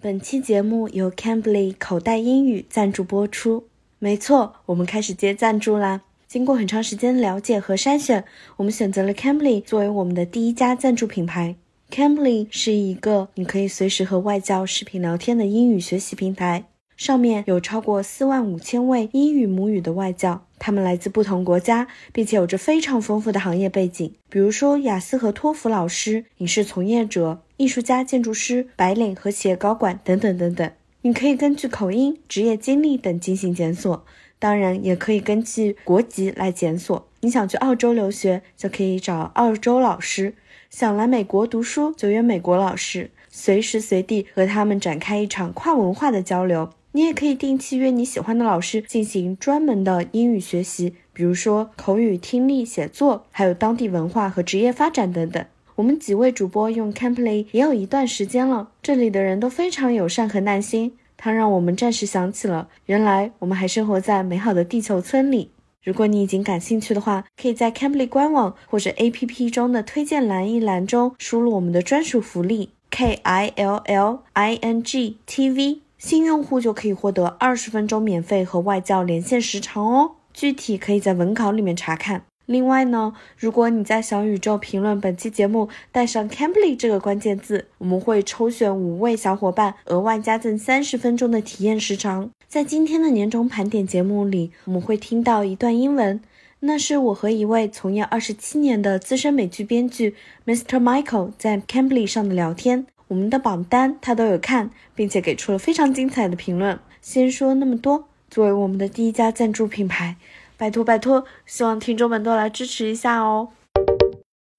[0.00, 3.64] 本期节目由 Cambly 口袋英语赞助播出。
[3.98, 6.02] 没错，我们开始接赞助啦！
[6.28, 8.24] 经过很长时间了解和筛选，
[8.58, 11.56] 我们选择了 Cambly 作为我们的第一家赞助品牌。
[11.90, 27.42] Cambly 是一个你可以随时和外教视频聊天的英语学习平台，上面有超过四万五千位英语母语的外教，他们来自不同国家，并且有着非常丰富的行业背景，比如说雅思和托福老师、影视从业者。
[27.58, 30.70] 艺术家、建筑师、白领和企业高管等等等等，
[31.02, 34.04] 你可以根据口音、职业经历等进行检索，
[34.38, 37.08] 当然也可以根据国籍来检索。
[37.20, 40.34] 你想去澳洲留学，就可以找澳洲老师；
[40.70, 46.70] 想来美国读书，就约美国老师，随时随地和他们展开一场跨文化的交流。
[46.92, 55.44] 你也可以定期约你喜欢的老师进行专门的英语学习，比如说口语、听力、写作，还有当地文化和职业发展等等。
[55.78, 65.52] 我们几位主播用 Camply 也有一段时间了，这里的人都非常友善和耐心，它让我们暂时想起了原来我们还生活在美好的地球村里。
[65.84, 80.16] 如果你已经感兴趣的话，可以在 Camply 官网或者 APP 中的推荐栏一栏中输入我们的专属福利 K I L L I N G T V，新用户就可以获得二十分钟免费和外教连线时长哦。
[80.34, 82.24] 具体可以在文稿里面查看。
[82.48, 92.30] 另外呢，如果你在小宇宙评论本期节目带上 Cambly 这个关键字，我们会抽选五位小伙伴，额外加赠三十分钟的体验时长。
[92.48, 96.18] 在今天的年终盘点节目里，我们会听到一段英文，
[96.60, 100.14] 那是我和一位从业二十七年的资深美剧编剧
[100.46, 100.80] Mr.
[100.80, 102.86] Michael 在 Cambly 上的聊天。
[103.08, 106.78] 我们的榜单他都有看，并且给出了非常精彩的评论。
[107.02, 110.16] 先说那么多，作为我们的第一家赞助品牌。
[110.57, 113.49] 拜托拜托，希望听众们都来支持一下哦。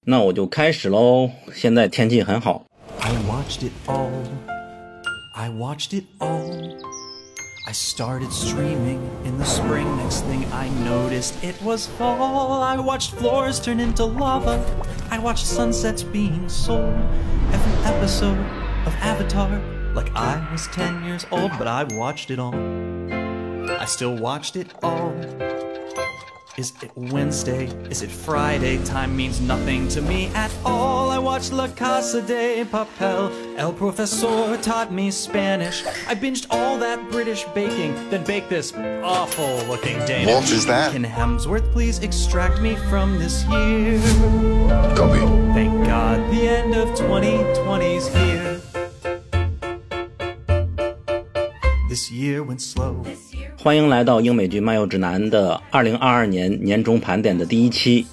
[0.07, 1.31] 那我就开始喽。
[1.53, 2.65] 现在天气很好。
[2.99, 4.09] I watched it all.
[5.35, 6.75] I watched it all.
[7.67, 9.87] I started streaming in the spring.
[9.97, 12.61] Next thing I noticed, it was fall.
[12.61, 14.59] I watched floors turn into lava.
[15.09, 16.93] I watched sunsets being sold.
[17.51, 18.37] Every episode
[18.85, 19.49] of Avatar,
[19.95, 22.53] like I was 10 years old, but I watched it all.
[23.78, 25.14] I still watched it all.
[26.56, 27.66] Is it Wednesday?
[27.88, 28.84] Is it Friday?
[28.84, 31.08] Time means nothing to me at all.
[31.08, 33.56] I watched La Casa de Papel.
[33.56, 35.86] El Profesor taught me Spanish.
[36.06, 40.34] I binged all that British baking, then baked this awful looking Danish.
[40.34, 40.92] What is that?
[40.92, 43.98] Can Hemsworth please extract me from this year?
[44.96, 45.20] Copy.
[45.54, 48.49] Thank God the end of 2020's here.
[53.56, 58.06] 欢迎来到英美剧漫游指南的二零二二年年终盘点的第一期，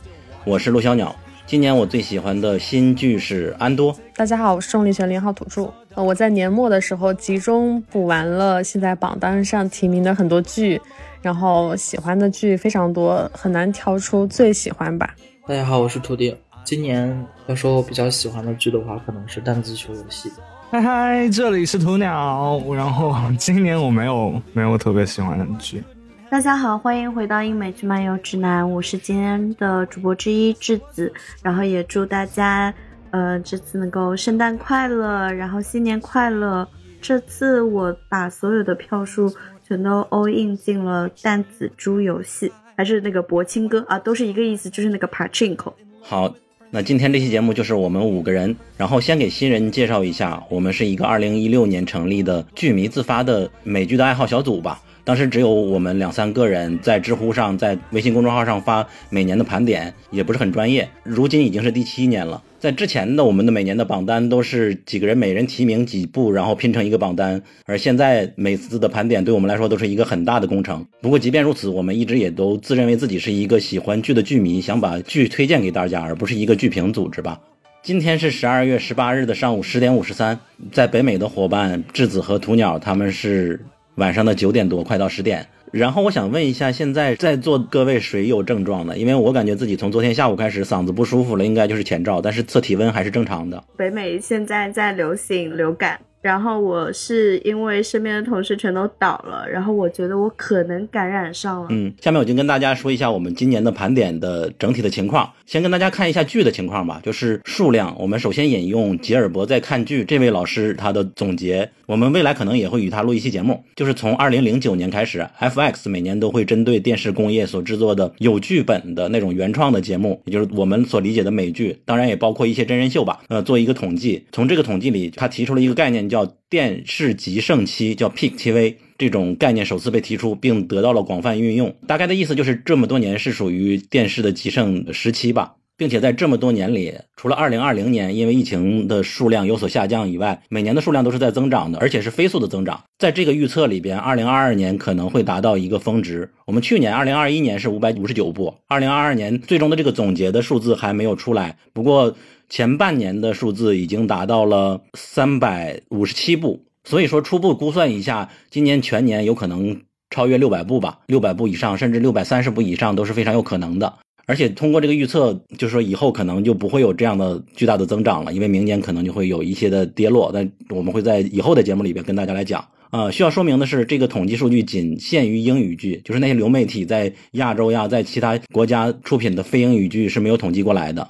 [0.45, 1.15] 我是陆小鸟。
[1.45, 3.93] 今年我最喜欢的新剧是《安多》。
[4.15, 5.71] 大家好，我是重力泉零号土著。
[5.93, 10.81] 呃，我在年末的时候集中补完了现在榜单上提名的很多剧，
[11.21, 15.15] 然后喜欢的剧非常多，很难挑出最喜欢吧。
[15.47, 16.35] 大家好，我是土地。
[16.65, 20.31] 今年要说我比较喜欢的剧的话，可能是弹子球游戏。
[20.69, 22.61] 嗨嗨，这里是鸵鸟。
[22.75, 25.81] 然后今年我没有没有特别喜欢的剧。
[26.29, 31.11] 大家好，欢迎回到英美剧漫游指南，我是今天的主播之一智子。
[31.41, 32.73] 然后也祝大家，
[33.11, 36.67] 呃，这次能够圣诞快乐，然后新年快乐。
[37.01, 39.33] 这次我把所有的票数
[39.65, 45.71] 全都 all in 进了弹子猪游戏，还是那个博青哥啊，都是一个意思，就是那个 pachinko。
[46.01, 46.35] 好。
[46.69, 54.81] 那今天这期节目就是我们五个人，然后先给新人介绍一下，我们是一个二零一六年成立的剧迷自发的美剧的爱好小组吧。
[55.07, 60.85] 当时只有我们两三个人在知乎上、在微信公众号上发每年的盘点，也不是很专业。
[61.01, 62.43] 如今已经是第七年了。
[62.59, 67.41] 在之前的我们的每年的榜单都是几个人每人提名几部，然后拼成一个榜单。
[67.65, 70.85] 而现在每次的盘点对我们来说都是一个很大的工程。
[70.99, 77.39] 不过即便如此，我们一直也都自认为自己是一个喜欢剧的剧迷，想把剧推荐给大家，而不是一个剧评组织吧。
[77.81, 80.37] 今天是十二月十八日的上午十点五十三，
[80.73, 83.57] 在北美的伙伴质子和土鸟他们是。
[83.97, 85.47] 晚上的九点多，快到十点。
[85.71, 88.95] 然后我想问一下，现在在座各位谁有症状呢？
[88.97, 93.63] 因为我感觉自己从昨天下午开始嗓子不舒服了，应该就是前兆，但是测体温还是正常的。
[93.75, 95.99] 北美现在在流行流感。
[96.21, 101.67] 然后我是因为身边的同事全都倒了，然后我觉得我可能感染上了。
[101.69, 105.31] 嗯，下面我就跟大家说一下我们今年的盘点的整体的情况。
[105.45, 107.95] 先跟大家看一下剧的情况吧，就是数量。
[107.97, 111.69] 我们首先引用吉尔伯在看剧这位老师他的总结。
[111.85, 123.21] 我们未来可能也会与他录一期节目，就是从二零零九年开始，FX 每年都会针对电视工业所制作的有剧本的那种原创的节目，也就是我们所理解的美剧，当然也包括一些真人秀吧。
[123.29, 126.06] 呃，做一个统计，从这个统计里，他提出了一个概念。
[126.07, 131.75] 叫电视极盛期，叫 Peak TV 这种概念首次被提出，并得到了广泛运用。
[131.87, 135.53] 大概的意思就是这么多年是属于电视的极盛时期吧。
[135.79, 142.83] 并且在这么多年里，除了2020年因为疫情的数量有所下降以外，每年的数量都是在增长的，而且是飞速的增长。
[142.97, 146.31] 在这个预测里边，2022年可能会达到一个峰值。
[146.47, 152.17] 我们去年2021年是559部，2022年最终的这个总结的数字还没有出来，不过
[152.49, 163.93] 前半年的数字已经达到了357部，所以说初步估算一下，今年全年有可能超越600部吧，600部以上，甚至630部以上都是非常有可能的。
[164.25, 170.31] 而且通过这个预测，就是说以后可能就不会有这样的巨大的增长了，因为明年可能就会有一些的跌落。
[170.33, 172.65] 但我们会在以后的节目里边跟大家来讲。
[172.89, 181.09] 啊，需要说明的是，这个统计数据仅限于英语剧，就是那些流媒体在亚洲呀，在其他国家出品的非英语剧是没有统计过来的。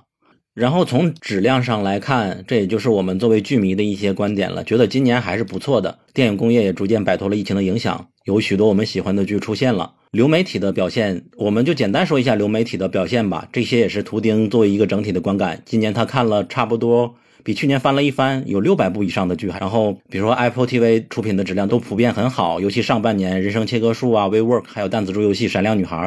[0.57, 5.99] 然后从质量上来看，这也就是我们作为剧迷的一些观点了，觉得今年还是不错的。
[6.15, 9.93] 电影工业也逐渐摆脱了疫情的影响，有许多我们喜欢的剧出现了。
[10.09, 13.47] 流媒体的表现，我们就简单说一下流媒体的表现吧。
[13.53, 15.61] 这些也是图钉作为一个整体的观感。
[15.63, 17.13] 今年他看了差不多
[17.43, 19.49] 比去年翻了一番，有六百部以上的剧。
[19.59, 25.97] 然后比如说 Apple TV 出品的质量都普遍很好，尤其上半年《人生切割术》啊、《We Work》还有《弹子猪游戏》《闪亮女孩》，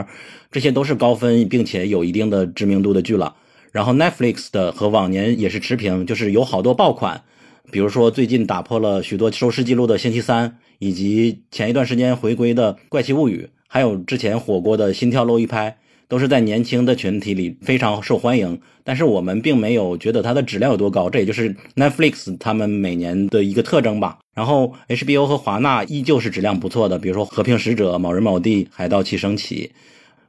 [0.51, 3.37] 这些都是高分并且有一定的知名度的剧了。
[3.73, 7.23] 然后 Netflix 的和往年也是持平，就是有好多爆款，
[7.71, 15.71] 比如说最近打破了许多收视记录的《星期三》，以及前一段时间回归的《怪奇物语》，还有之前火过的《心跳漏一拍》，
[16.09, 18.61] 都是在年轻的群体里非常受欢迎。
[18.83, 24.19] 但是我们并没有觉得它的质量有多高，这也就是 Netflix 他们每年的一个特征吧。
[24.35, 29.71] 然后 HBO 和华纳依旧是质量不错的，比如说《和平使者》《某人某地》《海盗七升起》。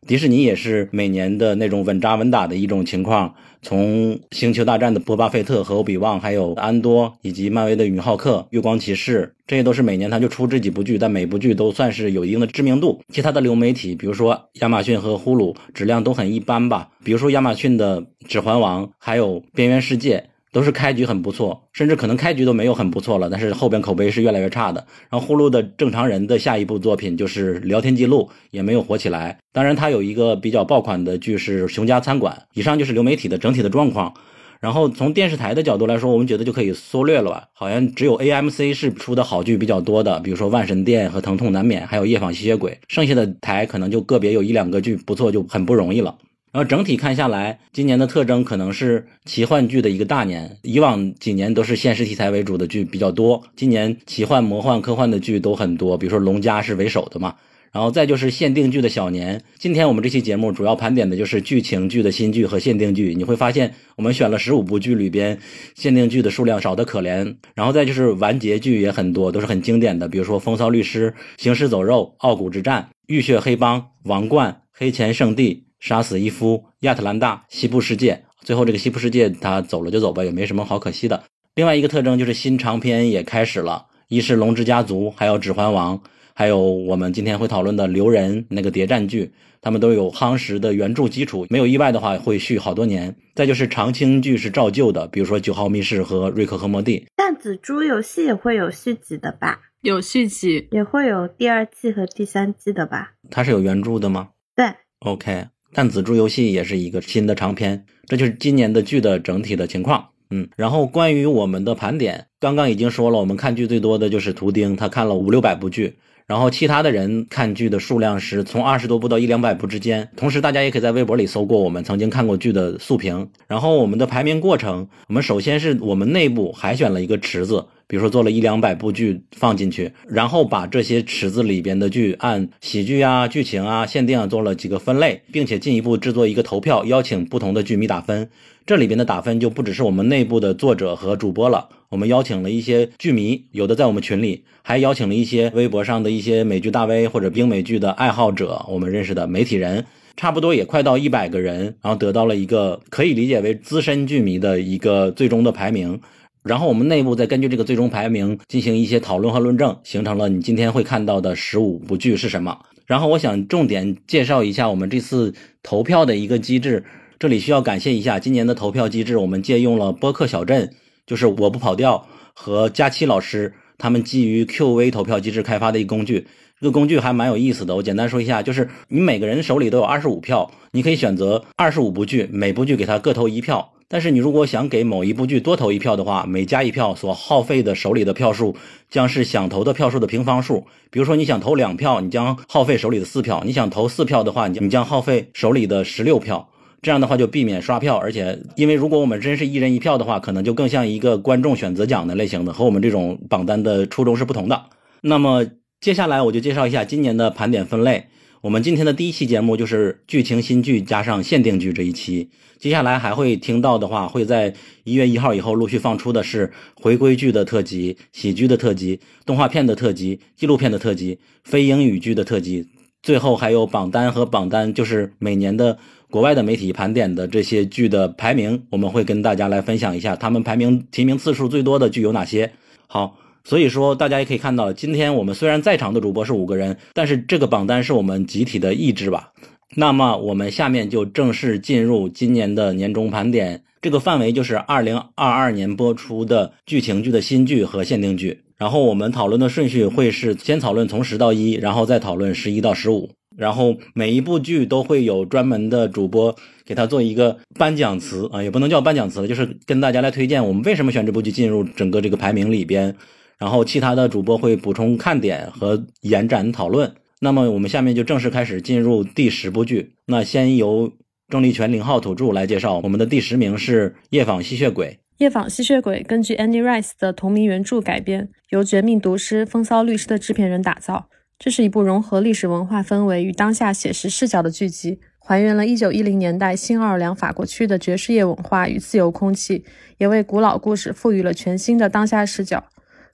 [0.08, 13.00] 迪士尼也是每年的那种稳扎稳打的一种情况，从《星球大战》的波巴费特和欧比旺，还有安多，以及漫威的女浩克、月光骑士，这些都是每年他就出这几部剧，但每部剧都算是有一定的知名度。
[13.10, 16.90] 其他的流媒体，比如说亚马逊和呼噜，质量都很一般吧。
[17.04, 20.18] 比如说亚马逊的《指环王》，还有《边缘世界》。
[20.52, 24.86] 都是开局很不错，甚至可能开局都没有很不错了，但是后边口碑是越来越差的。
[25.10, 29.38] 然后呼噜的正常人的下一部作品就是聊天记录，也没有火起来。
[29.54, 32.36] 当然，它有一个比较爆款的剧是《熊家餐馆》。
[32.54, 34.14] 以上就是流媒体的整体的状况。
[34.60, 37.46] 然后从电视台的角度来说，我们觉得就可以缩略了吧。
[37.54, 42.72] 好像只有 AMC 是出的好剧比较多的，比如说《万神殿》和《疼痛难免》，还有《夜访吸血鬼》。
[42.88, 46.16] 剩下的台可能就个别有一两个剧不错，就很不容易了。
[46.52, 50.58] 然后整体看下来，今年的特征可能是奇幻剧的一个大年。
[50.64, 55.98] 以往几年都是现实题材为主的剧比较多，今年奇幻、魔幻、科幻的剧都很多。
[55.98, 57.36] 比如说《龙家》是为首的嘛，
[57.72, 59.42] 然后再就是限定剧的小年。
[59.58, 63.16] 今天我们这期节目主要盘点的就是剧情剧的新剧和限定剧。
[63.16, 65.40] 你会发现，我们选了十五部剧里边，
[65.76, 67.34] 限定剧的数量少得可怜。
[67.56, 71.12] 然后再就是完结剧也很多，都是很经典的，比如说《风骚律师》
[71.42, 75.64] 《行尸走肉》《傲骨之战》《浴血黑帮》《王冠》《黑钱圣地》。
[75.82, 81.24] 杀死伊夫、亚特兰大、西部世界，最后这个西部世界他走了就走吧，也没什么好可惜的。
[81.56, 85.98] 另外一个特征就是新长篇也开始了，一是《龙之家族》，还有《指环王》，
[86.34, 93.16] 还有我们今天会讨论的《留人》那个谍战剧，他们都有夯实的原著基础，没有意外的话会续好多年。
[93.36, 97.00] 再就是长青剧是照旧的，比如说《九号密室》和《瑞克和莫蒂》。
[97.16, 99.60] 但紫珠游戏也会有续集的吧？
[99.82, 103.14] 有续集，也会有第二季和第三季的吧？
[103.32, 104.30] 它是有原著的吗？
[104.56, 105.48] 对，OK。
[105.74, 110.10] 但紫竹游戏也是一个新的长篇，这就是今年的剧的整体的情况。
[110.30, 115.96] 嗯，然后关于我们的盘点，刚刚已经说了，我们看剧最多的就是图钉，他看了五六百部剧，
[116.32, 120.08] 然后其他的人看剧的数量是从二十多部到一两百部之间。
[120.16, 123.28] 同时，大家也可以在微博里搜过我们曾经看过剧的速评。
[123.50, 127.66] 然后我们的排名过程，我们首先是我们内部海选了一个池子。
[127.86, 138.30] 比如说做了一两百部剧放进去，然后把这些池子里边的剧按喜剧啊、剧情啊、限定啊做了几个分类，并且进一步制作一个投票，邀请不同的剧迷打分。
[138.66, 156.00] 这里边的打分就不只是我们内部的作者和主播了，我们邀请了一些剧迷，有的在我们群里，还邀请了一些微博上的一些美剧大 V 或者冰美剧的爱好者，我们认识的媒体人，差不多也快到一百个人，然后得到了一个可以理解为资深剧迷的一个最终的排名。
[156.44, 162.60] 然后我们内部再根据这个最终排名进行一些讨论和论证，形成了你今天会看到的十五部剧是什么。
[162.86, 166.84] 然后我想重点介绍一下我们这次投票的一个机制。
[167.22, 170.72] 这里需要感谢一下今年的投票机制，我们借用了播客小镇，
[171.06, 176.26] 就是我不跑调和佳期老师他们基于 QV 投票机制开发的一工具。
[176.60, 183.74] 这个工具还蛮有意思的，我简单说一下，就是你每个人手里都有二十五票，你可以选择二十五部剧，每部剧给他各投一票。
[183.88, 188.56] 但是你如果想给某一部剧多投一票的话，每加一票所耗费的手里的票数
[188.90, 190.66] 将是想投的票数的平方数。
[190.90, 196.48] 比如说你想投两票，你将耗费手里的四票；你想投四票的话，你你将耗费手里的十六票。
[196.82, 204.66] 这样的话就避免刷票，而且因为如果我们真是一人一票的话，可能就更像一个观众选择奖的类型的，和我们这种榜单的初衷是不同的。
[205.02, 205.46] 那么
[205.80, 208.06] 接下来我就介绍一下今年的盘点分类。
[208.42, 222.66] 我们今天的第一期节目就是剧情新剧加上限定剧这一期，接下来还会听到的话，会在一月一号以后陆续放出的是回归剧的特辑、喜剧的特辑、动画片的特辑、纪录片的特辑、非英语剧的特辑，
[223.04, 225.78] 最后还有榜单和榜单，就是每年的
[226.12, 232.52] 国外的媒体盘点的这些剧的排名，我们会跟大家来分享一下他们排名提名次数最多的剧有哪些。
[232.86, 233.18] 好。
[233.44, 239.32] 所以说，大家也可以看到，今天我们虽然在场的主播是五个人，但是这个榜单是我们集体的意志吧。
[239.76, 248.44] 那么，我们下面就正式进入今年的年终盘点，这个范围就是二零二二年播出的剧情剧的新剧和限定剧。
[248.60, 253.10] 然后我们讨论的顺序会是先讨论从十到一，然后再讨论十一到十五。
[253.38, 256.36] 然后每一部剧都会有专门的主播
[256.66, 262.96] 给他做一个颁奖词啊，也不能叫颁奖词了，就是跟大家来推荐我们为什么选这部剧进入整个这个排名里边。
[263.38, 266.94] 然后其他的主播会补充看点和延展讨论。
[267.22, 269.94] 那么我们下面就正式开始进入第十部剧。
[270.06, 270.92] 那先由
[271.28, 274.88] 郑立权零号土著来介绍，我们的第十名是《夜访吸血鬼》。
[275.18, 281.08] 《夜访吸血鬼》根据 Andy Rice 的同名原著改编，由绝命毒师风骚律师的制片人打造。
[281.44, 289.66] 这是一部融合历史文化氛围与当下写实视角的剧集，还原了1910年代新奥尔良法国区的爵士乐文化与自由空气，
[289.98, 292.66] 也为古老故事赋予了全新的当下视角。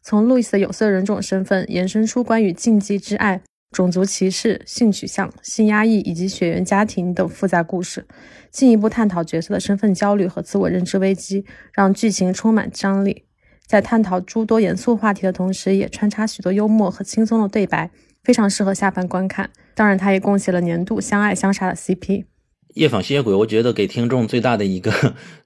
[0.02, 3.42] 从路易斯的有色人种身份延伸出关于禁忌之爱、
[3.72, 8.06] 种族歧视、性取向、性压抑以及血缘家庭等复杂故事，
[8.52, 13.24] 进一步探讨角色的身份焦虑和自我认知危机，让剧情充满张力。
[13.66, 17.92] 在探讨诸多严肃话题的同时，也穿插许多幽默和轻松的对白，
[18.28, 19.50] 非常适合下班观看。
[19.74, 22.26] 当然，它也贡献了年度相爱相杀的 CP。
[22.74, 24.92] 夜访吸血鬼，我觉得给听众最大的一个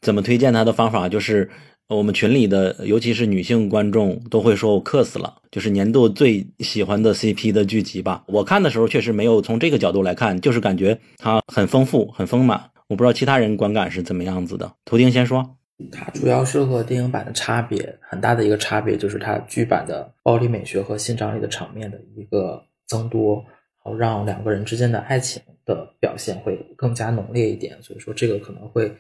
[0.02, 1.48] 怎么推荐它的方法就是。
[1.88, 8.24] 我们群里的，尤其是女性观众，都会说我克死了，就是年度最喜欢的 CP 的剧集吧。
[8.28, 12.62] 我看的时候确实没有从这个角度来看，就是感觉它很丰富、很丰满。
[12.88, 14.72] 我不知道其他人观感是怎么样子的。
[14.86, 15.58] 图钉先说，
[15.92, 23.46] 它主要是和电影版的差别很大的一个差别，就是它剧版的暴力美学和性张力的场面的一个增多，
[23.78, 27.82] 好让两个人之间的爱情的表现会更加浓烈一点。
[27.82, 28.92] 所以说，这个可能会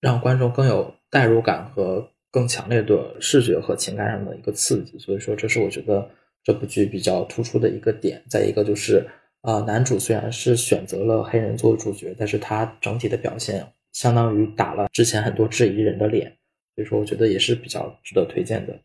[0.00, 2.08] 让观众更有代入感和。
[2.34, 6.08] 更强烈的视觉和情感上的一个刺激，所以说这是我觉得
[6.42, 8.24] 这部剧比较突出的一个点。
[8.26, 9.06] 再一个就是，
[9.42, 16.34] 啊，男主虽然是选择了黑人做主角，但是他整体的表现相当于打了之前很多质疑人的脸，
[16.74, 18.80] 所以说我觉得也是比较值得推荐的。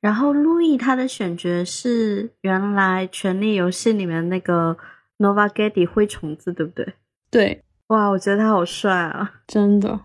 [0.00, 4.76] 然后路易他的选角是原来《权力游戏》里面那个
[5.18, 6.94] Nova Getty 灰虫子，对不对？
[7.30, 10.00] 对，哇，我觉得他好帅啊， 真的。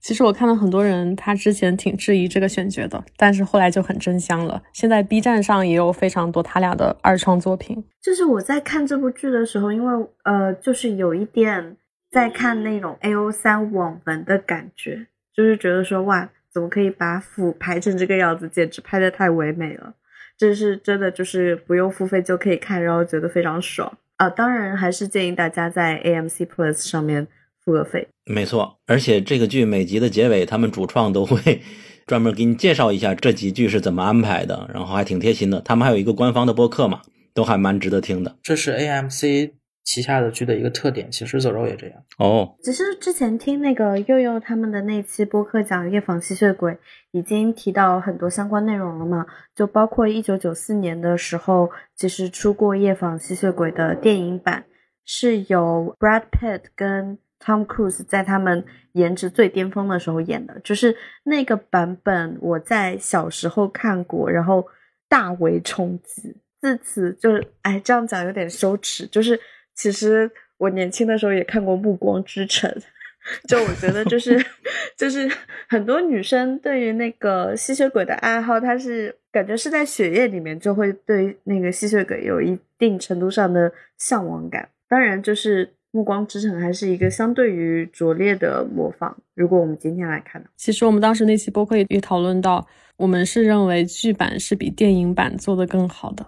[0.00, 4.62] 其实我看到很多人，他之前挺质疑这个选角的，但是后来就很真香了。
[4.72, 7.84] 现在 B 站上也有非常多他俩的二创作品。
[8.00, 11.76] 就是我在看这部剧的时候，因为呃，就是有一点
[12.10, 19.94] 在看那种 A O 三网文的感觉，就是觉得说哇，怎么可以把腐拍成这个样子，简直拍的太唯美了。
[20.36, 24.28] 这是真的，就是不用付费就可以看，然后觉得非常爽啊。
[24.28, 27.26] 当然，还是建议大家在 A M C Plus 上面。
[27.62, 31.60] 付个费，没错，而且这个剧每集的结尾，他们主创都会
[32.06, 35.60] 专门给你介绍一下这集剧是怎么安排的，然后还挺贴心的。
[35.60, 37.02] 他们还有一个官方的播客嘛，
[37.34, 38.34] 都还蛮值得听的。
[38.42, 39.50] 这是 AMC
[39.84, 42.02] 旗下的剧的一个特点，《其实走肉》也这样。
[42.18, 46.72] 哦，其实之前听那个佑佑他们的那期播客讲《夜访吸血鬼》，
[47.12, 54.64] 已经提到很多相关内容了嘛，就包括一九九四年的时候，其实出过《夜访吸血鬼》的电影版，
[55.04, 60.94] 是由 Brad Pitt 跟 Tom Cruise 在他们颜值最巅峰的时候演的，就是
[61.24, 62.36] 那个版本。
[62.40, 64.64] 我在小时候看过，然后
[65.08, 66.36] 大为冲击。
[66.60, 69.06] 自此就是，哎，这样讲有点羞耻。
[69.06, 69.40] 就是
[69.80, 72.70] 其实我年轻的时候也看过《暮光之城》，
[73.48, 74.38] 就我觉得就是
[74.98, 75.30] 就是
[75.68, 84.68] 很多女生对于那个吸血鬼的爱好，她是感觉是在血液里面，就会对那个吸血鬼有一定程度上的向往感。
[84.88, 85.70] 当然就是。
[85.98, 89.16] 《暮光之城》还是一个相对于拙劣的模仿。
[89.34, 92.64] 如果我们今天来看，其实我们当时那期播客也讨论到，
[92.96, 96.24] 我们是认为剧版是比电影版做的更好的。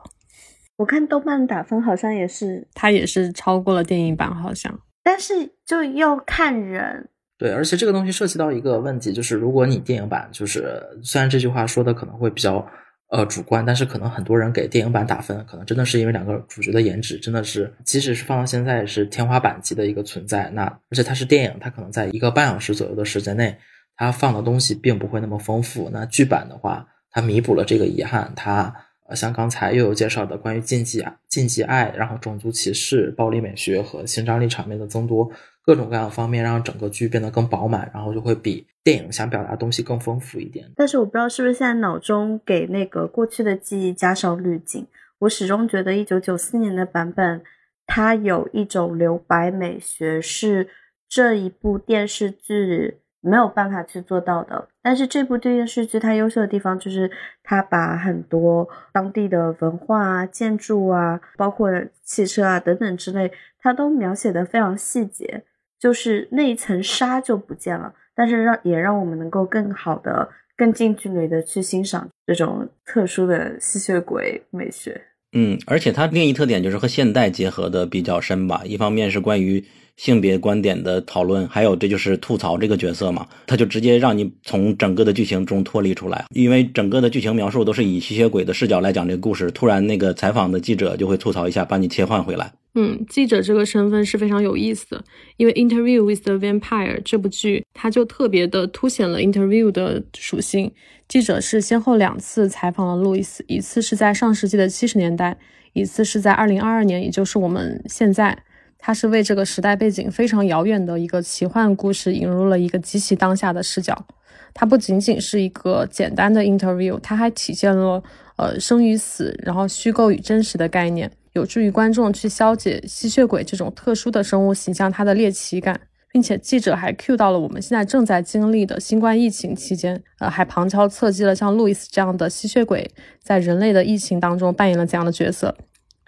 [0.82, 4.76] 我看豆瓣打分好像也是，它也是超过了电影版，好像。
[5.04, 5.32] 但是
[5.64, 7.08] 就要看人，
[7.38, 12.66] 对，而且这个东西涉及到一个问题，就是如果你电影版，就是虽然这句话说的可能会比较
[13.10, 20.50] 呃主观，但是可能很多人给电影版打分，可能真的是因为两个主角的颜值真的是，即使是放到现在也是天花板级的一个存在。
[20.50, 23.56] 那而且它是电影，它可能在一个半小时左右的时间内，
[23.94, 25.88] 它放的东西并不会那么丰富。
[25.92, 28.74] 那剧版的话，它弥补了这个遗憾，它。
[29.14, 35.30] 像刚才又有介绍的关于禁忌、禁忌爱，然后种族歧视、暴力美学和性张力场面的增多，
[35.64, 40.70] 各种各样的方面让整个剧变得更饱满，然后就会比电影想表达东西更丰富一点。
[40.76, 44.86] 但是我不知道是不是现在脑中给那个过去的记忆加上滤镜，
[45.20, 47.42] 我始终觉得一九九四年的版本，
[47.86, 50.68] 它有一种留白美学，是
[51.08, 52.98] 这一部电视剧。
[53.24, 57.08] 没有办法去做到的，但是这部电视剧它优秀的地方就是
[57.44, 61.70] 它把很多当地的文化啊、建筑啊、包括
[62.02, 65.44] 汽车啊等等之类，它都描写的非常细节，
[65.78, 75.00] 就是那一层纱就不见了，但是让也让我们能够更好的、更近距离的去欣赏这种特殊的吸血鬼美学。
[75.34, 79.64] 嗯，而且它另一特点就是和现代结合的比较深吧，一方面是关于。
[79.96, 92.52] 性别观点的讨论，还有这就是吐槽这个角色嘛，他就直接让你从整个的剧情中脱离出来，因为整个的剧情描述都是以吸血鬼的视角来讲这个故事，突然那个采访的记者就会吐槽一下，把你切换回来。
[92.74, 95.04] 嗯，记者这个身份是非常有意思的，
[95.36, 100.72] 因为《Interview with the Vampire》这部剧，它就特别的凸显了 interview 的属性。
[101.06, 105.36] 记者是先后两次采访了路易斯，一次是在上世纪的七十年代，
[105.74, 108.36] 一次是在二零二二年，也就是我们现在。
[108.84, 114.06] 它是为这个时代背景非常遥远的一个奇幻故事引入了一个极其当下的视角。
[114.52, 118.02] 它不仅仅是一个简单的 interview，它还体现了
[118.36, 132.90] 呃生与死，然后虚构与真实的概念，有助于观众去消解吸血鬼这种特殊的生物形象它的猎奇感，并且记者还 cue 到了我们现在正在经历的新冠疫情期间，呃，还旁敲侧击了像路易斯这样的吸血鬼
[133.22, 135.56] 在人类的疫情当中扮演了怎样的角色。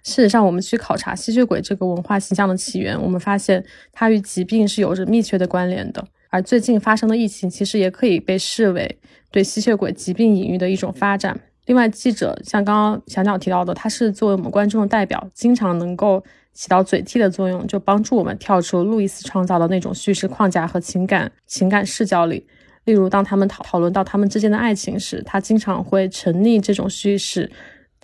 [0.04, 6.06] 事实上，我们去考察吸血鬼这个文化形象的起源，我们发现它与疾病是有着密切的关联的。
[6.28, 8.98] 而最近发生的疫情，其实也可以被视为
[9.30, 11.40] 对吸血鬼疾病隐喻的一种发展。
[11.66, 22.46] 另外，记者像刚刚小鸟提到的，他是作为我们观众的代表，经常能够起到嘴替的作用，就帮助我们跳出路易斯创造的那种叙事框架和情感情感视角里。
[22.84, 27.50] 例如，当他们讨讨论到他们之间的爱情时，他经常会沉溺这种叙事。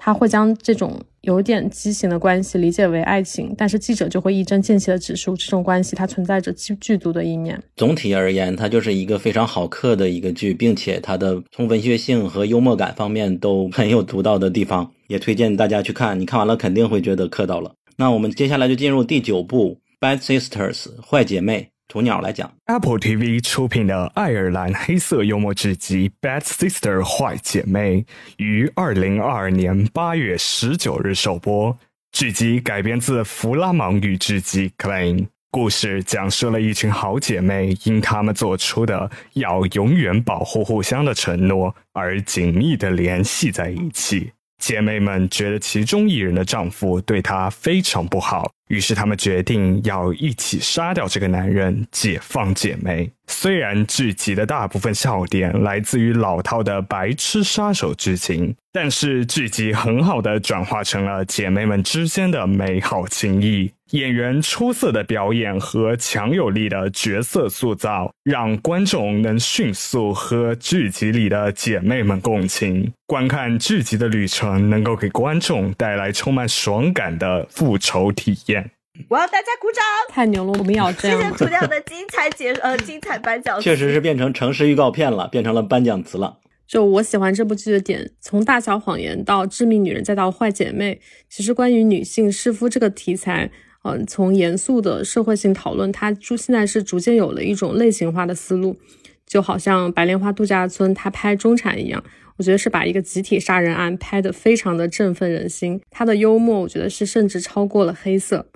[0.02, 7.62] 他会将这种有点畸形的关系理解为爱情，但是记者就会一针见血的指出，这种关系它存在着剧剧毒的一面。
[7.76, 16.18] 总体而言，它就是一个非常好磕的一个剧，并且它的从文学性和幽默感方面都很有独到的地方，也推荐大家去看。
[16.18, 17.72] 你看完了肯定会觉得磕到了。
[17.96, 21.68] 那我们接下来就进入第九部《Bad Sisters》坏姐妹。
[21.90, 31.76] 鸵鸟来讲，Apple TV 出品的爱尔兰黑色幽默剧集《Bad Sister》坏姐妹于二零二二年八月十九日首播。
[32.12, 35.16] 剧集改编自弗拉芒语剧集《Clean》，
[35.50, 44.30] 故事讲述了一群好姐妹因她们做出的要永远保护互相的承诺而紧密的联系在一起。
[44.58, 48.52] 姐妹们觉得其中一人的丈夫对她非常不好。
[48.70, 53.10] 于是他们决定要一起杀掉这个男人，解放姐妹。
[53.26, 63.72] 虽然剧集的大部分笑点来自于老套的白痴杀手剧情，但是剧集很好的转化成了姐妹们之间的美好情谊。
[63.90, 72.92] 演员出色的表演和强有力的角色塑造，让观众能迅速和剧集里的姐妹们共情。
[73.06, 78.59] 观看剧集的旅程，能够给观众带来充满爽感的复仇体验。
[79.08, 79.82] 我要大家鼓掌！
[80.10, 81.18] 太牛了，我们要这样。
[81.20, 86.38] 谢谢涂亮的精彩解呃 精彩颁奖，确实是变成城市预告片了，变成了颁奖词了。
[86.66, 93.50] 就我喜欢这部剧的点，从大小谎言到致命女人，再到坏姐妹，其实关于女性弑夫这个题材。
[93.82, 98.76] 嗯，从严肃的社会性讨论，它逐现在是逐渐有了一种类型化的思路，
[99.26, 102.04] 就好像白莲花度假村它拍中产一样，
[102.36, 105.80] 我觉得是把一个集体杀人案拍得非常的振奋人心。
[105.90, 108.46] 它的幽默，我觉得是甚至超过了黑色。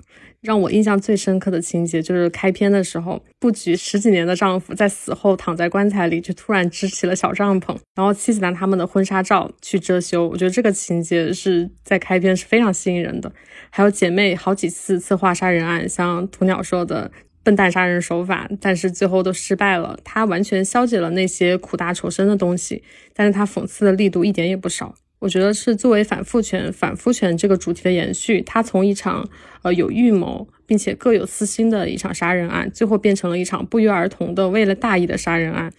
[0.45, 10.27] 让我印象最深刻的情节就是开篇的时候，布局十几年的丈夫在死后躺在棺材里，就突然支起了小帐篷，然后妻子拿他们的婚纱照去遮羞。
[10.27, 13.31] 我觉得这个情节是在开篇是非常吸引人的。
[13.71, 17.11] 还有姐妹好几次策划杀人案，像鸵鸟说的
[17.43, 19.97] 笨蛋杀人手法，但是最后都失败了。
[20.03, 24.95] 他完全消解了那些苦大仇深的东西，但是他讽刺的力度一点也不少。
[25.19, 29.27] 我觉得是作为反父权、反夫权这个主题的延续，它从一场
[29.63, 35.71] 呃有预谋并且各有私心的一场杀人案，最后变成了一场不约而同的为了大义的杀人案，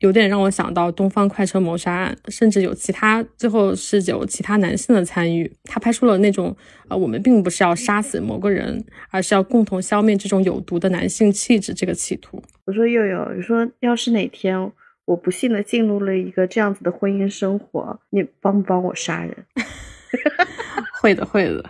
[0.00, 5.50] 有点让我想到东方快车谋杀案，甚至有其他最后是有其他男性的参与。
[5.64, 6.54] 他拍出了那种
[6.88, 12.42] 呃，我们并不是要杀死某个人，而是要共同消灭这种有毒的男性气质这个企图。
[12.66, 14.70] 我说佑佑，你说要是哪天。
[15.06, 19.46] 我不幸的进入了一个这样子的婚姻生活，你帮不帮我杀人？
[21.00, 21.64] 会的，会的，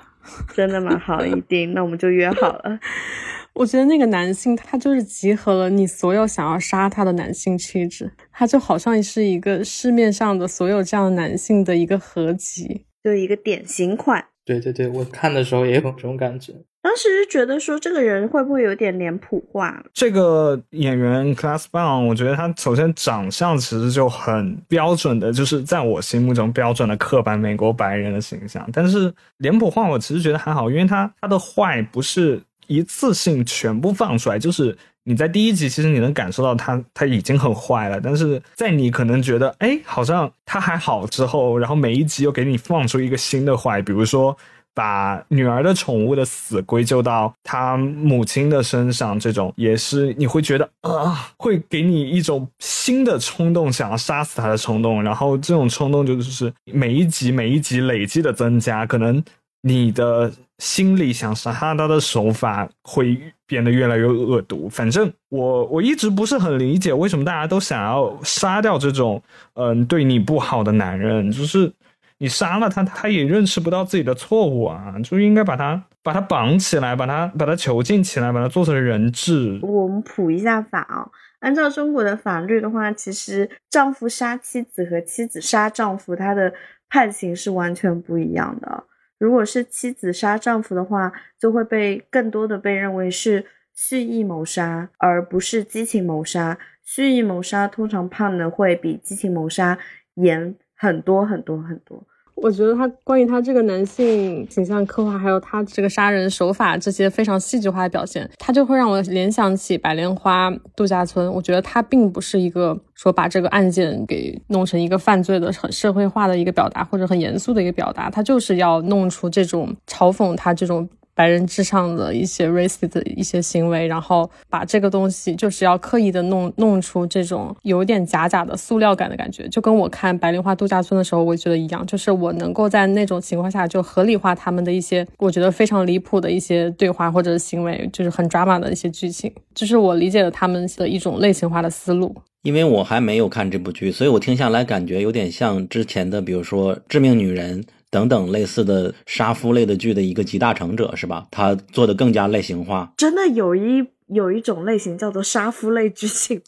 [0.55, 0.99] 真的吗？
[0.99, 2.79] 好，一定，那我们就约好了。
[3.55, 14.25] 我觉得那个男性他就是集合了你所有想要杀他的男性气质，他就好像是一个市面上的所有这样男性的一个合集，就一个典型款。
[14.45, 16.53] 对对对，我看的时候也有这种感觉。
[16.83, 19.83] 当时是觉得说这个人会不会有点脸谱化？
[19.95, 28.69] 这个演员 Class Bang，我觉得他首先长相其实就很标准的，就是在我心目中标准的刻板美国白人的形象。
[28.71, 44.37] 但是脸谱化我其实觉得还好，因为他他的坏不是一次性全部放出来，就是你在第一集其实你能感受到他他已经很坏了，但是在你可能觉得哎好像他还好之后，然后每一集又给你放出一个新的坏，比如说。
[44.77, 55.01] 把女儿的宠物的死归咎到他母亲的身上，这种也是你会觉得啊，会给你一种新的冲动，想要杀死他的冲动。
[55.01, 59.23] 然后这种冲动就是每一集每一集累积的增加，可能
[59.63, 64.69] 你的心里想杀他的手法会变得越来越恶毒。
[64.69, 69.23] 反正我我一直不是很理解为什么大家都想要杀掉这种
[69.55, 71.73] 嗯对你不好的男人，就是。
[72.19, 79.59] 你杀了他，他也认识不到自己的错误啊，就应该把他把他绑起来，把他把他囚禁起来，把他做成人质。
[79.61, 81.05] 我们普一下法啊，
[81.41, 86.55] 按照中国的法律的话，其实丈夫杀妻子和妻子杀丈夫，他的
[86.89, 88.85] 判刑是完全不一样的。
[89.25, 96.59] 如果是妻子杀丈夫的话，就会被更多的被认为是蓄意谋杀，而不是激情谋杀。
[96.83, 99.79] 蓄意谋杀通常判的会比激情谋杀
[100.17, 100.55] 严。
[100.77, 111.33] 很多很多很多，我觉得他关于他这个男性形象刻画，还有他这个杀人手法这些非常戏剧化的表现，他就会让我联想起白莲花度假村。
[111.33, 120.89] 我觉得他并不是一个说把这个案件给弄成一个犯罪的很社会化的一个表达，或者很严肃的一个表达，他就是要弄出这种嘲讽他这种。
[121.15, 142.15] 白人至上的一些 racist 的一些行为，然后把这个东西就是要刻意的弄弄出这种有点假假的塑料感的感觉，就跟我看《白莲花度假村》的时候，我觉得一样，就是我能够在那种情况下就合理化他们的一些我觉得非常离谱的一些对话或者行为，就是很 drama 的一些剧情，就是我理解了他们的一种类型化的思路。
[142.43, 147.63] 因为我还没有看这部剧，所以我听下来感觉有点像之前的，比如说《致命女人》。
[147.95, 151.29] 等等类似的杀夫类的剧的一个集大成者是吧？
[151.31, 152.93] 他做的更加类型化。
[152.97, 156.43] 真的有一有一种类型叫做杀夫类剧情，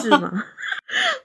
[0.00, 0.30] 是吗？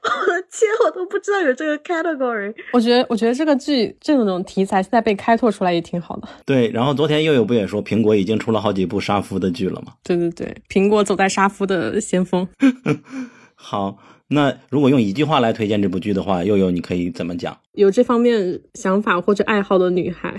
[0.01, 2.51] 我的天，我都不知道有这个 category。
[2.73, 6.27] 我觉得，我觉得这个剧这种题材现在被开拓出来也挺好的。
[6.43, 9.93] 对，然后昨天又有不也说苹果已经出了好几部杀夫的剧了吗？
[10.03, 12.47] 对对对，苹果走在杀夫的先锋。
[13.53, 13.99] 好。
[14.33, 17.57] 那如果用一句话来推荐这部剧的话，悠悠你可以怎么讲？
[17.73, 20.33] 有这方面想法或者爱好的女孩，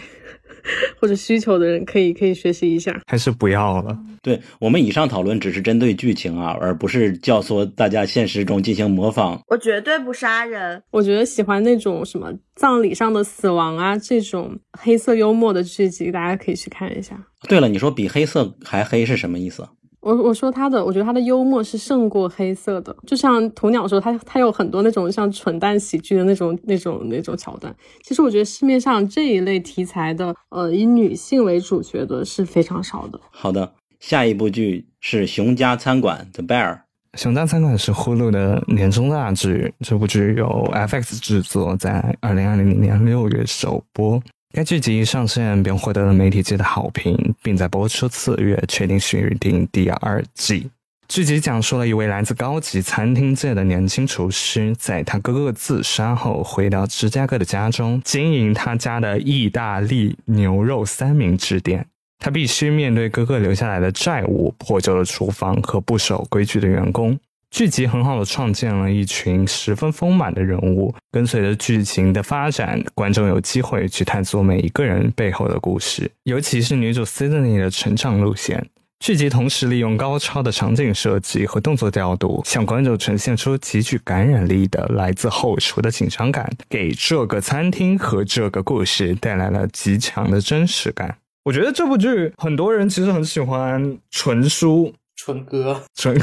[0.98, 2.98] 或者需求的人，可以可以学习一下。
[3.06, 3.98] 还是不要了。
[4.22, 9.42] 对我们以上讨论只是针对剧情啊，而不是教唆大家现实中进行模仿。
[9.48, 10.82] 我绝对不杀人。
[10.90, 17.26] 我觉得喜欢那种什么葬礼上的死亡啊，这种黑色幽默的剧集，大家可以去看一下。
[17.46, 19.68] 对了，你说比黑色还黑是什么意思？
[20.02, 22.94] 我我说他的，我觉得他的幽默是胜过黑色的。
[23.06, 27.72] 就像鸵鸟说，他他有很多那种像蠢蛋喜剧的那种那种那种桥段。
[28.02, 33.20] 其实我觉得市面上这一类题材的，呃，以女性为主角的是非常少的。
[33.30, 36.80] 好的，下一部剧是《熊家餐馆》The Bear。
[37.20, 44.20] 《熊家餐馆》是呼噜的年终大剧，这部剧由 FX 制作，在二零二零年六月首播。
[44.54, 50.68] 该剧集一上线便获得了媒体界的好评，并在播出次月确定续订第二季。
[51.08, 61.86] 剧集讲述了一位来自高级餐厅界的年轻厨师，在他哥哥自杀后回到芝加哥的家中，经营他家的意大利牛肉三明治店。
[62.18, 67.18] 他必须面对哥哥留下来的债务、破旧的厨房和不守规矩的员工。
[67.52, 78.66] 剧集很好的创建了一群十分丰满的人物，跟随着剧情的发展，观众有机会去探索每一个人背后的故事，尤其是女主 Sydney 的成长路线。
[79.00, 91.18] 剧集同时利用高超的场景设计和动作调度，向观众呈现出极具感染力的来自后厨的紧张感，给这个餐厅和这个故事带来了极强的真实感。
[91.44, 94.94] 我觉得这部剧很多人其实很喜欢纯书。
[95.24, 96.18] 纯哥，纯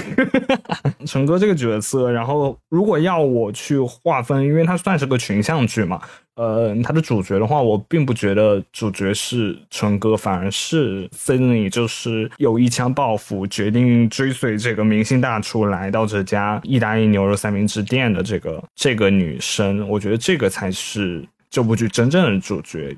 [1.06, 6.02] 纯 哥这个角色，然后如果要我去划分，因为它算是个群像剧嘛，
[6.36, 22.94] 呃，它的主角的话，我并不觉得主角是纯哥，反而是 Sydney，就是有一腔抱负，决定追随这个明星大厨来到这家意大利牛肉三明治店的这个这个女生，我觉得这个才是这部剧真正的主角。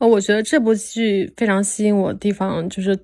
[0.00, 2.94] 呃，我觉得这部剧非常吸引我的地方就是。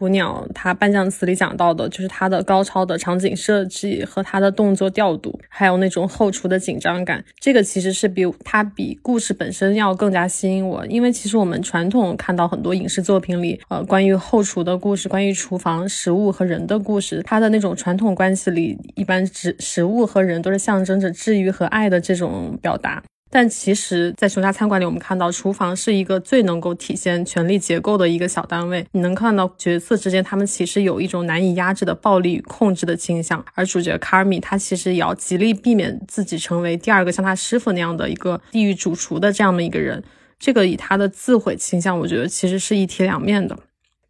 [0.00, 7.22] 捕鸟，它颁奖词里讲到的，就是它的高超的场景设计和它的动作调度，还有那种后厨的紧张感。
[7.38, 23.02] 这个其实是比它比故事本身要更加吸引我，因为其实我们传统看到很多影视作品里，呃，关于后厨的故事，关于厨房食物和人的故事，它的那种传统关系里，一般食食物和人都是象征着治愈和爱的这种表达。
[23.32, 28.84] 但其实，在熊家餐馆里，我们看到厨房是一个最能够体现权力结构的一个小单位。
[28.90, 33.44] 你能看到角色之间，他们其实有一种难以压制的暴力与控制的倾向。
[33.54, 40.02] 而主角卡尔米，他其实也要极力避免自己成为第二个像他师傅那样的一个地狱主厨的这样的一个人。
[40.40, 43.56] 这个以他的自毁倾向，我觉得其实是一体两面的。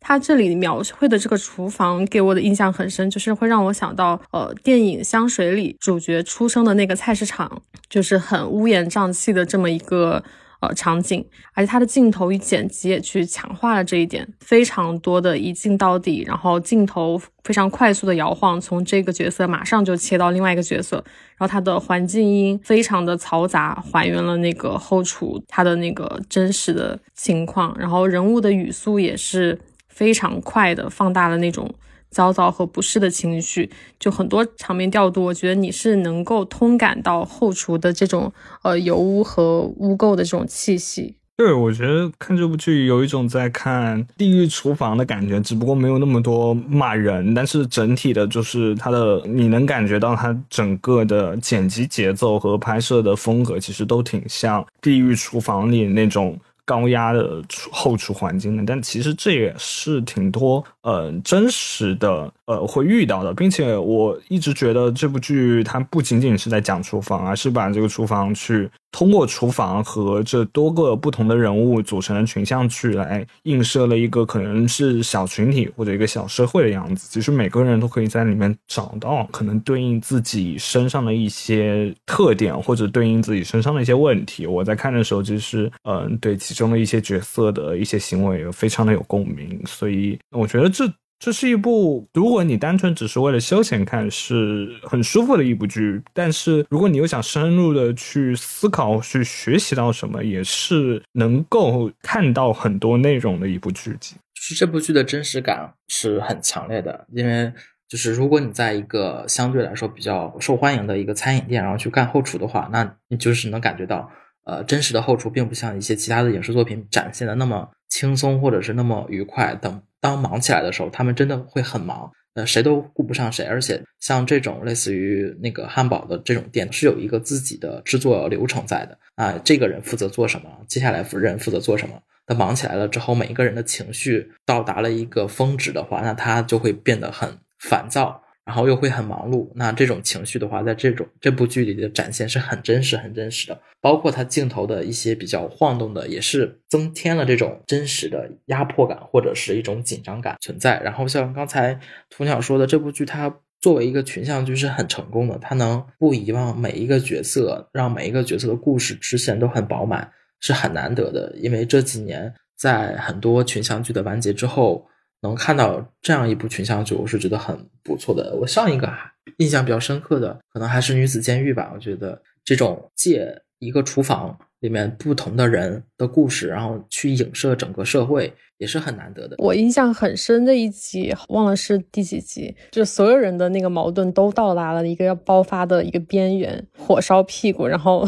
[0.00, 10.24] 他这里描绘的这个厨房给我的印象很深，就是会让我想到，呃，电影《香水》里主角出生的那个菜市场，就是很乌烟瘴气的这么一个
[10.60, 20.96] 呃场景，而且它的镜头与剪辑也去强化了这一点，非常多的一镜到底，然后镜头非常快速的摇晃，从这个角色马上就切到另外一个角色，
[21.36, 29.58] 然后它的环境音非常的嘈杂，还原了那个后厨它的那个真实的情况，然后人物的语速也是。
[30.00, 31.70] 非常快的放大了那种
[32.10, 38.32] 焦躁和不适的情绪，就很多场面调度，我觉得你是能够通感到后厨的这种
[38.62, 41.16] 呃油污和污垢的这种气息。
[41.36, 56.38] 对，我觉得看这部剧有一种在看地狱厨房的感觉，只不过没有那么多骂人，但是整体的就是它的，你能感觉到它整个的剪辑节奏和拍摄的风格，其实都挺像地狱厨房里那种。
[56.70, 68.70] 高压的后厨环境的，但其实这也是挺多呃真实的呃会遇到的，并且我一直觉得这部剧它不仅仅是在讲厨房，而是把这个厨房去。
[68.92, 77.08] 通过厨房和这多个不同的人物组成的群像剧来映射了一个可能是小群体或者一个小社会的样子。
[77.10, 84.46] 其实每个人都可以在里面找到可能对应自己身上的一些特点，或者对应自己身上的一些问题。
[84.46, 89.60] 我在看的时候，其实嗯，对其中的一些角色的一些行为非常的有共鸣。
[89.66, 90.84] 所以我觉得这。
[91.20, 96.02] 这是一部，如果你单纯只是为了休闲看，是很舒服的一部剧。
[96.14, 104.16] 但是，如果你又想深入的去思考、去学习到什么，也是能够看到很多内容的一部剧集。
[104.34, 107.52] 就是这部剧的真实感是很强烈的，因为
[107.86, 114.10] 就是如果你在一个相对来说比较受欢迎的一个餐饮店，然后去干后厨的话，那你就是能感觉到，
[114.46, 119.82] 呃，真实的后厨并不像一些其他的影视作品展现的那么轻松，或者是那么愉快等。
[120.00, 123.44] 当忙起来的时候，他们真的会很忙，呃，谁都顾不上谁。
[123.44, 129.38] 而且像这种类似于那个汉堡的这种店，是有一个自己的制作流程在的啊。
[129.44, 132.00] 这个人负责做什么，接下来人负责做什么。
[132.26, 138.22] 他忙起来了之后，每一个人的情绪到达了一个峰值的话，那他就会变得很烦躁。
[138.50, 143.56] 然后又会很忙碌，那这种情绪的话，在这种这部剧里的展现是很真实、很真实的。
[143.80, 150.80] 包括它镜头的一些比较晃动的，也是增添了这种真实的压迫感或者是一种紧张感存在。
[150.80, 151.78] 然后像刚才
[152.10, 160.10] 涂鸟说的，这部剧它作为一个群像剧是很成功的，它能不遗忘每一个角色，让每一个角色的故事支线都很饱满，
[160.40, 161.32] 是很难得的。
[161.36, 164.84] 因为这几年在很多群像剧的完结之后。
[165.22, 168.34] 能看到这样一部群像剧，我是觉得很不错的。
[168.40, 168.90] 我上一个
[169.36, 171.70] 印象比较深刻的，可能还是《女子监狱》吧。
[171.74, 179.36] 我觉得这种借一个厨房里面不同的人的故事，然后去影射整个社会，也是很难得的。
[179.38, 188.06] 我印象很深的一集，忘了是第几集，就所有人的那个矛盾都到达了一个要爆发的一个边缘，火烧屁股，然后。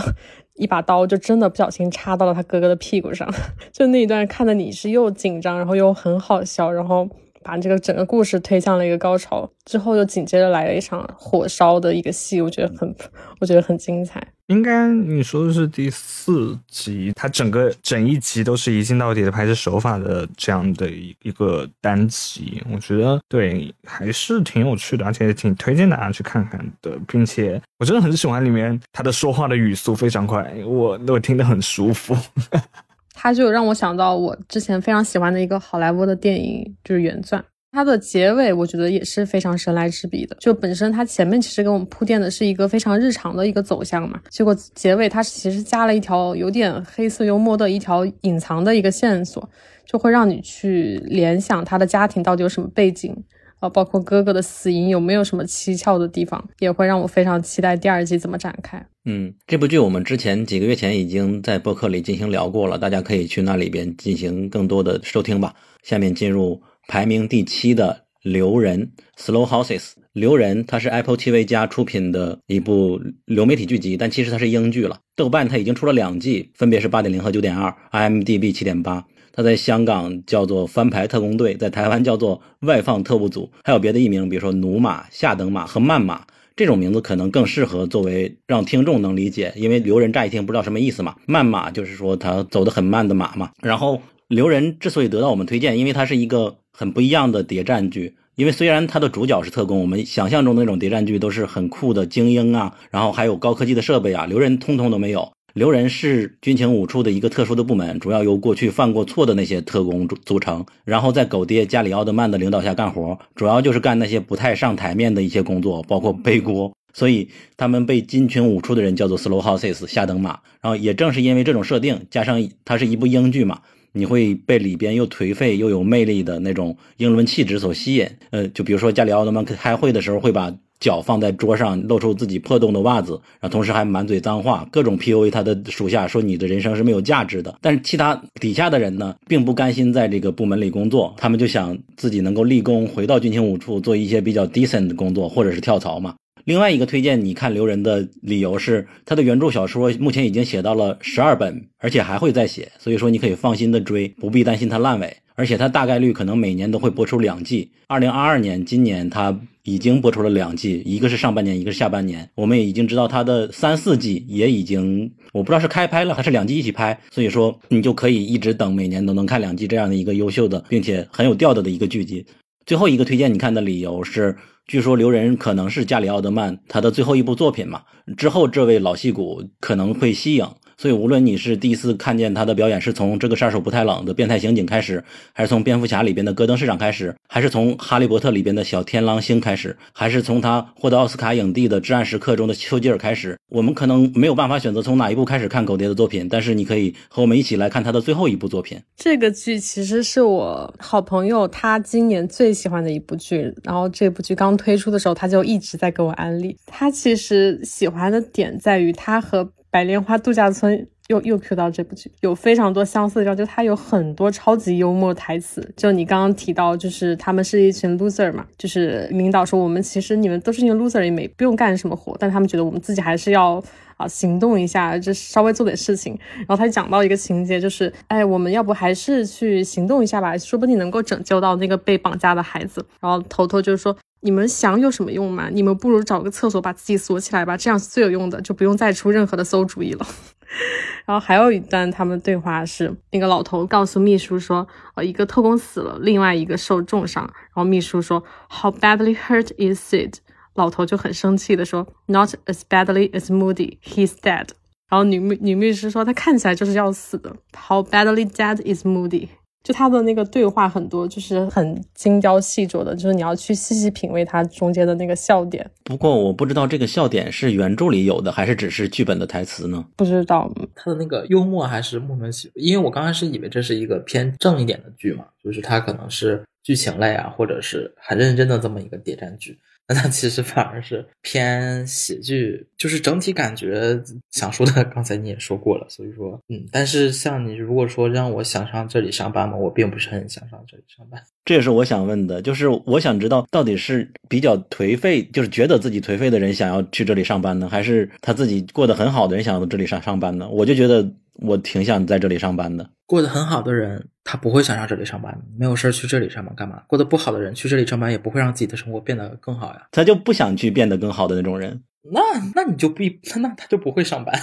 [0.55, 3.29] 一把刀就真的不小心插到了他哥哥的屁股上，
[3.73, 7.09] 就那一段看的你是又紧张，然后又很好笑，然后
[7.43, 9.51] 把这个整个故事推向了一个高潮。
[9.65, 12.95] 之后又紧接着来了一场火烧的一个戏，我觉得很，
[13.41, 14.23] 我觉得很精彩。
[14.49, 32.17] 应该你说的是第四集，它整个整一集都是一镜到底的拍摄手法的这样的一一个单集，我觉得对还是挺有趣的，而且挺推荐大家去看看的，并且我真的很喜欢里面他的说话的语速非常快，我我听得很舒服。
[33.15, 37.41] 他就让我想到我之前非常喜欢的一个好莱坞的电影，就是《原钻》。
[37.73, 40.37] 它的结尾我觉得也是非常神来之笔的。
[40.39, 49.49] 就本身它前面其实给我们铺垫的是一个非常日常的一个走向嘛，结果结尾它其实加了一条有点黑色幽默的一条隐藏的一个线索，
[49.87, 53.17] 就会让你去联想他的家庭到底有什么背景。
[53.59, 58.85] 啊，包括哥哥的死因有没有什么蹊跷的地方，也会让我非常期待第二季怎么展开。
[59.05, 65.55] 嗯，这部剧我们之前几个月前已经在播客里进行聊过了，大家可以去那里边进行更多的收听吧。
[65.85, 69.81] 下面进入排名第七的《留人》（Slow Houses）。
[70.13, 74.99] 《留人》它是 Apple TV 加出品的一部流媒体剧集，但其实它是英剧了。
[75.17, 79.05] 豆瓣它已经出了两季，分别是八点零和九点二，IMDB 七点八。
[79.33, 86.27] 它在香港叫做翻牌特工队，在台湾叫做外放特务组，还有别的译名，比如说驽马、下等马和慢马。
[86.55, 91.17] 这种名字可能更适合作为让听众能理解，因为留人乍一听不知道什么意思嘛。
[91.25, 93.53] 慢马就是说他走得很慢的马嘛。
[93.63, 98.17] 然后留人之所以得到我们推荐，因为它是一个很不一样的谍战剧。
[98.35, 105.33] 因为虽然它的主角是特工，我们想象中的那种谍战剧都是很酷的精英啊，然后还有高科技的设备啊，留人通通都没有。
[105.55, 116.73] 留人是军情五处的一个特殊的部门，主要由过去犯过错的那些特工组组成，然后在狗爹加里奥德曼的领导下干活，主要就是干那些不太上台面的一些工作，包括背锅。
[116.95, 120.41] 所以他们被军情五处的人叫做 Slow Houses 下等马。
[120.61, 123.61] 然后也正是因为这种设定，加上它是一部英剧嘛，
[123.93, 128.07] 你会被里边又颓废又有魅力的那种英伦气质所吸引。
[128.31, 130.55] 呃，就比如说加里奥德曼开会的时候会把。
[130.81, 137.57] 脚放在桌上，露出自己破洞的袜子，然后同时还满嘴脏话，各种 PUA 他的属下，说你的人生是没有价值的。
[137.61, 146.17] 但是其他底下的人呢，并不甘心在这个部门里工作，他们就想自己能够立功，回到军情五处做一些比较 decent 的工作，或者是跳槽嘛。
[146.45, 155.17] 另外一个推荐你看留人的理由是，他的原著小说目前已经写到了十二本，而且还会再写，所以说你可以放心的追，不必担心它烂尾。
[155.35, 157.71] 而且它大概率可能每年都会播出两季。
[157.87, 162.29] 二零二二年，今年它已经播出了两季，一个是上半年，一个是下半年。
[162.35, 167.01] 我们也已经知道它的三四季也已经，我不知道是开拍了还是两季一起拍。
[167.11, 172.27] 所以说，你就可以一直等，每年都能看两季这样的一个优秀的，并且很有调调的一个剧集。
[172.67, 177.83] 最后一个推荐你看的理由是，据说留人可能是加里奥德曼他的最后一部作品嘛，
[178.17, 180.49] 之后这位老戏骨可能会息影。
[180.83, 198.77] 所以，无论你是第一次看见他的表演是从这个杀手不太冷的变态刑警开始，还是从蝙蝠侠里边的戈登市长开始，还是从哈利波特里边的小天狼星开始，还是从他获得奥斯卡影帝的至暗时刻中的丘吉尔开始，我们可能没有办法选择从哪一部开始看狗爹的作品，但是你可以和我们一起来看他的最后一部作品。
[198.97, 206.57] 这个剧其实是我好朋友他今年最喜欢的一部剧，然后这部剧刚推出的时候，他就一直在给我安利。
[206.67, 209.49] 他其实喜欢的点在于他和。
[209.73, 215.67] 白莲花度假村又又 Q 到这部剧，有非常多相似的地方，就它有很多超级幽默台词。
[215.75, 223.63] 就你刚刚提到，就是他们是一群 loser 嘛，就是领导说我们其实你们都是一个 loser，也没不用干什么活，但他们觉得我们自己还是要
[223.97, 226.19] 啊行动一下，就稍微做点事情。
[226.41, 232.85] 然后他讲到一个情节，就是哎，我们要不还是去行动一下吧，说不定能够拯救到那个被绑架的孩子。
[233.01, 233.97] 然后头头就说。
[234.23, 235.49] 你们想有什么用吗？
[235.51, 240.07] 你们不如找个厕所把自己锁起来吧，这样是最有用的，就不用再出任何的馊主意了。
[241.05, 247.25] 然后还有一段他们对话是，那个老头告诉秘书说，呃，一个特工死了，另外一个受重伤。
[247.25, 250.15] 然后秘书说，How badly hurt is Sid？
[250.55, 253.79] 老头就很生气的说，Not as badly as Moody.
[253.83, 254.51] He's dead。
[254.89, 257.35] 然后女秘女秘书说，他看起来就是要死的。
[257.57, 259.31] How badly dead is Moody？
[259.63, 265.69] 就他的那个对话很多，就是很精雕细琢的，就是你要去细细品味它中间的那个笑点。
[265.85, 269.85] 不过我不知道这个笑点是原著里有的，还是只是剧本的台词呢？
[269.97, 272.53] 不知道，他的那个幽默还是莫名其妙。
[272.57, 279.59] 因为我刚开始以为这是一个偏正一点的剧嘛，就是它可能是剧情类啊，或者是很认真的这么一个谍战剧。
[279.95, 284.01] 那其实反而是偏喜剧，就是整体感觉
[284.31, 291.21] 想说的，刚才你也说过了，所以说，嗯，但是像你如果说让我想上这里上班嘛，我并不是很想上这里上班。
[291.45, 300.49] 这也是我想问的，就是我想知道到底是比较颓废，就是觉得自己颓废的人想要去这里上班呢，还是他自己过得很好的人想要这里上上班呢？
[300.49, 301.13] 我就觉得。
[301.35, 302.91] 我挺想在这里上班的。
[303.07, 306.83] 过得很好的人，他不会想上这里上班，没有事儿去这里上班干嘛？
[306.87, 309.89] 过得不好的人，去这里上班也不会让自己的生活变得更好呀。
[309.91, 311.83] 他就不想去变得更好的那种人。
[312.05, 312.21] 那
[312.55, 314.35] 那你就必那他就不会上班。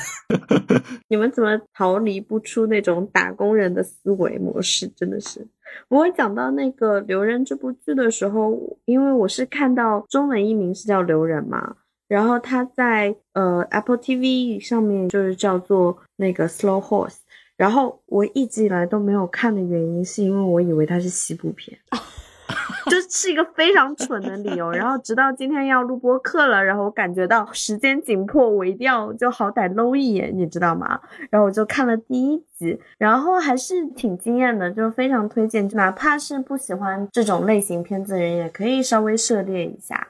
[1.10, 4.88] 你们怎么逃离不出那种打工人的思维模式？
[4.96, 5.46] 真的是。
[5.90, 11.76] 不过讲到那个留人这部剧的时候，因为我是看到中文译名是叫留人嘛，
[12.10, 17.20] 然后它在呃 Apple TV 上面就是叫做那个 Slow Horse，
[17.56, 21.80] 然后我一直以来都没有看的原因是因为我以为它是西部片。
[22.90, 31.00] 就是一个非常蠢的理由，然后直到今天要录播课了，然后我感觉到时间紧迫，我一定要就好歹搂一眼，你知道吗？
[31.30, 40.08] 然后我就看了第一集，然后还是挺惊艳的，就非常推荐，哪怕是不喜欢这种类型片子的人，也可以稍微涉猎一下。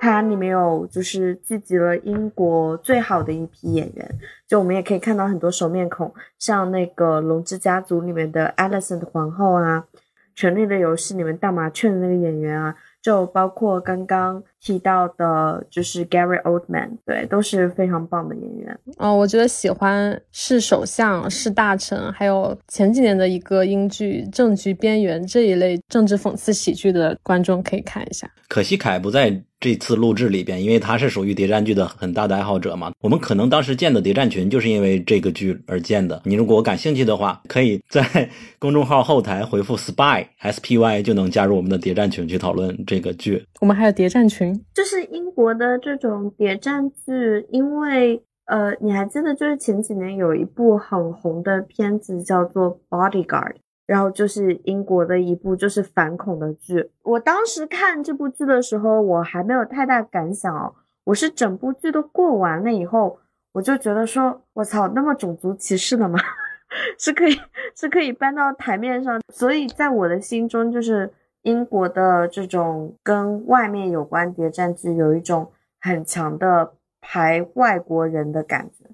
[0.00, 9.84] 它里面有就是聚集了英国最好的一批演员，就我们也可以看到很多熟面孔，像那个《龙之家族》里面的 Alison 的皇后啊。
[10.40, 12.72] 《权力的游戏》里面大麻雀的那个演员啊，
[13.02, 18.78] 就包括刚刚提到的，就是 Gary Oldman，对，都是非常棒的演员。
[18.98, 28.30] 哦，我觉得喜欢是首相、是大臣，还有前几年的一个英剧《政局边缘》这一类政治讽刺喜剧的观众可以看一下。
[28.46, 29.42] 可惜凯不在。
[29.60, 36.22] 这次录制里边，因为他是属于谍战剧的很大的爱好者嘛，我们可能当时建的谍战群就是因为这个剧而建的。
[36.24, 43.44] 你如果感兴趣的话，可以在公众号后台回复 spy s p y 就能加入我们的谍战群去讨论这个剧。
[43.60, 53.56] 我们还有谍战群，就是英国的这种谍战剧，因为呃，你还记得就是前几年有一部很红的片子叫做 Bodyguard。
[53.88, 56.90] 然后就是英国的一部就是反恐的剧。
[57.02, 60.74] 我当时看这部剧的时候，我还没有太大感想哦。
[61.04, 63.18] 我是整部剧都过完了以后，
[63.52, 66.18] 我就觉得说，我操，那么种族歧视的吗？
[67.00, 67.40] 是可以
[67.74, 69.18] 是可以搬到台面上。
[69.32, 71.10] 所以在我的心中，就是
[71.40, 78.84] 英国的这种跟外面有关谍战剧，有一种很强的排外国人的感觉。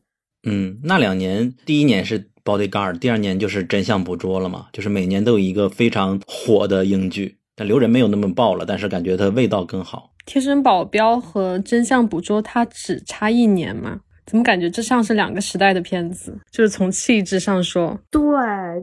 [0.45, 2.31] 嗯，那两年，第一年是。
[2.45, 7.39] Bodyguard，第二年就是真相捕捉了嘛，就是每年都有一个非常火的英剧。
[7.57, 10.11] 但留人没有那么爆了，但是感觉它味道更好。
[10.27, 14.01] 贴身保镖和真相捕捉它只差一年嘛？
[14.27, 16.37] 怎么感觉这像是两个时代的片子？
[16.51, 18.21] 就是从气质上说，对，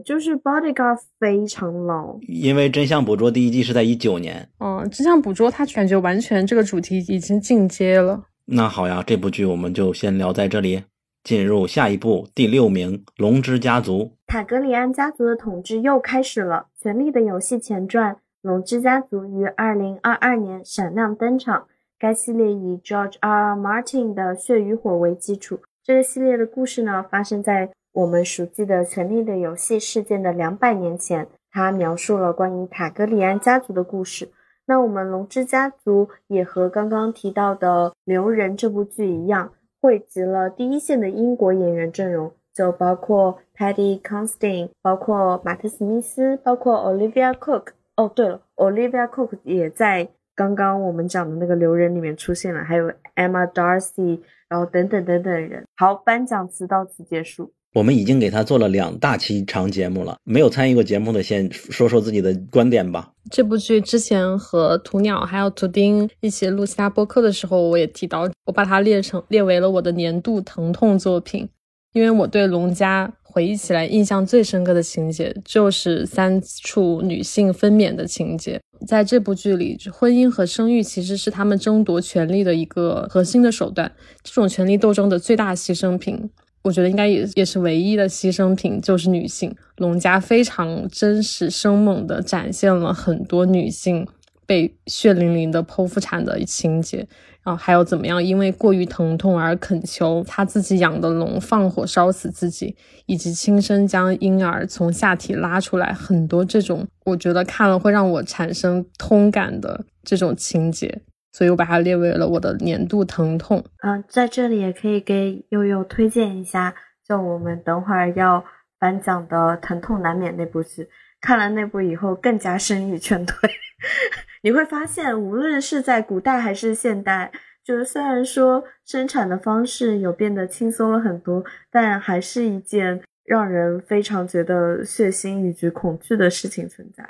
[0.04, 4.48] 就是 Bodyguard 非常老，因为真相捕捉第一季是在一九年。
[4.60, 8.22] 嗯，真相捕捉它感觉完全这个主题已经进阶了。
[8.46, 10.82] 那好呀，这部剧我们就先聊在这里。
[11.24, 13.98] 进入下一步，第六名，《龙之家族》。
[14.26, 16.66] 塔格里安家族的统治又开始了。
[16.82, 21.68] 《权力的游戏》前传《龙之家族》于二零二二年闪亮登场。
[21.96, 23.54] 该系列以 George R.
[23.54, 23.56] R.
[23.56, 25.60] Martin 的《血与火》为基础。
[25.84, 31.28] 这个系列的故事呢，发生在我们熟悉的《权力的游戏》事件的两百年前。
[31.52, 34.32] 它描述了关于塔格里安家族的故事。
[34.66, 39.52] 那我们《龙之家族》也和刚刚提到的《留人》这部剧一样。
[39.82, 47.72] 汇集了第一线的英国演员阵容，就包括 Paddy Considine，包括马特·史密斯，包括 Olivia Cook。
[47.96, 55.64] 哦，对了，Olivia Cook 也在刚刚我们讲的那个留人里面出现了，还有 Emma Darcy，然后等等等等人。
[55.76, 57.52] 好，颁奖词到此结束。
[57.74, 63.10] 我们已经给他做了两大期长节目了，没有参与过节目的先说说自己的观点吧。
[63.30, 71.48] 这部剧之前和土鸟还有图丁一起录其他播客的时候，我也提到，我把它列成列为了我的年度疼痛作品，
[71.94, 78.60] 因为我对龙家回忆起来印象最深刻的情节就是三处女性分娩的情节。
[78.86, 83.90] 在这部剧里，婚姻和生育其实是他们争夺权力的一个核心的手段，
[84.22, 86.28] 这种权力斗争的最大牺牲品。
[86.62, 89.54] 我觉得应该也也是唯一的牺牲品，就是女性。
[89.76, 94.06] 龙家非常真实生猛地展现了很多女性
[94.46, 96.98] 被血淋淋的剖腹产的情节，
[97.42, 111.02] 然后还有怎么样因为过于疼痛而恳求他自己养的龙放火烧死自己，以及亲身将婴儿从下体拉出来，很多这种我觉得看了会让我产生通感的这种情节。
[111.32, 113.64] 所以我把它列为了我的年度疼痛。
[113.82, 116.74] 嗯，在这里也可以给悠悠推荐一下，
[117.04, 118.44] 就我们等会儿要
[118.78, 120.88] 颁奖的《疼痛难免》那部剧。
[121.20, 123.50] 看了那部以后，更加声誉劝退。
[124.42, 127.30] 你会发现，无论是在古代还是现代，
[127.64, 137.04] 就是虽然说生产的方式有变得轻松了很多，但还是一件让人非常觉得血腥以及恐惧的事情存在。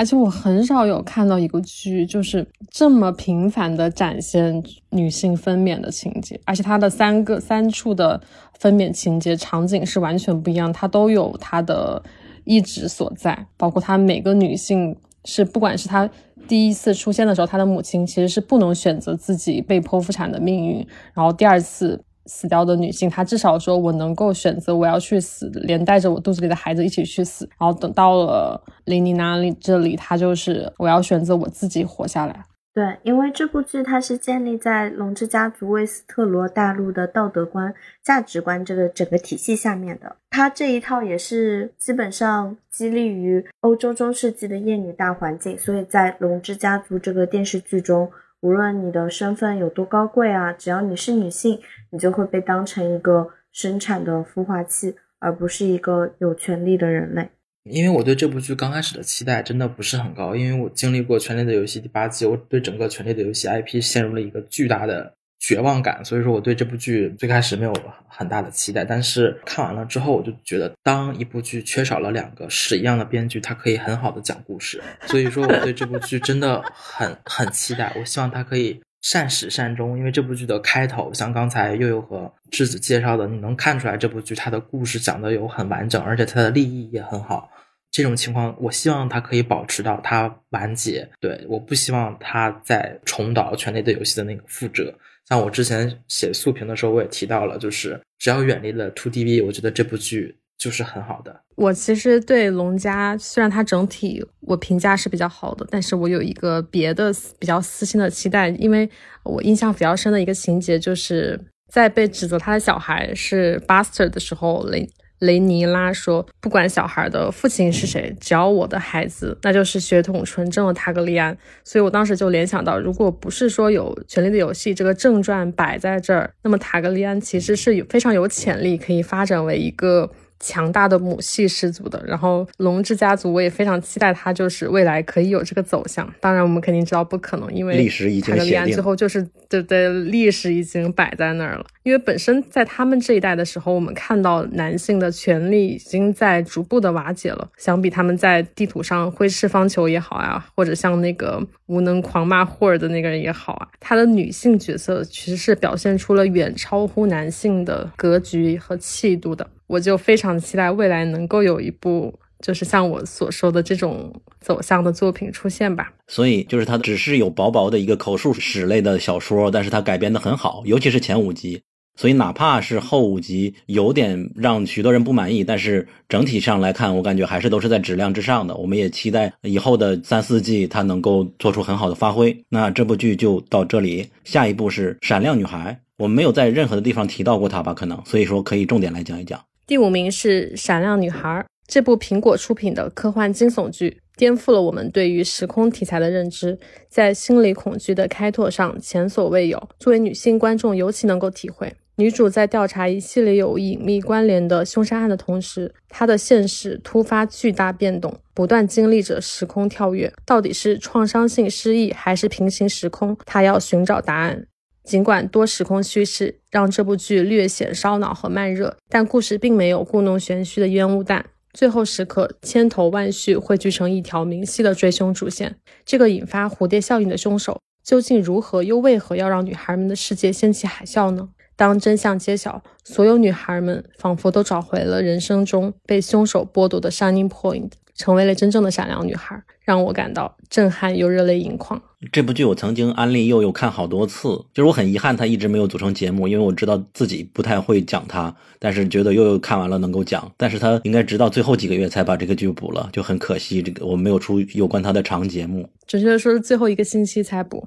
[0.00, 8.18] 而且我很少有看到一个剧，就是这么频繁的展现女性分娩的情节，而且它的三个三处的
[8.58, 12.02] 分娩情节场景是完全不一样，它都有它的
[12.44, 14.96] 意志所在，包括它每个女性
[15.26, 16.08] 是不管是他
[16.48, 20.76] 第一次出现的时候，他的母亲其实是不能选择自己被剖腹产的命运，
[21.12, 27.44] 然后第二次死掉的女性，她至少说我能够选择我要去死，连带着我肚子里的孩子一起去死。
[27.58, 32.44] 然后等到了琳妮娜里这里，她就是我要选择我自己活下来。
[32.72, 48.08] 对，因为这部剧它是建立在龙之家族威斯特罗大陆的道德观、价值观这个整个体系下面的，它这一套也是基本上激励于欧洲中世纪的厌女大环境，所以在龙之家族这个电视剧中，
[48.40, 51.60] 无论你的身份有多高贵啊，只要你是女性，
[51.90, 57.28] 你就会被当成一个生产的孵化器，而不是一个有权利的人类。
[57.64, 67.74] 因为我对这部剧刚开始的期待真的不是很高，因为我经历过《权力的游戏》第八季，我对整个《权力的游戏》IP 陷入了一个巨大的绝望感，所以说我对这部剧最开始没有
[68.06, 68.84] 很大的期待。
[68.84, 74.82] 但是看完了之后，我就觉得，当一部剧缺少了两个屎一样的编剧，它可以很好的讲故事。
[75.06, 77.90] 所以说，我对这部剧真的很很期待。
[77.98, 87.50] 我希望它可以善始善终，因为这部剧的开头，像刚才悠悠和智子介绍的，你能看出来这部剧它的故事讲的有很完整，而且它的立意也很好。
[87.90, 91.08] 这种情况，我希望它可以保持到它完结。
[91.18, 94.94] 对，我不希望它再重蹈《权力的游戏》的那个覆辙。
[95.28, 101.40] 像我之前写速评的时候，我也提到了，就是只要远离了 Two D V，我觉得这部剧就是很好的。
[101.56, 108.88] 我其实对龙家，虽然它整体我评价是比较好的，但是我有一个别的比较私心的期待，因为
[109.22, 111.38] 我印象比较深的一个情节，就是
[111.70, 114.88] 在被指责他的小孩是 Buster 的时候，雷。
[115.20, 130.10] 雷尼拉说：“不管小孩的父亲是谁，只要我的孩子，那就是血统纯正的塔格利安。”所以我当时就联想到，如果不是说有《权力的游戏》这个正传摆在这儿，那么塔格利安其实是有非常有潜力可以发展为一个。
[130.40, 136.10] 强大的母系氏族的，然后龙之家族，我也非常期待他就是未来可以有这个走向。
[136.18, 138.74] 当然，我们肯定知道不可能，因为历史已经写定。
[138.74, 141.66] 之后就是对对，历史已经摆在那儿了。
[141.82, 147.46] 因为本身在他们这一代的时候，我们看到男性的权利已经在逐步的瓦解了。
[147.58, 159.46] 相比他们在地图上挥斥方遒也好啊，或者像那个无能狂骂霍尔的那个人也好啊，他的女性角色其实是表现出了远超乎男性的格局和气度的。
[159.70, 165.92] 我就非常期待未来能够有一部，就是像我所说的这种走向的作品出现吧。
[166.08, 171.62] 所以，就是它只是有薄薄的一个口述史类的小说，但是它改编的很好，尤其是前五集。
[171.96, 178.56] 所以，哪怕是后五集有点让许多人不满意，但是整体上来看，我感觉还是都是在质量之上的。
[178.56, 182.36] 我们也期待以后的三四季它能够做出很好的发挥。
[182.48, 187.72] 那这部剧就到这里，下一部是《闪亮女孩》，我们没有在任何的地方提到过它吧？
[187.72, 189.38] 可能，所以说可以重点来讲一讲。
[189.70, 191.28] 第五名是《闪亮女孩》
[191.68, 196.58] 这部苹果出品的科幻惊悚剧，颠覆了我们对于时空题材的认知，
[196.88, 199.68] 在心理恐惧的开拓上前所未有。
[199.78, 201.72] 作为女性观众，尤其能够体会。
[201.94, 210.12] 女主在调查一系列有隐秘关联的凶杀案的同时，她的现实突发巨大变动，不断经历着时空跳跃。
[210.26, 213.16] 到底是创伤性失忆，还是平行时空？
[213.24, 214.44] 她要寻找答案。
[214.90, 221.26] 尽管多时空叙事让这部剧略显烧脑和慢热，但故事并没有故弄玄虚的烟雾弹。
[221.52, 225.54] 最后时刻，千头万绪汇聚成一条明晰的追凶主线。
[225.86, 231.28] 这个引发蝴蝶效应的凶手，究竟如何又为何要让女孩们的世界掀起海啸呢？
[231.54, 237.70] 当真相揭晓，所有女孩们仿佛都找回了人生中被凶手剥夺的 shining point。
[237.94, 241.80] 成为了真正的闪亮女孩，让我感到震撼又热泪盈眶。
[242.10, 255.68] 这部剧我曾经安利佑佑看好多次，就是我很遗憾他一直没有组成节目，因为我知道自己不太会讲它，但是觉得佑佑看完了能够讲，但是他应该直到最后几个月才把这个剧补了，就很可惜，这个我没有出有关他的长节目。
[255.86, 257.64] 准确的说是最后一个星期才补，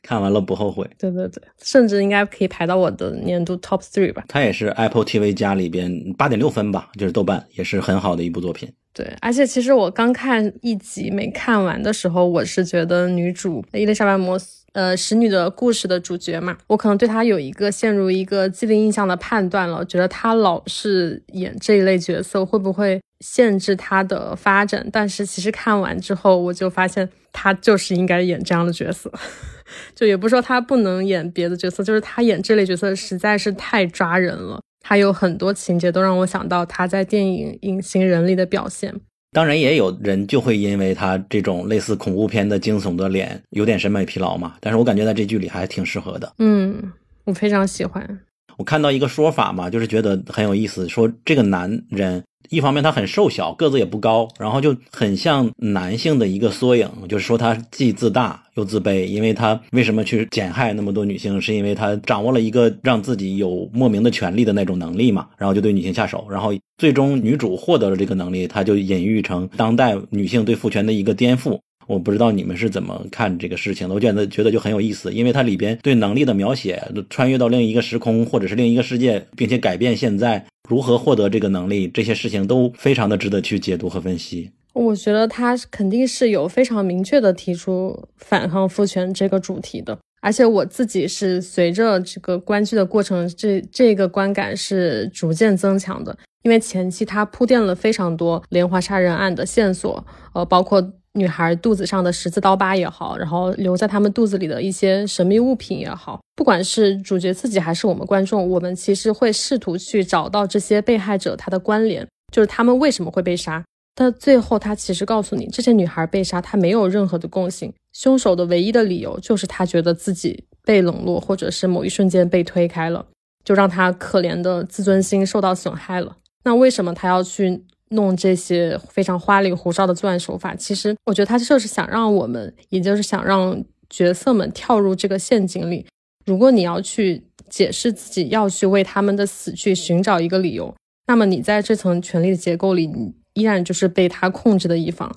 [0.00, 0.88] 看完了不后悔。
[0.98, 4.24] 对对对，甚至应该可以排到我的年度 top three 吧。
[4.28, 8.72] 它也是 Apple TV 加里边八点六分吧，就是豆瓣也是很好的一部作品。
[8.98, 24.84] 对，而且其实我刚看一集没看完的时候，我是觉得女主伊丽莎白·摩斯，呃，使女的故事的主角嘛，我可能对她有一个陷入一个既定印象的判断了，觉得她老是演这一类角色，会不会限制她的发展？
[24.90, 29.12] 但是其实看完之后，我就发现她就是应该演这样的角色，
[29.94, 34.60] 就也不是说她不能演别的角色，就是她演这类角色实在是太抓人了。
[34.84, 38.94] 还有很多情节都让我想到他在电影《隐形人》里的表现。
[39.32, 44.54] 当然，也有人就会因为他这种类似恐怖片的惊悚的脸有点审美疲劳嘛。
[44.60, 46.32] 但是我感觉在这剧里还挺适合的。
[46.38, 46.92] 嗯，
[47.24, 48.20] 我非常喜欢。
[48.56, 71.58] 我看到一个说法嘛，就是觉得很有意思，说这个男人一方面他很瘦小，个子也不高，然后就很像男性的一个缩影，就是说他既自大又自卑，因为他为什么去减害那么多女性，是因为他掌握了一个让自己有莫名的权利的那种能力嘛，然后就对女性下手，然后最终女主获得了这个能力，他就隐喻成当代女性对父权的一个颠覆。
[71.88, 84.50] 我不知道你们是怎么看这个事情的，我觉得觉得就很有意思，因为它里边对能力的描写，穿越到另一个时空或者是另一个世界，并且改变现在如何获得这个能力，这些事情都非常的值得去解读和分析。
[84.74, 100.92] 我觉得他肯定是有非常明确的提出反抗父权这个主题的，而且我自己是随着这个观剧的过程，这这个观感是逐渐增强的，因为前期他铺垫了非常多连环杀人案的线索，呃，包括。
[101.18, 113.64] 女孩肚子上的十字刀疤也好，然后留在他们肚子里的一些神秘物品也好，不管是主角自己还是我们观众，我们其实会试图去找到这些被害者他的关联，就是他们为什么会被杀。
[113.94, 123.04] 但最后他其实告诉你，这些女孩被杀，她没有任何的共性，凶手的唯一的理由就是他觉得自己被冷落，或者是某一瞬间被推开了，
[123.44, 126.16] 就让他可怜的自尊心受到损害了。
[126.44, 127.64] 那为什么他要去？
[127.90, 135.86] 弄这些非常花里胡哨的作案手法，其实我觉得他就是想让我们，也就是想让角色们跳入这个陷阱里。
[136.26, 140.74] 如果你要去解释自己，要去为他们的死去寻找一个理由，
[141.06, 145.08] 那么你在这层权力的结构里，你依然就是被他控制的一方。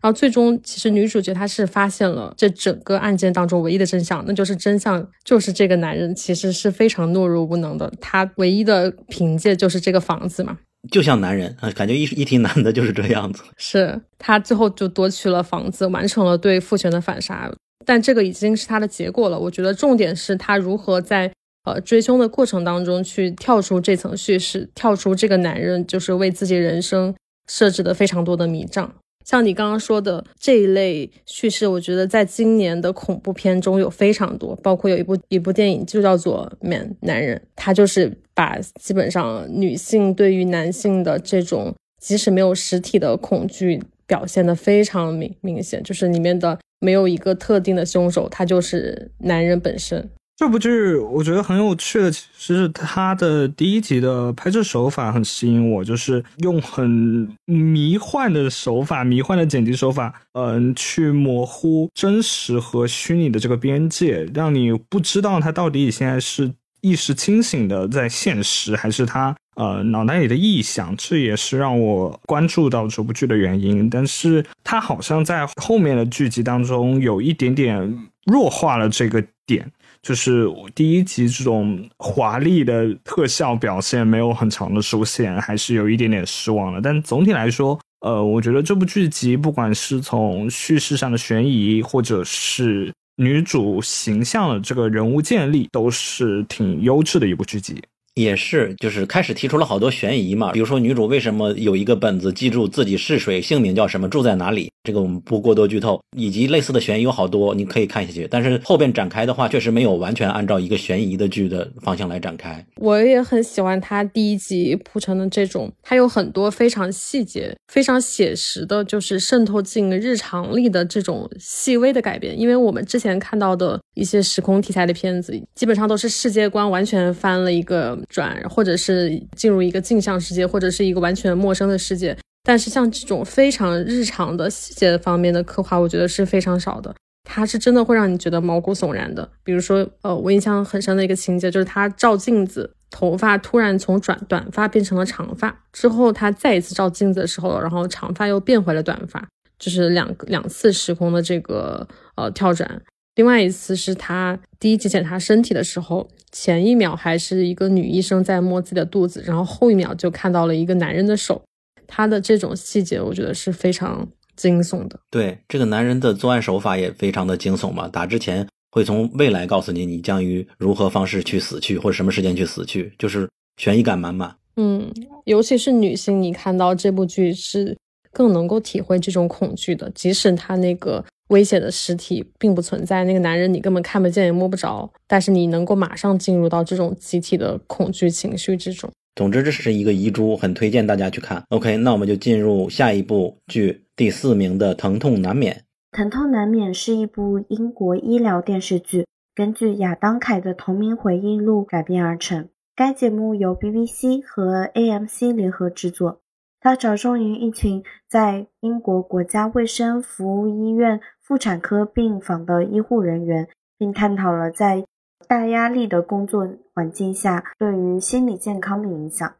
[0.00, 10.58] 然后最终，其实女主角她是发现了这整个案件当中唯一的真相，那就是真相就是这个男人其实是非常懦弱无能的，他唯一的凭借就是这个房子嘛。
[10.90, 13.42] 就像男人啊，感觉一一提男的就是这样子。
[13.58, 17.52] 是他最后就夺取了房子，完成了对父权的反杀，
[17.84, 19.38] 但这个已经是他的结果了。
[19.38, 21.32] 我觉得重点是他如何在
[21.64, 27.14] 呃追凶的过程当中去跳出这层叙事，跳出这个男人就是为自己人生
[27.48, 28.94] 设置的非常多的迷障。
[29.28, 50.08] 像你刚刚说的这一类叙事，我觉得在今年的恐怖片中有非常多，包括有一部一部电影就叫做《Man 男人》，他就是把基本上女性对于男性的这种即使没有实体的恐惧表现的非常明明显，就是里面的没有一个特定的凶手，他就是男人本身。
[50.38, 70.96] 这部剧我觉得很有趣的，其实是它的第一集的拍摄手法很吸引我，就是用很迷幻的手法、迷幻的剪辑手法，嗯，去模糊真实和虚拟的这个边界，让你不知道他到底现在是意识清醒的在现实，还是他呃脑袋里的臆想。
[70.96, 73.90] 这也是让我关注到这部剧的原因。
[73.90, 79.68] 但是它好像在后面的剧集当中有一点点弱化了这个点。
[80.02, 86.80] 就是第一集这种华丽的特效表现没有很长的出现，还是有一点点失望的。
[86.80, 97.82] 但总体来说，呃，我觉得这部剧集不管是从叙事上的悬疑，或者是女主形象的这个人物建立，都是挺优质的一部剧集。
[98.18, 104.70] 也是，就是开始提出了好多悬疑嘛，比如说女主为什么有一个本子记住自己是谁，姓名叫什么，住在哪里。
[104.84, 108.26] 这个我们不过多剧透，以及类似的悬疑有好多，你可以看下去。
[108.30, 112.64] 但是后边展开的话，确实没有完全按照一个悬疑的剧的方向来展开。
[112.76, 122.38] 我也很喜欢他第一集铺成的这种，它有很多非常细节、非常写实的，就是渗透进日常里的这种细微的改变。
[122.38, 132.16] 因为我们之前看到的一些时空题材的片子，基本上都是世界观完全翻了一个转，或者是进入一个镜像世界，或者是一个完全陌生的世界。
[132.44, 136.94] 但是像这种非常日常的细节方面的刻画，我觉得是非常少的。
[137.24, 139.28] 它是真的会让你觉得毛骨悚然的。
[139.44, 149.22] 比如说，呃，我印象很深的一个情节就是他照镜子，头发突然从短短发变成了长发，之后他再一次照镜子的时候，然后长发又变回了短发，
[149.58, 152.80] 就是两两次时空的这个呃跳转。
[153.18, 161.42] 另外一次是他第一次检查身体的时候，前一秒还是一个女医生在摸自己的肚子，然后后一秒就看到了一个男人的手。
[161.88, 164.06] 他的这种细节，我觉得是非常
[164.36, 165.00] 惊悚的。
[165.10, 174.32] 对这个男人的作案手法也非常的惊悚嘛，打之前会从未来告诉你你将于如何方式去死去，或者什么时间去死去，就是悬疑感满满。
[174.58, 174.88] 嗯，
[175.24, 177.76] 尤其是女性，你看到这部剧是
[178.12, 188.90] 更能够体会这种恐惧的，即使他那个危险的实体并不存在，那个男人你根本看不见也摸不着，但是你能够马上进入到这种集体的恐惧情绪之中。
[189.14, 191.42] 总之，这是一个遗珠，很推荐大家去看。
[191.48, 195.54] OK，那我们就进入下一部剧，第四名的《疼痛难免》。
[195.90, 199.04] 《疼痛难免》是一部英国医疗电视剧，
[199.34, 202.48] 根据亚当凯的同名回忆录改编而成。
[202.76, 206.20] 该节目由 BBC 和 AMC 联合制作。
[206.60, 214.86] 它着重于一群在英国国家卫生服务医院妇产科病房的医护人员，并探讨了在
[215.26, 219.30] 大压力的工作环境下对于心理健康的影响。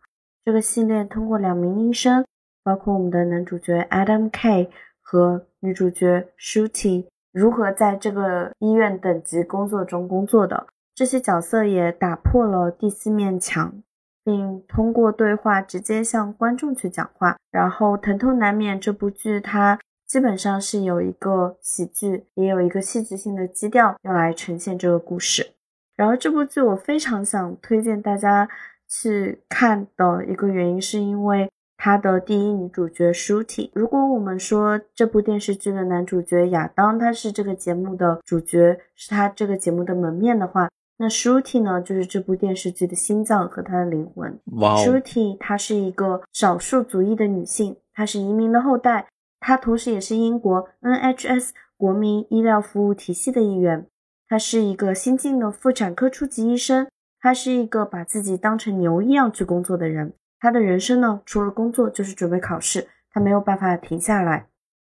[0.45, 2.26] 这个系列通过两名医生，
[2.62, 4.68] 包括我们的男主角 Adam K
[5.01, 10.66] 和女主角 Shuti，如何在这个医院等级工作中工作的。
[10.95, 13.82] 这些角色也打破了第四面墙。
[14.24, 19.78] 并通过对话直接向观众去讲话，然后《疼痛难免》这部剧它
[20.09, 25.50] 基本上是有一个喜剧，也有一个戏剧性的基调，用来呈现这个故事。
[25.96, 28.48] 然后这部剧我非常想推荐大家
[28.88, 33.70] 去看的一个原因，是因为它的第一女主角 Shruti。
[33.74, 40.70] 如果我们说这部电视剧的男主角亚当他是这个节目的主角，是他这个节目的门面的话。
[41.00, 44.36] 那 Shruti 呢，就是这部电视剧的心脏和他的灵魂。
[44.56, 49.06] 哇，Shruti 她是一个少数族裔的女性，她是移民的后代，
[49.41, 53.86] 她同时也是英国 NHS 国民医疗服务体系的一员。
[54.28, 56.89] 她是一个新晋的妇产科初级医生，
[57.20, 60.12] 她是一个把自己当成牛一样去工作的人。
[60.41, 64.47] 她的人生呢，除了工作就是准备考试，她没有办法停下来，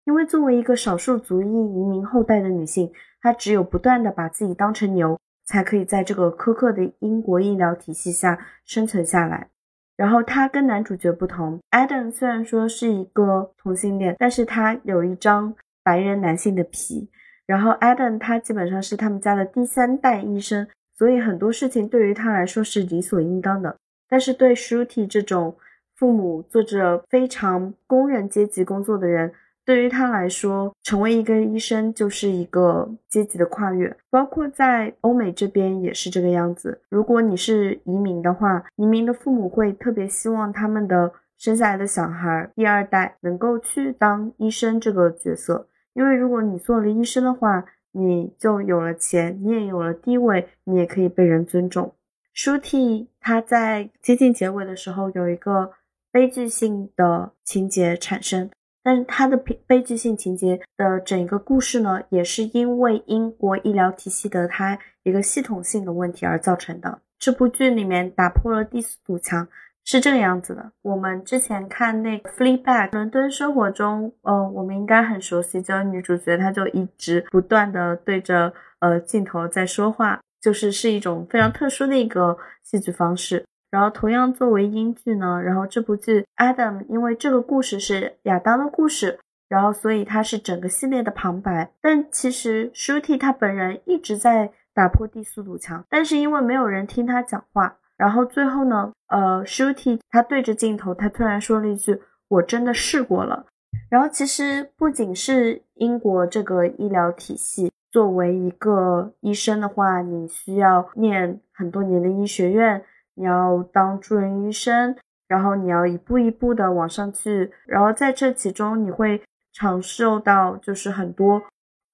[0.05, 5.19] 因为作为一个少数族裔移民后代的女性，她只有不断的把自己当成牛。
[5.49, 9.49] 才可以在这个苛刻的英国医疗体系下生存下来。
[9.97, 17.09] 然后他跟男主角不同，Adam 虽然说是一个同性恋，但是他有一张白人男性的皮。
[17.47, 20.67] 然后 Adam 他基本上是他们家的第三代医生，
[20.99, 23.77] 所以很多事情对于他来说是理所应当的。
[24.09, 25.57] 但是对 Shuti 这种
[25.95, 29.33] 父母做着非常工人阶级工作的人，
[29.67, 36.81] 对于他来说，成为一个医生就是一个阶级的跨越，包括在欧美这边也是这个样子。
[36.89, 51.93] 如果你是移民的话，移民的父母会特别希望他们的生下来的小孩第二代能够去当医生这个角色，因为如果你做了医生的话，你就有了钱，你也有了地位，你也可以被人尊重。
[52.33, 55.73] 舒蒂他在接近结尾的时候有一个
[56.13, 58.49] 悲剧性的情节产生。
[58.87, 67.01] 但是它的悲悲剧性情节的整个故事呢，也是因为英国医疗体系的它一个系统性的问题而造成的。
[67.19, 69.49] 这部剧里面打破了第四堵墙，
[69.85, 70.71] 是这个样子的。
[70.83, 83.45] 我们之前看那个《Fleabag》伦敦生活中，呃，我们应该很熟悉，就是女主角她就一直不断的对着呃镜头在说话，就是是一种非常特殊的一个戏剧方式。
[83.71, 91.71] 然后，同样作为英剧呢，然后这部剧 Adam 因为这个故事是亚当的故事，然后所以他是整个系列的旁白。
[91.81, 103.47] 但其实 Shuti 他本人一直在打破第四堵墙，但是因为没有人听他讲话，然后最后呢，呃，Shuti 他对着镜头，他突然说了一句：“我真的试过了。”
[103.91, 112.83] 然后其实不仅是英国这个医疗体系，作为一个医生的话，你需要念很多年的医学院。
[113.17, 114.95] 你要当住院医生，
[115.27, 119.21] 然后你要一步一步的往上去，然后在这其中你会
[119.53, 121.43] 尝受到就是很多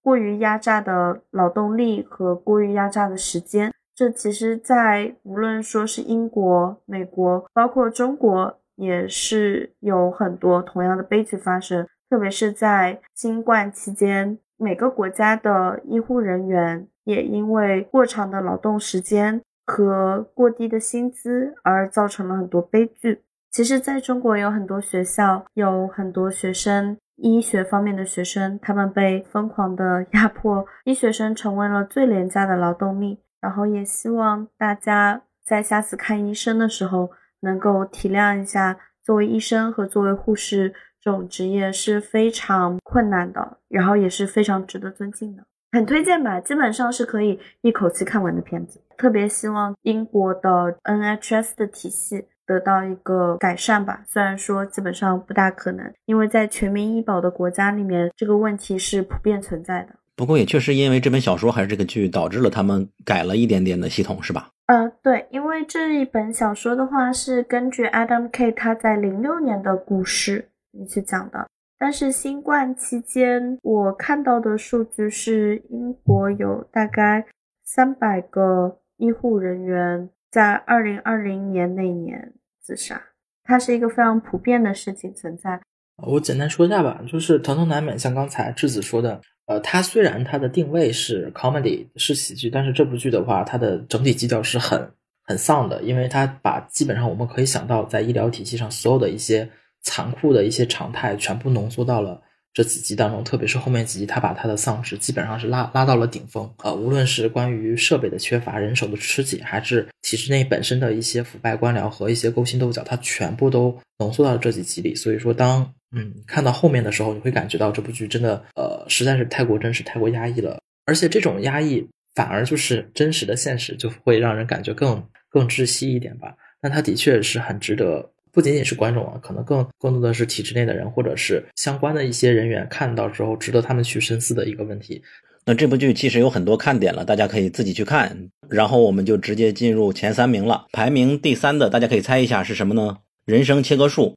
[0.02, 3.72] 过于压榨的劳动力和过于压榨的时间。
[3.94, 11.86] 这其实，在无论说是英国、美国，包括中国，也是有很多同样的悲剧发生。
[12.08, 19.40] 特别是在新冠期间，每个国家的医护人员也因为过长的劳动时间。
[19.72, 23.22] 和过低的薪资而造成了很多悲剧。
[23.50, 33.18] 其实，在中国有很多学校，有很多学生，医学方面的学生，他们被疯狂的 压迫，医学生成为了最廉价的劳动力。
[33.40, 37.10] 然后，也希望大家在下次看医生的时候，
[37.40, 45.44] 能够体谅一下，作为医生和作为护士这种职业是非常困难的，然后也是非常值得尊敬的。
[45.72, 48.78] 很推荐吧，基本上是可以一口气看完的片子。
[48.98, 59.94] 特别希望英国的 NHS 的体系得到一个改善吧，虽然说基本上不大可能，因为在全民医保的国家里面，这个问题是普遍存在的。
[60.14, 64.50] 不过也确实因为这本小说还是这个剧，导致了他们改了一点点的系统，是吧？
[64.66, 70.50] 呃，对，因为这一本小说的话是根据 Adam K 他在零六年的故事
[70.86, 71.48] 去讲的。
[71.84, 77.26] 但是新冠期间，我看到的数据是英国有大概
[77.64, 83.02] 三百个医护人员在二零二零年那年自杀，
[83.42, 85.60] 它是一个非常普遍的事情存在。
[85.96, 94.88] 我简单说一下吧，就是疼痛难免，像刚才智子说的，呃，它虽然它的定位是 comedy 是喜剧，但是这部剧的话，它的整体基调是很
[95.24, 99.50] 很丧的，因为它把基本上我们可以想到在医疗体系上所有的一些。
[99.82, 102.20] 残酷的一些常态全部浓缩到了
[102.54, 106.48] 这几集当中，特别是后面几集，他把他的丧尸基本上是拉拉到了顶峰。
[106.62, 114.94] 呃，无论是关于设备的缺乏、人手的吃紧，还是体制内本身的一些腐败官僚和一些勾心斗角，他全部都浓缩到了这几集里。
[114.94, 126.34] 所以说，当嗯看到后面的时候，你会感觉到这部剧真的呃实在是太过真实、太过压抑了，而且这种压抑反而就是真实的现实，就会让人感觉更更窒息一点吧。
[126.60, 128.10] 但它的确是很值得。
[128.32, 135.02] 不仅仅是观众啊，可能更更多的是体制内的人，或者是相关的一些人员看到之后，值得他们去深思的一个问题。
[135.44, 138.30] 那这部剧其实有很多看点了，大家可以自己去看。
[138.48, 140.66] 然后我们就直接进入前三名了。
[140.72, 142.98] 排名第三的，大家可以猜一下是什么呢？
[143.24, 144.16] 人生切割术。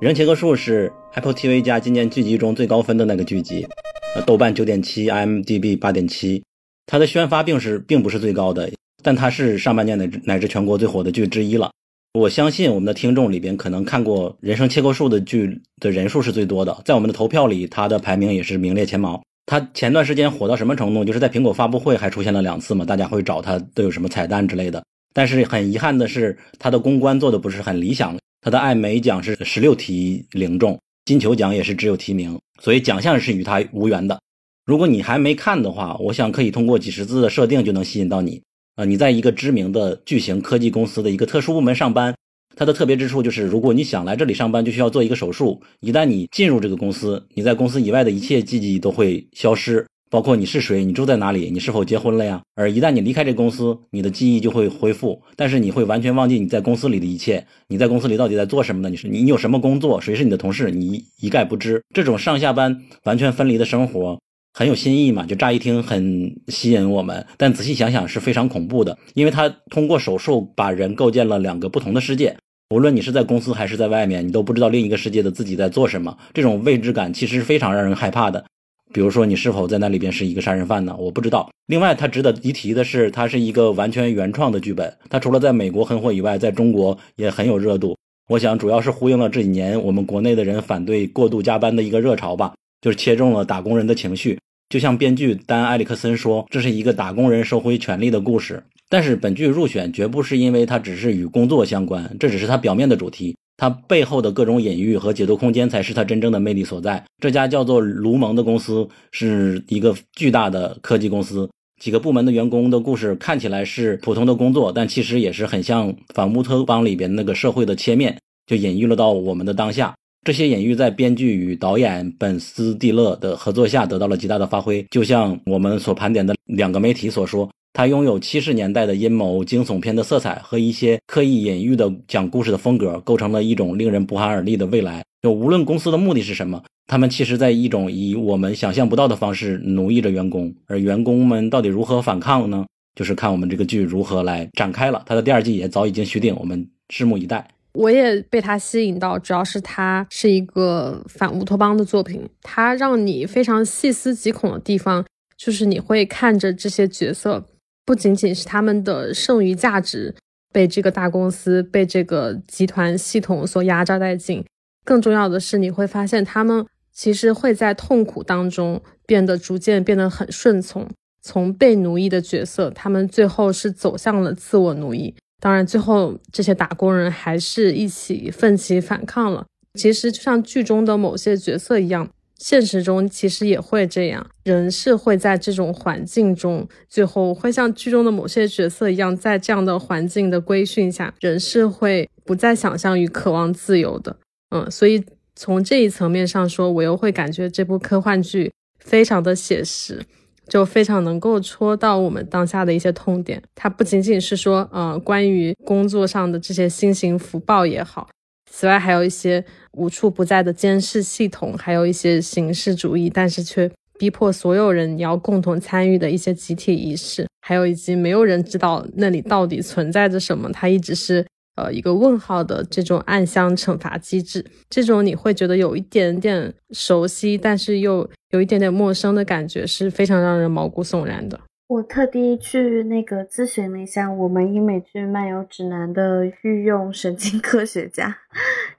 [0.00, 3.66] 人切割术是 Apple TV 加今年剧集中最高分的那个剧集，
[4.14, 6.42] 呃，豆瓣九点七，IMDB 八点七。
[6.86, 8.70] 它的宣发并是并不是最高的，
[9.02, 11.70] 但它是上半年乃至乃至全国最火的剧之一了。
[12.14, 19.22] 我相信我们的听众里边可能看过《人生切割术》的剧的人数是最多的，在我们的投票里，它的排名也是名列前茅。
[19.44, 21.04] 它前段时间火到什么程度？
[21.04, 24.82] 就是在苹果发布会还出现了两次嘛，大家会找它都有什么彩蛋之类的。
[25.12, 28.16] 但是很遗憾的是，它的公关做的不是很理想。
[28.42, 34.18] 他的艾美奖是十六题零中，金球奖也是只有提名，所以奖项是与他无缘的。
[34.64, 38.40] 如果你还没看的话，我想可以通过几十字的设定就能吸引到你。
[38.76, 42.14] 呃，你在一个知名的巨型科技公司的一个特殊部门上班，
[42.56, 45.60] 它的特别之处就是，如果你想来这里上班，就需要做一个手术。
[45.80, 49.86] 一旦你进入这个公司，你在公司以外的一切记忆都会消失。
[50.10, 52.42] 包括你是谁，你住在哪里，你是否结婚了呀？
[52.56, 57.46] 而一旦你离开这公司，你的记忆就会恢复，但是你会完全忘记你在公司里的一切。
[57.68, 58.90] 你在公司里到底在做什么呢？
[58.90, 60.00] 你是你有什么工作？
[60.00, 60.72] 谁是你的同事？
[60.72, 61.80] 你一概不知。
[61.94, 64.18] 这种上下班完全分离的生活
[64.52, 65.24] 很有新意嘛？
[65.24, 72.36] 就乍一听很吸引我们，但仔细想想是非常恐怖的，因为他通过手术把人构建了两个不同的世界。
[72.74, 76.16] 无论你是在公司还是在外面，你都不知道另一个世界的自己在做什么。
[76.34, 78.44] 这种未知感其实是非常让人害怕的。
[78.92, 80.96] 比如说，你是否在那里边是一个杀人犯呢？
[80.98, 81.48] 我不知道。
[81.66, 84.92] 另外，它值得一提的是，它是一个完全原创的剧本。
[85.08, 87.96] 它除了在美国很火以外，在中国也很有热度。
[88.28, 94.38] 我想，主要是呼应了这几年我们国内的人反对过度加班的一个热潮吧，就是切中了打工人的情绪。
[94.68, 98.62] 就像编剧丹·埃里克森说，这是一个打工人收回权利的故事。
[98.88, 103.36] 但是，本剧入选绝不是因为它只是与工作相关，这只是它表面的主题。
[103.60, 107.04] 它背后的各种隐喻和解读空间才是它真正的魅力所在。
[107.18, 111.46] 这家叫做卢蒙的公司是一个巨大的科技公司，
[111.78, 119.94] 几个部门的员工的故事看起来是普通的工作，但其实也是很像反乌托邦里边那个社会的切面，就隐喻了到我们的当下。
[120.24, 124.82] 这些隐喻在编剧与导演本斯蒂勒的合作下得到了极大的发挥。
[124.90, 127.46] 就像我们所盘点的两个媒体所说。
[127.72, 135.02] 它拥有七十年代的阴谋惊悚片的色彩和一些刻意隐喻的讲故事的风格，构成了一种令人不寒而栗的未来。
[135.22, 142.66] 就无论公司的目的是什么，他们其实在一种以我们想象不到的方式奴役着员工，而员工们到底如何反抗呢？
[142.96, 145.02] 就是看我们这个剧如何来展开了。
[145.06, 147.46] 它的第二季也早已经续订，我们拭目以待。
[147.74, 155.04] 我也被它吸引到，主要是它是一个反乌托邦的作品，它让你非常细思极恐的地方，
[155.36, 157.46] 就是你会看着这些角色。
[157.84, 160.14] 不仅仅是他们的剩余价值
[160.52, 164.44] 被这个大公司、被这个集团系统所压榨殆尽，
[164.84, 170.88] 更重要的是，你会发现他们其实会在痛苦当中变得逐渐变得很顺从，
[171.22, 175.14] 从被奴役的角色，他们最后是走向了自我奴役。
[175.40, 179.46] 当然，最后这些打工人还是一起奋起反抗了。
[179.74, 182.10] 其实就像剧中的某些角色一样，
[182.42, 194.16] 现实中其实也会这样，人是会在这种环境中，最后会像剧中的某些角色一样，在这样的环境的规训下，人是会不再想象与渴望自由的。
[194.50, 195.04] 嗯，所以
[195.36, 200.00] 从这一层面上说，我又会感觉这部科幻剧非常的写实。
[200.48, 203.40] 就非常能够戳到我们当下的一些痛点。
[203.54, 208.08] 它不仅仅是说，呃，关于工作上的这些新型福报也好，
[208.50, 221.24] 此外还有一些无处不在的监视系统，还有一些形式主义，但是却逼迫所有人你要共同参与的一些集体仪式，还有以及没有人知道那里到底存在着什么，它一直是。
[221.56, 231.38] 呃，一个问号的这种暗箱惩罚机制，这种你会觉得有一点点熟悉，但是又有一点点陌生的感觉，是非常让人毛骨悚然的。
[231.70, 238.12] 我特地去那个咨询了一下我们英美剧漫游指南的御用神经科学家，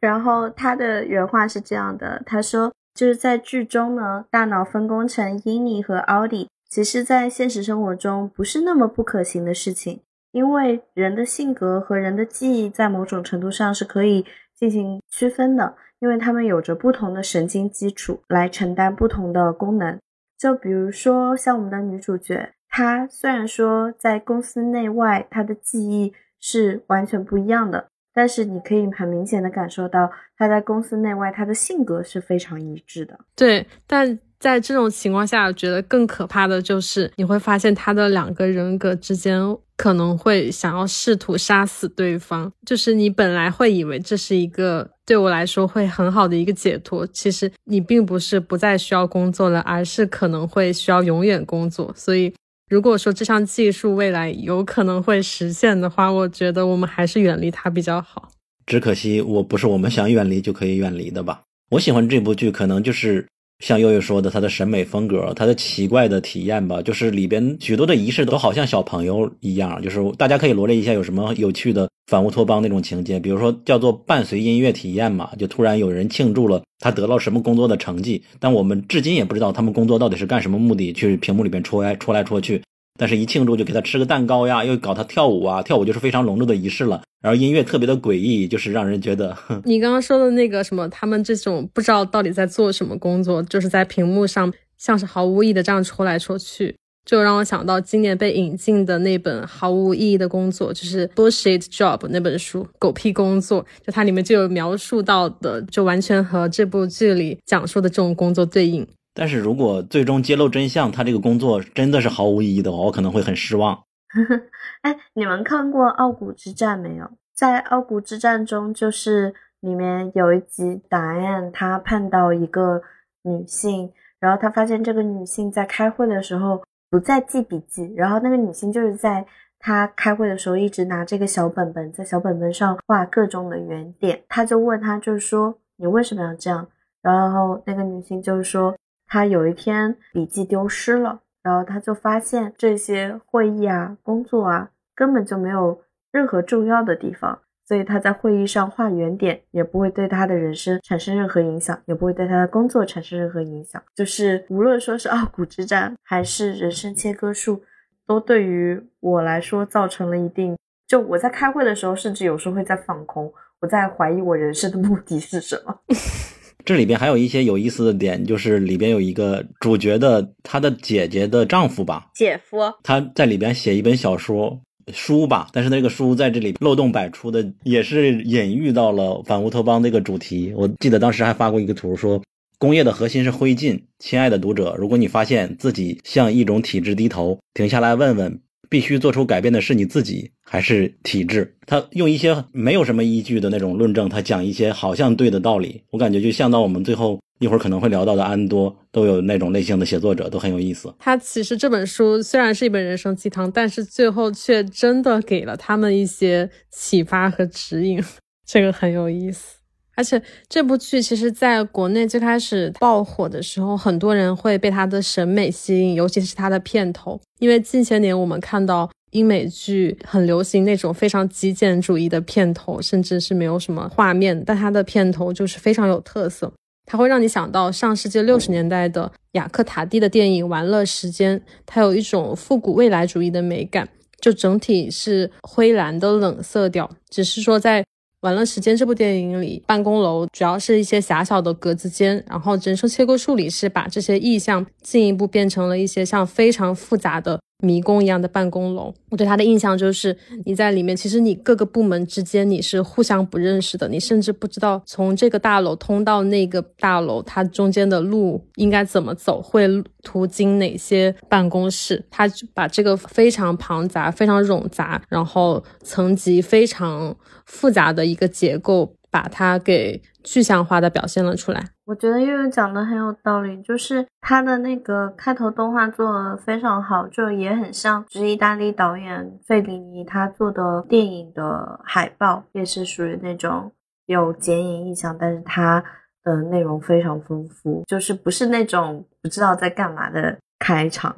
[0.02, 10.02] 然后他的原话是这样的：他说，就是在剧中呢，大脑分工成英尼和奥迪，其实在现实生活中不是那么不可行的事情。
[10.34, 19.98] 因为人的性格和人的记忆在某种程度上是可以进行区分的，因为他们有着不同的神经基础来承担不同的功能。
[20.38, 33.20] 就比如说像我们的女主角，他虽然说在公司内外他的记忆是完全不一样的，但是你可以很明显的感受到他在公司内外他的性格是非常一致的。
[33.36, 34.18] 对，但。
[34.42, 39.40] 在这种情况下，我觉得更可怕的就是你会发现他的两个人格之间
[39.78, 42.52] 可能会想要试图杀死对方。
[42.66, 51.94] 就是你本来会以为这是一个对我来说会很好的一个解脱，其实你并不是不再需要工作了，而是可能会需要永远工作。
[51.96, 52.34] 所以，
[52.72, 58.32] 如果说这项技术未来有可能会实现的话，我觉得我们还是远离它比较好。
[58.66, 61.42] 只可惜我不是我们想远离就可以远离的吧？
[61.72, 63.28] 我喜欢这部剧，可能就是。
[63.62, 82.62] 像悠悠说的，他的审美风格，他的奇怪的体验吧，就是里边许多的仪式都好像小朋友一样，就是大家可以罗列一下有什么有趣的反乌托邦那种情节，比如说叫做伴随音乐体验嘛，就突然有人庆祝了他得到什么工作的成绩，但我们至今也不知道他们工作到底是干什么目的，去屏幕里边戳来戳来戳去。
[83.00, 87.02] 但是，一庆祝就给他吃个蛋糕呀，又搞他跳舞啊，跳舞就是非常隆重的仪式了。
[87.22, 89.36] 然后音乐特别的诡异，就是让人觉得。
[89.66, 96.76] 你刚刚说的那个什么，他们这种不知道到底在做什么工作，就是在屏幕上像是毫无意义的这样戳来戳去，
[97.06, 103.66] 就让我想到今年被引进的那本毫无意义的工作，就是《Bullshit Job》那本书，狗屁工作。
[103.86, 108.88] 就它里面就有描述到的，就完全和这部剧里讲述的这种工作对应。
[109.14, 113.84] 但是如果最终揭露真相，他这个工作真的是毫无意义的话，我可能会很失望。
[114.84, 117.10] 哎，你们看过《傲骨之战》没有？
[117.34, 122.82] 在《傲骨之战》中，就是里面有一集，答案他碰到一个
[123.24, 129.26] 女性，然后他发现这个女性在开会的时候不再记笔记，然后那个女性就是在
[129.60, 134.22] 他开会的时候一直拿这个小本本，在小本本上画各种的圆点。
[134.30, 136.68] 他就问他，就是说你为什么要这样？
[137.02, 138.74] 然后那个女性就是说。
[139.12, 145.82] 他有一天笔记丢失了，然后他就发现这些会议啊、工作啊根本就没有
[146.14, 147.38] 任何重要的地方，
[147.68, 153.84] 所以他在会议上画圆点也不会对他的人生产生任何影响，也不会对他的工作产生任何影响。
[153.94, 157.62] 就是无论说是傲骨之战还是人生切割术，
[158.08, 160.58] 都对于我来说造成了一定。
[160.88, 165.82] 就我在开会的时候，甚至有时候会在放空，我在怀疑我人生的目的是什么。
[166.66, 174.62] 这里边还有一些有意思的点，就是里边有一个主角的他的姐姐的丈夫吧，姐夫，他在里边写一本小说
[174.94, 180.54] 书吧，但是那个书在这里漏洞百出的，也是隐喻到了反乌托邦这个主题。
[180.56, 182.22] 我记得当时还发过一个图，说
[182.58, 183.80] 工业的核心是灰烬。
[184.00, 188.40] 亲爱的读者，如果你发现自己向一种体制低头，停下来问问。
[188.72, 191.54] 必须做出改变的是你自己还是体制？
[191.68, 195.84] 他用一些没有什么依据的那种论证，他讲一些好像对的道理。
[195.90, 200.96] 我感觉就像到我们最后一会儿可能会聊到的安多，都有那种类型的写作者，都很有意思。
[201.00, 208.02] 他其实这本书虽然是一本人生鸡汤，但是最后却真的给了他们一些启发和指引，
[208.48, 209.58] 这个很有意思。
[210.02, 217.22] 而且这部剧其实在国内最开始爆火的时候，很多人会被它的审美吸引，尤其是它的片头。
[217.38, 226.52] 因为近些年我们看到英美剧很流行那种非常极简主义的片头，甚至是没有什么画面，但它的片头就是非常有特色。
[226.88, 233.88] 它会让你想到上世纪六十年代的雅克塔蒂的电影《玩乐时间》，它有一种复古未来主义的美感，
[234.20, 237.86] 就整体是灰蓝的冷色调，只是说在。
[238.22, 247.42] 玩乐时间这部电影里，办公楼主要是一些狭小的格子间，然后人声切割术里是把这些意象进一步变成了一些像非常复杂的。
[247.62, 259.68] 迷宫一样的办公楼，我对它的印象就是你在里面，其实你各个部门之间你是互相不认识的，你甚至不知道从这个大楼通到那个大楼，它中间的路应该怎么走，会
[260.04, 262.04] 途经哪些办公室。
[262.10, 271.62] 它把这个非常庞杂、非常冗杂，然后层级非常复杂的一个结构，把它给具象化的表现了出来。
[271.86, 283.70] 我觉得悠悠讲的很有道理，就是他的那个开头动画做的非常好，就也很像，是意大利导演费里尼他做的电影的海报，也是属于那种
[284.06, 285.84] 有剪影意象，但是它
[286.24, 291.14] 的内容非常丰富，就是不是那种不知道在干嘛的开场。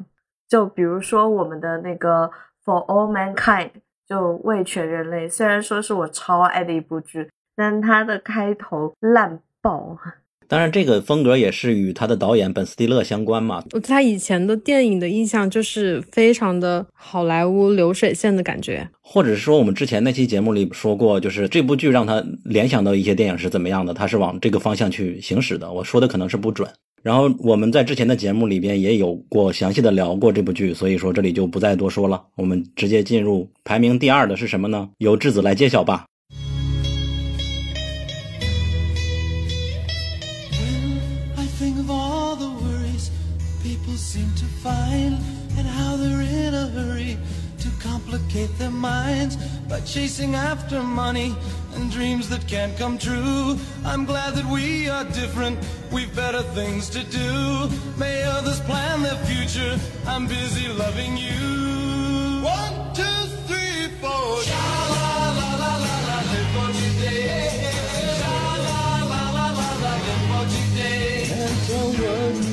[0.49, 2.31] 就比如说我们的那个
[2.65, 3.71] For All Mankind，
[4.07, 9.97] 就为全人类，虽然说是我超爱的一部剧，但它的开头烂爆。
[10.45, 13.63] 当然，这个风格也是与他的导演本·斯蒂勒相关嘛。
[13.71, 25.71] 我对他以前的电影的印象就是非常的好莱坞流水线的感觉，或者是说我们之前那期节目里说过，就是这部剧让他联想到一些电影是怎么样的，他是往这个方向去行驶的。
[25.71, 26.69] 我说的可能是不准。
[27.01, 32.21] 然后我们在之前的节目里边也有过详细的聊过这部剧，所以说这里就不再多说了。
[32.35, 34.89] 我们直接进入排名第二的是什么呢？
[34.99, 36.05] 由质子来揭晓吧。
[43.97, 45.19] Seem to find
[45.57, 47.17] and how they're in a hurry
[47.59, 49.35] to complicate their minds
[49.69, 51.35] by chasing after money
[51.75, 53.57] and dreams that can't come true.
[53.85, 55.59] I'm glad that we are different,
[55.91, 57.69] we've better things to do.
[57.97, 59.77] May others plan their future,
[60.07, 62.41] I'm busy loving you.
[62.43, 64.41] One, two, three, four.
[64.41, 64.65] Sha
[64.95, 67.69] la la la la la, live for today.
[68.19, 71.29] Sha la la la la la, live for today.
[71.31, 72.52] And so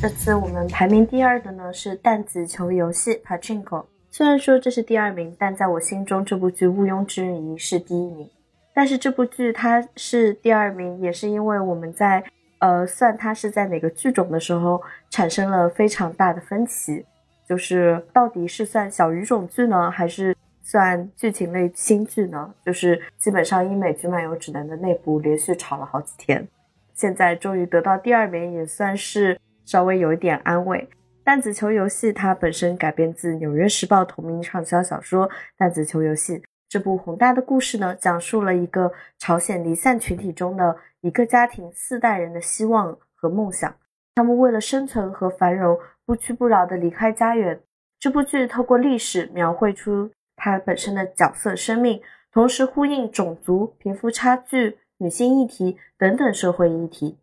[0.00, 3.84] 这次我们排名第二的呢是弹子球游戏 Pachinko。
[4.10, 8.26] 虽然说这是第二名，但在我心中这部剧毋庸置疑是第一名。
[8.72, 12.24] 但是这部剧它是第二名，也是因为我们在
[12.60, 17.04] 呃算它是在哪个剧种的时候产生了非常大的分歧，
[17.46, 22.54] 就是到底是算小语种剧呢，还是算剧情类新剧呢？
[22.64, 26.48] 就是基本上英美剧漫游指南的内部连续吵了好几天，
[26.94, 29.38] 现在终于得到第二名，也算是。
[29.70, 30.88] 稍微有一点安慰。
[31.22, 36.38] 弹子球游戏它本身改编自《纽约时报》同名畅销小说《弹子球游戏》。
[36.68, 43.72] 这部宏大的故事呢，讲述了一个朝鲜离散群体中的一个家庭四代人的希望和梦想。
[44.16, 47.60] 他们为了生存和繁荣，不屈不挠地离开家园。
[48.00, 52.02] 这部剧透过历史描绘出它本身的角色生命，
[52.32, 57.18] 同时呼应种族、贫富差距、女性议题等等社会议题。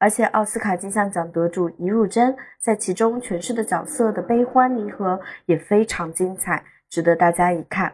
[0.00, 7.92] 而且奥斯卡金像奖得主尹汝珍在其中诠释的角色的悲欢离合也非常精彩，值得大家一看。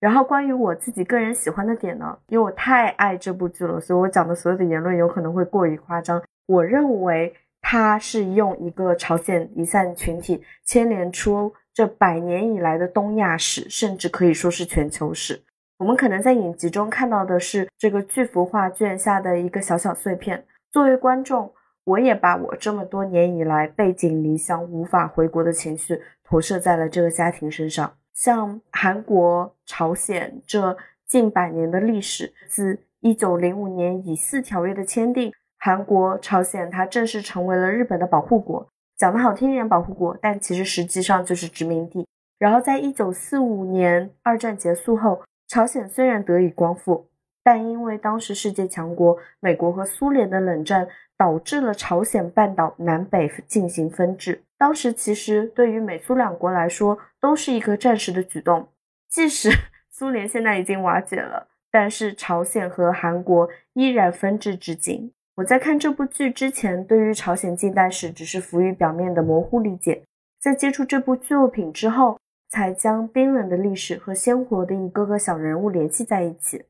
[0.00, 6.22] 然后关于我自己个人喜欢的点呢，因为我太爱这部剧了，所以我讲的所有的言论有可能会过于夸张。
[6.46, 7.32] 我认为
[7.62, 15.40] 它是用一个朝鲜离散群体牵连出这百年以来的东亚史，甚至可以说是全球史。
[15.78, 20.44] 我们可能在影集中看到的是这个巨幅画卷下的一个小小碎片。
[20.76, 21.50] 作为观众，
[21.84, 27.90] 我也把我这么多年以来背井离乡、无法回国的情绪投射在了这个家庭身上。
[28.12, 38.68] 像韩国、朝鲜这近百年的历史，自一九零五年以四条约的签订，韩国、朝鲜它正式成为了日本的保护国。
[38.98, 42.06] 讲的好听一点，保护国，但其实实际上就是殖民地。
[42.38, 47.08] 然后在一九四五年二战结束后，朝鲜虽然得以光复。
[47.46, 54.42] 但因为当时世界强国美国和苏联的冷战，导致了朝鲜半岛南北进行分治。
[54.58, 58.66] 当时其实对于美苏两国来说，都是一个暂时的举动。
[59.08, 59.48] 即使
[59.88, 65.12] 苏联现在已经瓦解了，但是朝鲜和韩国依然分治至今。
[65.36, 70.02] 我在看这部剧之前，对于朝鲜近代史只是浮于表面的模糊理解，
[70.40, 72.18] 在接触这部作品之后，
[72.48, 76.64] 才将冰冷的历史和鲜活的一个个小人物联系在一起。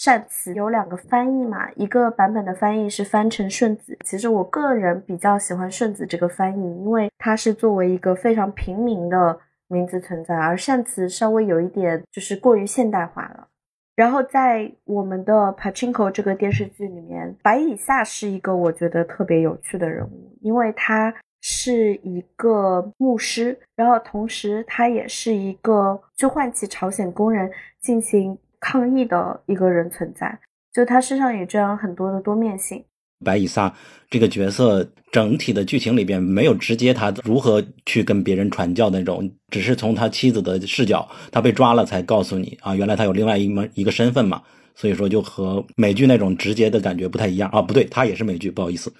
[0.00, 3.94] 善词有两个翻译嘛，一个版本的翻译是翻成顺子。
[4.02, 13.46] 其实我个人比较喜欢顺子这个翻译，因为它是作为一个非常平民的名字存在，而善词稍微有一点就是过于现代化了。
[13.94, 27.50] 然后在我们的《Pachinko》这个电视剧里面，白以夏是一个我觉得特别有趣的人物，因为他是一个牧师，然后同时他也是一个去唤起朝鲜工人
[27.82, 30.38] 进行抗议的一个人存在，
[30.72, 32.84] 就他身上也这样很多的多面性。
[33.24, 33.74] 白以撒
[34.08, 44.42] 这个角色整体的剧情里边没有直接他如何去跟别人传教那种，只是从他妻子的视角，他被抓了才告诉你啊，原来他有另外一门一个身份嘛，
[44.74, 48.90] 所以说就和美剧那种直接的感觉不太一样啊，不对，他也是美剧，不好意思。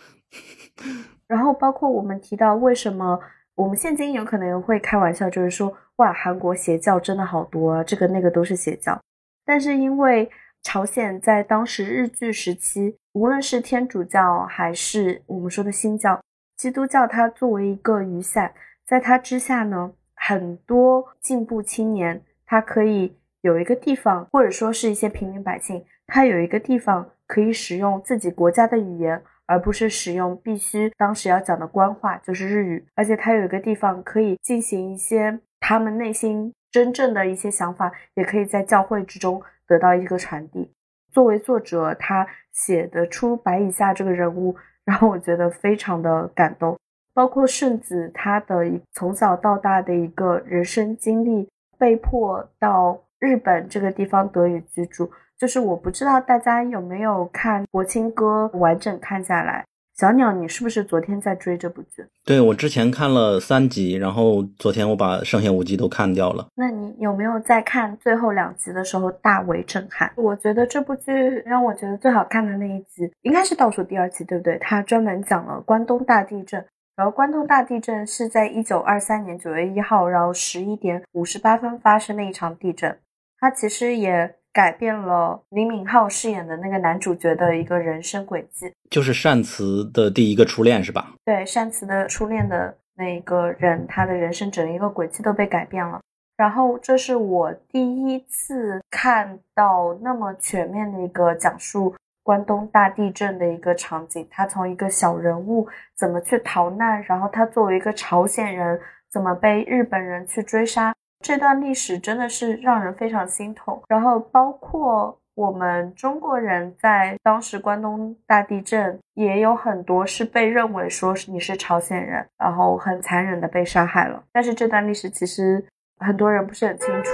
[1.27, 3.19] 然后包括我们提到为什么
[3.55, 9.01] 我们现今有可能会开玩笑，就是说哇，韩国邪教真的好多啊，这个那个都是邪教，
[9.45, 10.31] 但是因为。
[10.63, 16.21] 朝鲜在当时日据时期，无论是天主教还是我们说的新教，
[16.55, 18.53] 基督教，它作为一个雨伞，
[18.87, 39.43] 在它之下呢，很多进步青年，他可以有一个地方，或者说是一些平民百姓，他有一个地方可以使用自己国家的语言，而不是使用必须当时要讲的官话，就是日语，而且他有一个地方可以进行一些他们内心真正的一些想法，也可以在教会之中。
[39.71, 40.69] 得到一个传递。
[41.13, 46.77] 作为作者，他写得出白以下这个人物，让我觉得非常的感动。
[47.15, 51.49] 包括顺子他的从小到大的一个人生经历，
[51.79, 55.09] 被迫到日本这个地方得以居住。
[55.39, 59.65] 就是我不知道大家有没有看《国庆歌》完整看下来。
[60.01, 62.03] 小鸟，你是不是昨天在追这部剧？
[62.25, 66.47] 对我之前看了三集，然后昨天我把剩下五集都看掉了。
[66.55, 70.11] 那你有没有在看最后两集的时候大为震撼？
[70.17, 71.13] 我觉得这部剧
[71.45, 74.57] 让我觉得最好看的那一集应该是倒数第二集，对不对？
[74.57, 76.65] 它专门讲了关东大地震，
[76.97, 82.97] 然后关东大地震是在一九二三年九月一号，然后十一点五十八分发生的一场地震。
[83.39, 84.35] 它其实也。
[84.61, 91.15] 改变了李敏镐饰演的那个男主角的一个人生轨迹，就是善慈的第一个初恋，是吧？
[91.25, 95.99] 对，善慈的初恋的那个人，他的人生整一个轨迹都被改变了。
[96.37, 104.29] 然后，这是我第一次看到那么全面的一个讲述关东大地震的一个场景。
[104.31, 105.67] 他从一个小人物
[105.97, 108.79] 怎么去逃难，然后他作为一个朝鲜人
[109.11, 110.95] 怎么被日本人去追杀。
[111.21, 124.23] 这段历史真的是让人非常心痛，然后包括我们中国人在当时关东大地震也有很多是被认为说是你是朝鲜人，然后很残忍的被杀害了。
[124.33, 125.65] 但是这段历史其实
[125.99, 127.13] 很多人不是很清楚。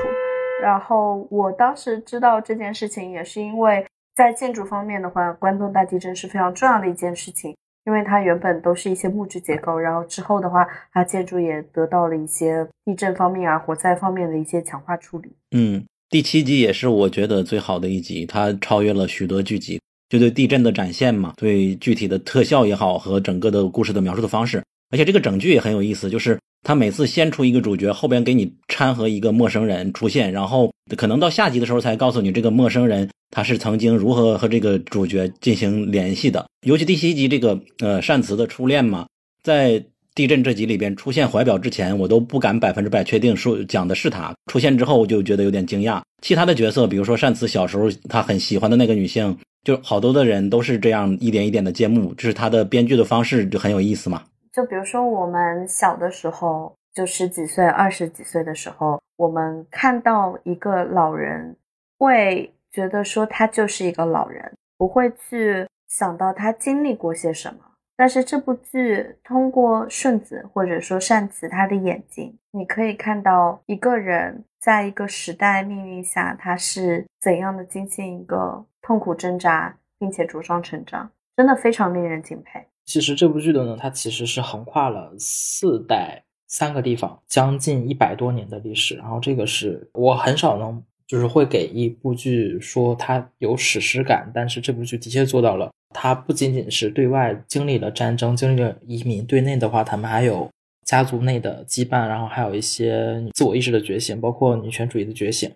[0.63, 7.55] 然后我当时知道这件事情，也是因为在建筑方面的话，关东大地震是非常重要的一件事情。
[7.87, 15.33] 因为它原本都是一些木质结构，然后之后的话，它建筑也得到了一些地震方面啊、火灾方面的一些强化处理。
[15.53, 26.39] 嗯，第七集也是我觉得最好的一集，它超越了许多剧集，就对地震的展现嘛，对具体的特效也好和整个的故事的描述的方式，而且这个整剧也很有意思，就是。
[26.67, 36.45] 他每次先出一个主角，后边给你掺和一个陌生人出现，然后可能到下集的时候才告诉你这个陌生人他是曾经如何和这个主角进行联系的。
[36.67, 39.07] 尤其第七集这个呃善慈的初恋嘛，
[39.45, 39.81] 在
[40.13, 44.35] 地震这集里边出现怀表之前，我都不敢百分之百确定说讲的是他。
[44.51, 46.03] 出现之后我就觉得有点惊讶。
[46.21, 54.21] 其他的角色，比如说善慈小时候他很喜欢的那个女性，就好多的人都是这样一点一点的揭幕，这是他的编剧的方式就很有意思嘛。
[54.57, 61.55] 就比如说，我们小的时候，就十几岁、二十几岁的时候，我们看到一个老人，
[61.99, 67.61] 会觉得说他就是一个老人，不会去想到他经历过些什么。
[67.99, 82.67] 但是这部剧通过顺子或者说善子他的眼睛，你可以看到一个人在一个时代命运下，他是怎样的进行一个痛苦挣扎，并且茁壮成长，真的非常令人敬佩。
[82.87, 88.95] 其实这部剧的呢，它其实是横跨了四代、三个地方，将近一百多年的历史。
[88.95, 95.71] 然后这个是我很少能就是会给一部剧说它有史诗感，但是这部剧的确做到了。
[95.91, 100.49] 它不仅仅是对外经历了战争、经历了移民，对内的话，他们还有
[100.85, 105.51] 家族内的羁绊，然后还有一些自我意识的觉醒，包括女权主义的觉醒。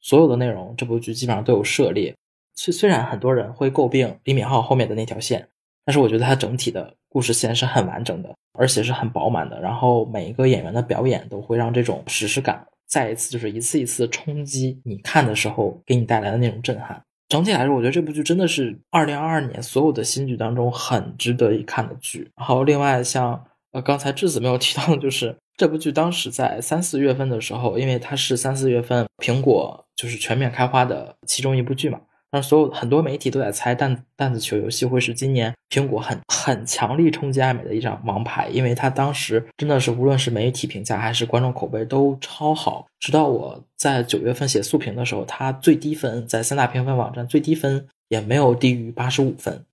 [0.00, 2.12] 所有的内容，这部剧基本上都有涉猎。
[2.56, 5.46] 虽虽然很多人会诟病李敏镐后面的那条线。
[5.84, 9.60] 但是我觉得它整体的故事线是很完整的，而且是很饱满的。
[9.60, 17.02] 然后每一个演员的表演都会让这种史诗感再一次就是一次一次冲击你看的时候给你带来的那种震撼。
[17.28, 22.30] 整体来说，我觉得这部剧真的是二零二二年所有的新剧当中很值得一看的剧。
[22.36, 23.42] 然后另外像
[23.72, 31.98] 呃刚才智子没有提到的就是这部剧当时在三四月份的时候，因为它是三四月份苹果就是全面开花的其中一部剧嘛。
[32.32, 42.86] 但是所有很多媒体都在猜弹弹子球游戏会是今年苹果很很强力冲击爱美的一张王牌，因为它当时真的是无论是媒体评价还是观众口碑都超好。
[42.98, 49.64] 直到我在九月份写速评的时候，它最低分在三大评分网站最低分也没有低于八十五分，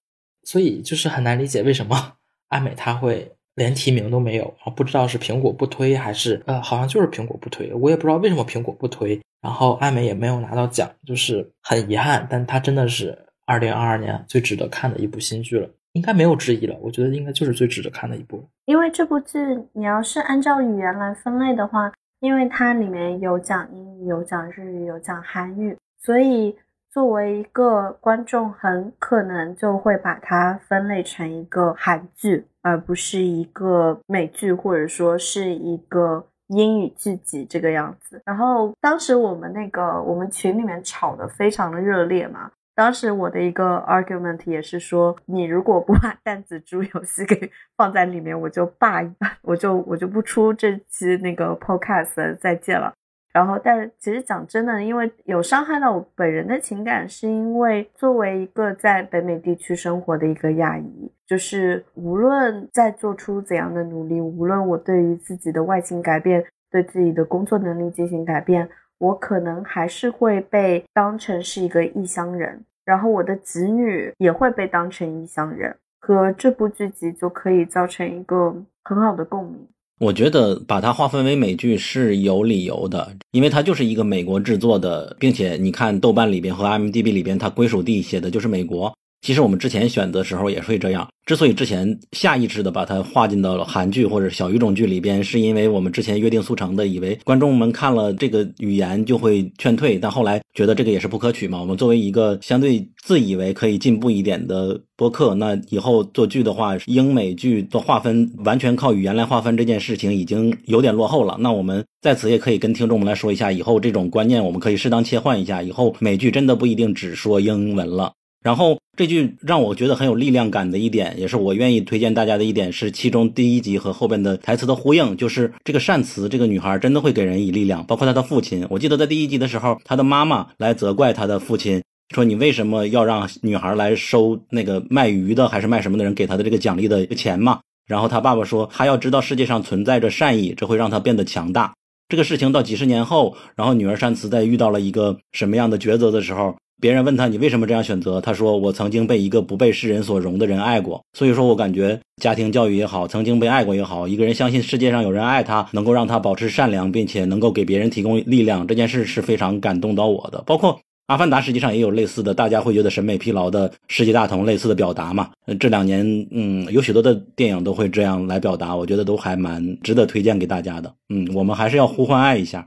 [0.43, 2.13] 所以就是很难理解为什么
[2.49, 3.31] 爱美它会。
[3.55, 9.19] 连提名都没有，然后不知道是苹果不推还是呃，好像就是苹果不推，我也不知道为什么苹果不推。
[9.41, 12.27] 然后艾美也没有拿到奖，就是很遗憾。
[12.29, 16.75] 但它真的是二零二二年最值得看的一部新剧了，应该没有之一了。
[16.81, 18.43] 我觉得应该就是最值得看的一部。
[18.65, 19.39] 因为这部剧，
[19.73, 26.55] 你要是按照语言来分类的话，因为它里面有讲英语、有讲日语、有讲韩语，所以。
[26.91, 38.21] 作为一个观众，很可能就会把它分类成一个韩剧，而不是一个美剧，或者说是一个英语剧集这个样子。
[38.25, 42.51] 然后当时我们那个我们群里面吵得非常的热烈嘛。
[42.75, 49.01] 当时我的一个 argument 也是说，你如果不把 弹子猪游戏给 放在里面，我就罢，
[49.43, 52.93] 我就我就不出这期那个 podcast，再见了。
[53.31, 79.67] 然后，但其实讲真的，因为有伤害到我本人的情感，是因为作为一个在北美地区生活的一个亚裔，就是无论在做出怎样的努力，无论我对于自己的外形改变，对自己的工作能力进行改变，我可能还是会被当成是一个异乡人，然后我的子女也会被当成异乡人，和这部剧集就可以造成一个很好的共鸣。
[79.99, 88.95] 我觉得把它划分为美剧是有理由的，因为它就是一个美国制作的，并且你看豆瓣里边和 IMDB 里边，它归属地写的就是美国。
[89.21, 91.07] 其实我们之前选择时候也会这样。
[91.25, 101.61] 之所以之前下意识的把它划进到了韩剧或者小语种剧里边，是因为我们之前约定俗成的，以为观众们看了这个语言就会劝退，但后来觉得这个也是不可取嘛。
[101.61, 111.37] 我们作为一个相对自以为可以进步一点的播客，那以后做剧的话，英美剧的划分完全靠语言来划分这件事情已经有点落后了。
[111.39, 118.13] 那我们在此也可以跟听众们来说一下，以后这种观念我们可以适当切换一下，以后美剧真的不一定只说英文了。
[118.41, 128.65] 然后这句让我觉得很有力量感的一点，也是我愿意推荐大家的一点，是其中第一集和后边的台词的呼应，就是这个善慈这个女孩真的会给人以力量，包括她的父亲。
[128.69, 131.83] 我记得在第一集的时候，她的妈妈来责怪她的父亲，
[132.15, 137.59] 说你为什么要让女孩来收那个卖鱼的还是卖什么的人给她的这个奖励的钱嘛？
[137.85, 141.73] 然后她爸爸说，他要知道世界上存在着善意，这会让他变得强大。
[142.07, 146.55] 这个事情到几十年后，然后女儿善慈在遇到了一个什么样的抉择的时候。
[146.81, 148.21] 别人问他你为什么这样选择？
[148.21, 160.41] 他说我曾经被一个不被世人所容的人爱过，所以说我感觉家庭教育也好，曾经被爱过也好，一个人相信世界上有人爱他，能够让他保持善良，并且能够给别人提供力量，这件事是非常感动到我的。
[160.45, 160.73] 包括
[161.07, 165.29] 《阿凡达》实际上也有类似的，大家会觉得审美疲劳的世界大同类似的表达嘛？
[165.59, 170.93] 这两年，嗯，有许多的电影都会这样来表达，我觉得都还蛮值得推荐给大家的。
[171.09, 172.65] 嗯，我们还是要呼唤爱一下。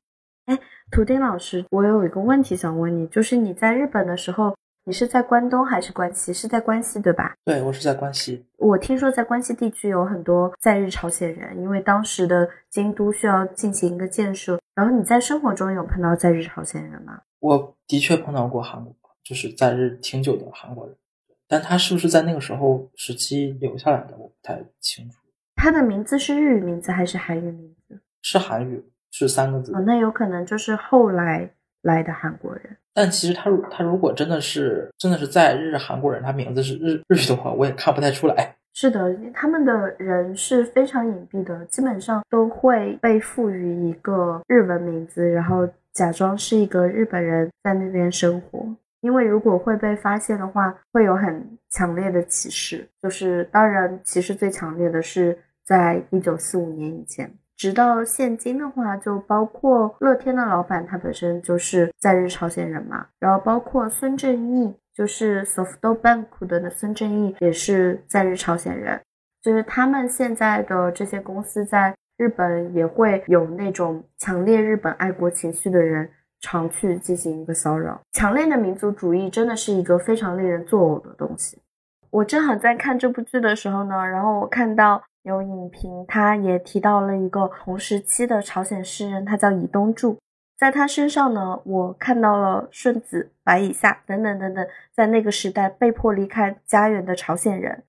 [0.93, 4.55] 图丁老师，我有一个问题想问你，就是你在日本的时候，
[4.85, 6.35] 你是在关东还是关西？
[6.35, 7.35] 是在关西对吧？
[7.47, 8.44] 对，我是在关西。
[8.59, 14.60] 我听说在关西地区有很多在日朝鲜人，因为当时的京都需要进行一个建设。
[14.74, 17.23] 然后你在生活中有碰到在日朝鲜人吗？
[17.40, 18.94] 我的确碰到过韩国，
[19.24, 20.94] 就是在日挺久的韩国人，
[21.48, 25.16] 但他是不是在那个时候时期留下来的，我不太清楚。
[25.56, 27.98] 他的名字是日语名字还是韩语名字？
[28.20, 28.85] 是韩语。
[29.12, 31.48] 是三个字，那有可能就是后来
[31.82, 32.76] 来的韩国人。
[32.94, 38.56] 但其实他如他如果真的是真的是在日韩国人，他名字是日日语的话，我也看不太出来。
[38.74, 48.66] 是的，他们的人是非常隐蔽的，基本上都会被赋予一个日文名字，然后假装是一个日本人在那边生活。
[49.02, 52.89] 因为如果会被发现的话，会有很强烈的歧视。
[53.02, 57.30] 就是当然，歧视最强烈的是在一九四五年以前。
[57.62, 63.06] 直到现今的话，就包括乐天的老板，他本身就是在日朝鲜人嘛。
[63.20, 69.01] 然后包括孙正义，就是 SoftBank 的孙正义，也是在日朝鲜人。
[69.40, 76.10] 就是他们现在的这些公司在日本也会有那种强烈日本爱国情绪的人
[76.40, 78.01] 常去进行一个骚扰。
[78.10, 81.62] 强烈的民族主义真的是一个非常令人作呕的东西。
[82.10, 85.01] 我正好在看这部剧的时候呢，然后我看到。
[85.23, 90.19] 有影评，他也提到了一个同时期的朝鲜诗人，他叫伊东柱。
[90.59, 97.82] 在他身上呢，我看到了顺子、白以夏等等等等，在那个时代被迫离开家园的朝鲜人。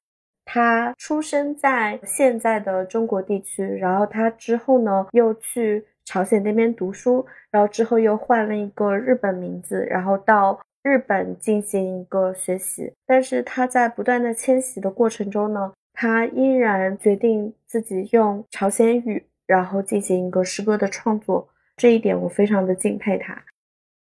[0.46, 21.48] 他出生在现在的中国地区，然后他之后呢，又去朝鲜那边读书，然后之后又换了一个日本名字，然后到日本进行一个学习，但是他在不断的迁徙的过程中呢，他依然决定自己用朝鲜语，然后进行一个诗歌的创作。
[21.78, 23.44] 这一点我非常的敬佩他。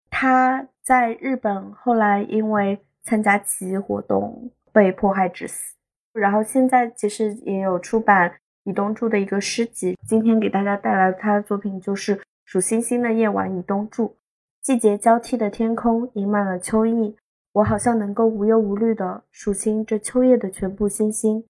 [0.08, 5.76] 他在日本后来因为参加起义活动被迫害致死，
[6.12, 8.32] 然后现在其实也有出版
[8.64, 9.96] 伊东柱的一个诗集。
[10.06, 14.16] 今天给大家带来的他的作品就是《数星星的夜晚》，以东柱。
[14.60, 17.16] 季节交替的天空盈满了秋意，
[17.52, 21.44] 我好像能够无忧无虑地数清这秋夜的全部星星。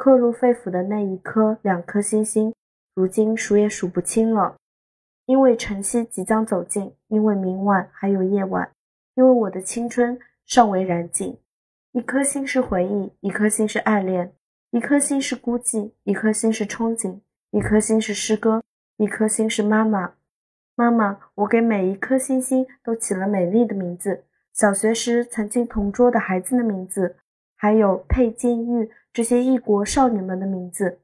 [0.00, 2.54] 刻入肺腑的那一颗、两颗星星，
[2.94, 4.56] 如今数也数不清了。
[5.26, 8.72] 因为晨曦即将走近，因为明晚还有夜晚，
[9.14, 11.36] 因为我的青春尚未燃尽。
[11.92, 14.32] 一颗心是回忆，一颗心是爱恋，
[14.70, 17.20] 一颗心是孤寂，一颗心是憧憬，
[17.50, 18.62] 一颗心是诗歌，
[18.96, 20.14] 一颗心是妈妈。
[20.76, 24.24] 妈妈，我给每一颗星星都起了美丽的名字，
[24.54, 27.16] 小学时曾经同桌的孩子的名字，
[27.54, 31.00] 还有佩金玉这些异国少女们的名字，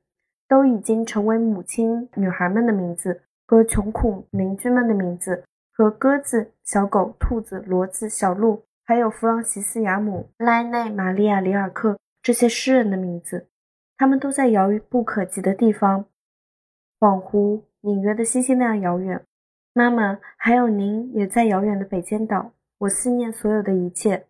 [0.49, 13.49] 都已经成为母亲女孩们的名字和穷苦邻居们的名字，和鸽子、小狗、兔子、骡子、小鹿，还有弗朗西斯·雅姆、莱内、玛利亚·里尔克这些诗人的名字，
[13.97, 16.05] 他们都在遥不可及的地方，
[17.01, 19.25] 恍惚隐约的星星那样遥远。
[19.73, 22.53] 妈妈，还有您，也在遥远的北尖岛。
[22.79, 24.27] 我思念所有的一切，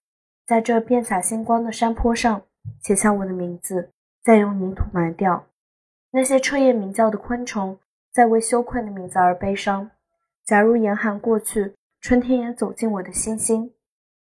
[0.47, 2.43] 在这遍洒星光的山坡上，
[2.83, 3.91] 写下我的名字，
[4.23, 5.47] 再用泥土埋掉。
[6.11, 7.79] 那些彻夜鸣叫的昆虫，
[8.13, 9.91] 在为羞愧的名字而悲伤。
[10.45, 13.73] 假如严寒过去，春天也走进我的心心，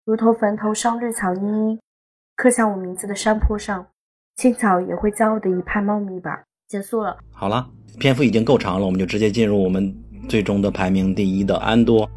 [0.05, 1.79] 如同坟头上绿草茵茵，
[2.35, 3.85] 刻下我名字的山坡上，
[4.35, 6.43] 青草也会骄傲的一派茂密吧。
[6.67, 7.17] 结束了。
[7.31, 9.95] 好了，篇幅已经够长了，我们就直接进入我们。
[10.29, 12.09] 最终的排名第一的安多。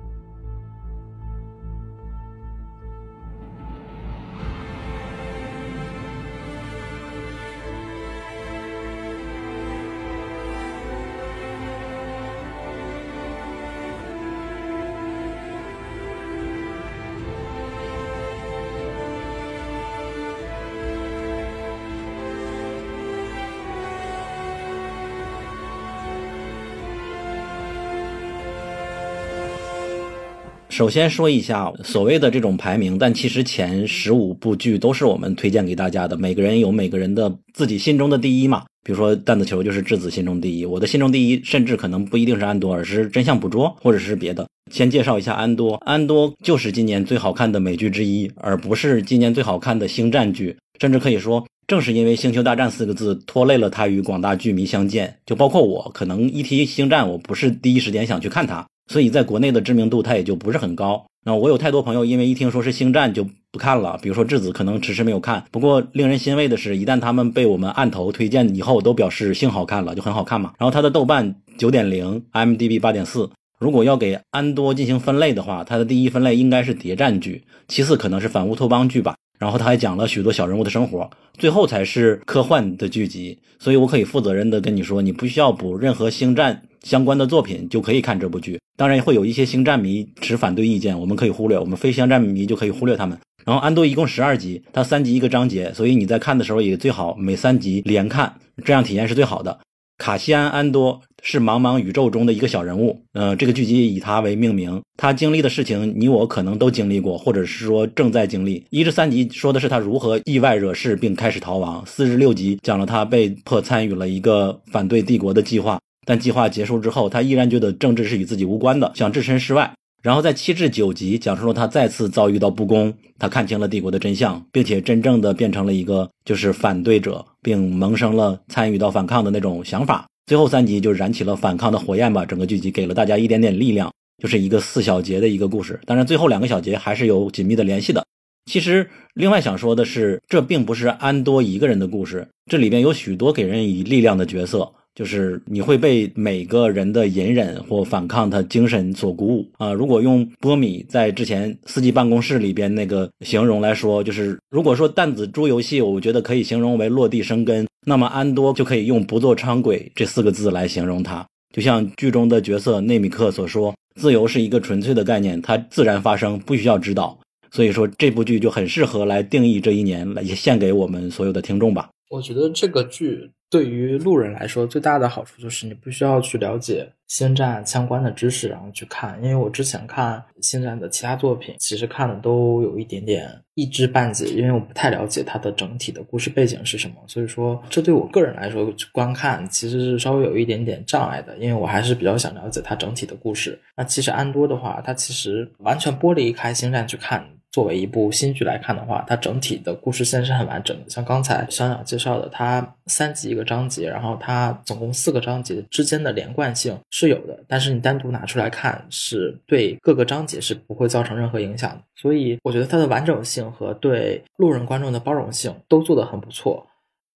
[30.77, 36.19] 首先说一下所谓的这种排名，但其实前十五部剧都是我们推荐给大家的。
[36.19, 44.47] 每个人有每个人的自己心中的第一嘛，比如说弹子球就是质子心中第一，我的心中第一甚至可能不一定是安多，而是真相捕捉或者是别的。
[44.71, 55.17] 先介绍一下安多，安多就是今年最好看的美剧之一，而不是今年最好看的星战剧，甚至可以说正是因为星球大战四个字拖累了他与广大剧迷相见。
[55.25, 58.67] 就包括我，可能一提星战，我不是第一时间想去看它。
[58.87, 61.07] 所以在国内的知名度它也就不是很高。
[61.25, 65.45] 那我有太多朋友因为一听说是星战就不看了，比如说质子可能迟迟没有看。
[65.51, 70.53] 不过令人欣慰的是，一旦他们被我们按头推荐以后，都表示幸好看了，就很好看嘛。
[70.59, 73.29] 然后它的豆瓣九点零，IMDB 八点四。
[73.59, 79.17] 如果要给安多进行分类的话，它的第一分类应该是谍战剧，其次可能是反乌托邦剧吧。
[79.39, 83.39] 然后他还讲了许多小人物的生活，最后才是科幻的剧集。
[83.59, 88.59] 所以我可以负责任的跟你说，你不需要补任何星战相关的作品就可以看这部剧。
[88.79, 93.19] 当然会有一些星战迷持反对意见，我们可以忽略，我们非星战迷就可以忽略他们。
[93.45, 98.35] 然后安多一共十二集，它三集一个章节，所以你在看的时候也最好每三集连看，
[98.65, 99.59] 这样体验是最好的。
[99.99, 104.81] 卡西安·安多是茫茫宇宙中的一个小人物，呃，这个剧集以他为命名。
[104.97, 108.65] 他经历的事情，你我可能都经历过，或者是说正在经历。
[108.71, 119.73] 一至三集说的是他如何意外惹事并开始逃亡，四至六集讲了他被迫参与了一个反对帝国的计划，但计划结束之后，他依然觉得政治是与自己无关的，想置身事外。
[120.03, 130.07] 然后在七至九集讲述了他再次遭遇到不公，他看清了帝国的真相，并且真正的变成了一个就是反对者，并萌生了参与到反抗的那种想法。
[130.27, 133.93] 最后三集就燃起了反抗的火焰吧，整个剧集给了大家一点点力量，
[134.23, 135.81] 就是一个四小节的一个故事。
[135.87, 138.05] 当然，最后两个小节还是有紧密的联系的。
[138.51, 144.73] 其实，另外想说的是，这并不是安多一个人的故事，这里边有许多给人以力量的角色。
[144.97, 149.71] 就是你会被每个人的隐忍或反抗他精神所鼓舞啊！
[149.71, 161.27] 如果用波米在之前《四季办公室》里边那个形容来说，就是如果说弹子珠游戏，我觉得可以形容为落地生根，那么安多就可以用不做伥鬼这四个字来形容他。
[161.55, 167.19] 就像剧中的角色内米克所说：“自由是一个纯粹的概念，它自然发生，不需要指导。”
[167.53, 171.91] 所以说这部剧就很适合来定义这一年，来也献给我们所有的听众吧。
[172.09, 179.17] 我觉得这个剧对于路人来说最大的好处就是你不需要去了解星战相关的知识，然后去看。
[179.23, 186.97] 因为我之前看星战的其他作品，其实看的都有一点点一知半解，因为我不太了解它的整体的故事背景是什么。
[187.07, 193.57] 所以说，这对我个人来说观看其实是稍微有一点点障碍的，因为我还是比较想了解它整体的故事。
[193.77, 197.25] 那其实安多的话，它其实完全剥离开星战去看。
[197.57, 200.91] 作为一部新剧来看的话，它整体的故事线是很完整的。
[200.91, 211.83] 像刚才小鸟介绍的，它三集一个章节，然后它总共四个章节之间的连贯性是有的，但是你单独拿出来看，是对各个章节是不会造成任何影响的。
[211.95, 216.67] 所以我觉得它的完整性和对路人观众的包容性都做得很不错。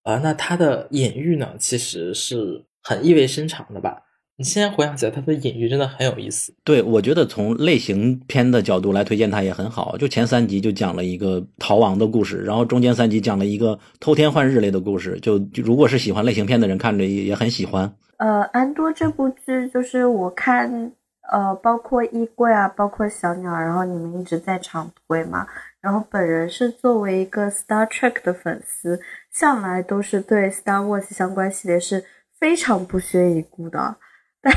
[0.04, 4.00] 呃，那它的隐喻呢，其实是很意味深长的吧。
[4.40, 6.50] 你现在回想起来，它的隐喻真的很有意思。
[6.64, 9.98] 对，我觉得从类型片的角度来推荐它也很好。
[9.98, 15.20] 就前三集就讲了一个逃亡的故事，然后中间三集讲了一个偷天换日类的故事。
[15.20, 17.94] 就如果是喜欢类型片的人，看着也也很喜欢。
[18.16, 20.90] 呃，安多这部剧就是我看，
[21.30, 25.46] 呃，包括衣柜啊，包括小鸟，然后你们一直在场推嘛。
[25.82, 28.98] 然后本人是作为一个 Star Trek 的粉丝，
[29.30, 32.02] 向来都是对 Star Wars 相关系列是
[32.38, 33.96] 非常不屑一顾的。
[34.42, 34.54] 但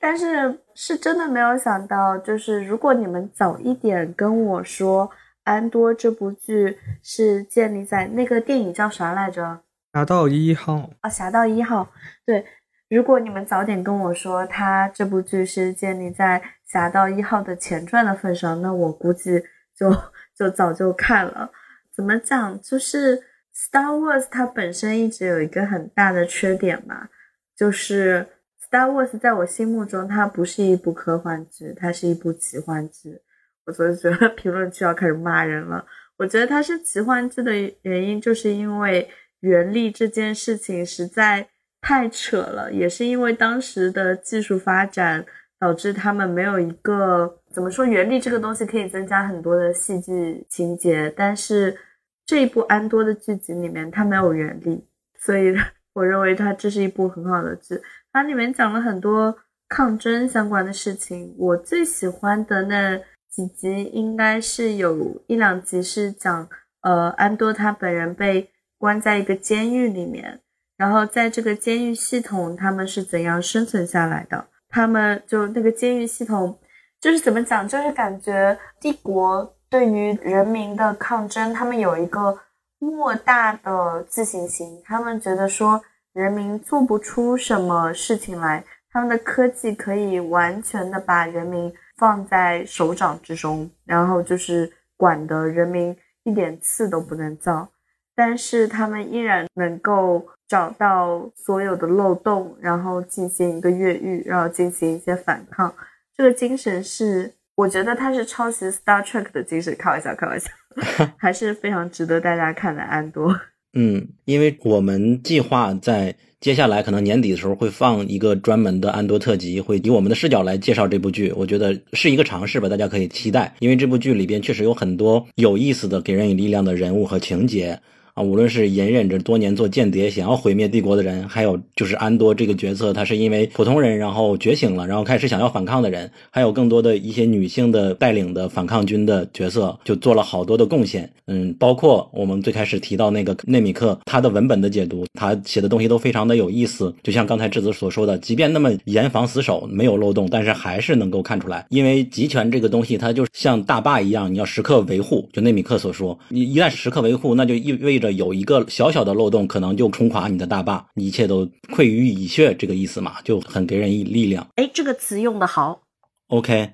[0.00, 5.08] 但是是真的没有想到，就是如果你们早一点跟我说
[5.44, 9.42] 《安多》这部剧是建立在那个电影叫啥来着，
[9.92, 11.82] 《侠盗一号》啊，《侠盗一号》
[12.24, 12.44] 对，
[12.88, 19.42] 如果你们早点跟我说他这部剧是建立在《侠盗一号》的前传的份上，那我估计
[19.76, 19.94] 就
[20.34, 21.50] 就早就看了。
[21.94, 22.60] 怎么讲？
[22.60, 23.18] 就是
[23.54, 27.08] 《Star Wars》它本身一直有一个很大的缺点嘛，
[27.56, 28.24] 就是。
[28.74, 33.20] 《Star Wars》在我心目中，它不是一部科幻剧，它是一部奇幻剧。
[33.66, 35.86] 我所以觉得评论区要开始骂人了。
[36.16, 37.52] 我觉得它是奇幻剧的
[37.82, 39.08] 原因，就是因为
[39.42, 41.48] 原力这件事情实在
[41.80, 45.24] 太扯了，也是因为当时的技术发展
[45.60, 51.78] 导致他们没有一个怎么说，原力这个东西可以增加很多的戏剧情节，但是
[52.26, 54.84] 这一部安多的剧集里面它没有原力，
[55.20, 55.54] 所以
[55.94, 57.80] 我认为它这是一部很好的剧。
[58.14, 59.36] 它里面讲了很多
[59.68, 62.96] 抗争相关的事情，我最喜欢的那
[63.28, 66.48] 几集应该是有一两集是讲，
[66.82, 70.40] 呃，安多他本人被关在一个监狱里面，
[70.76, 74.46] 然后在这个监狱系统他们是怎样生存下来的？
[74.68, 76.56] 他们就那个监狱系统
[77.00, 77.66] 就是怎么讲？
[77.66, 82.38] 就是感觉帝国对于人民的抗争，他们有一个
[82.78, 85.82] 莫大的自信心，他们觉得说。
[86.14, 97.68] 人民做不出什么事情来，他们的科技可以完全的把人民放在手掌之中，然后就是管的人民一点刺都不能造，
[98.14, 105.74] 但是他们依然能够找到所有的漏洞，然后进行一个越狱，然后进行一些反抗。
[106.16, 110.48] 这个精神是，我觉得他是抄袭 Star Trek 的精神，开玩笑，开玩笑，
[111.18, 113.34] 还是非常值得大家看的安多。
[113.74, 121.32] 嗯，因为我们计划在接下来可能年底的时候会放一个专门的安多特辑，会以我们的视角来介绍这部剧。
[121.36, 123.54] 我觉得是一个尝试吧，大家可以期待。
[123.60, 127.78] 因为这部剧里边确实有很多有意思的、给人以力量的人物和情节。
[128.14, 141.10] 啊，无论是隐忍着多年做间谍，想要毁灭帝国的人，还有就是安多这个角色，他是因为普通人然后觉醒了，然后开始想要反抗的人，还有更多的一些女性的带领的反抗军的角色，就做了好多的贡献。
[141.26, 146.94] 嗯，包括我们最开始提到那个内米克，他的文本的解读，他写的东西都非常的有意思。
[147.02, 155.28] 就像刚才智子所说的，即便那么严防死守，没有漏洞，但是还是能够看出来，因为集权这个东西，它就像大坝一样，你要时刻维护。
[155.32, 158.03] 就内米克所说，你一旦时刻维护，那就意味着。
[158.12, 164.46] 有一个小小的漏洞，可能就冲垮你的大坝，一切都溃于蚁穴，这个意思嘛，就很给人以力量。
[164.56, 165.82] 哎，这个词用的好。
[166.28, 166.70] OK，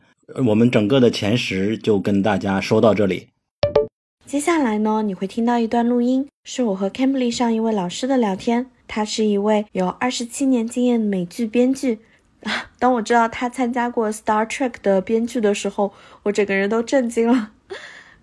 [0.47, 3.29] 我们整个的前十就跟大家说到这里。
[4.27, 8.71] 接下来呢，你会听到一段录音，是我和 Cambly 上一位老师的聊天。
[8.87, 11.99] 他是一位有二十七年经验的美剧编剧。
[12.79, 15.93] 当我知道他参加过 Star Trek 的编剧的时候，
[16.23, 17.53] 我整个人都震惊了。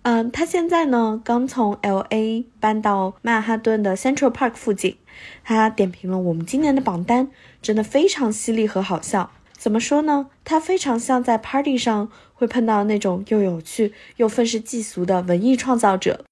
[0.07, 4.97] 嗯，他现在呢刚从 L A 搬到曼哈顿的 Central Park 附近。
[5.45, 7.31] 他点评了我们今年的榜单，
[7.61, 9.31] 真的非常犀利和好笑。
[9.53, 10.31] 怎么说呢？
[10.43, 16.25] 他非常像在 party 上会碰到那种又有趣又愤世嫉俗的文艺创造者。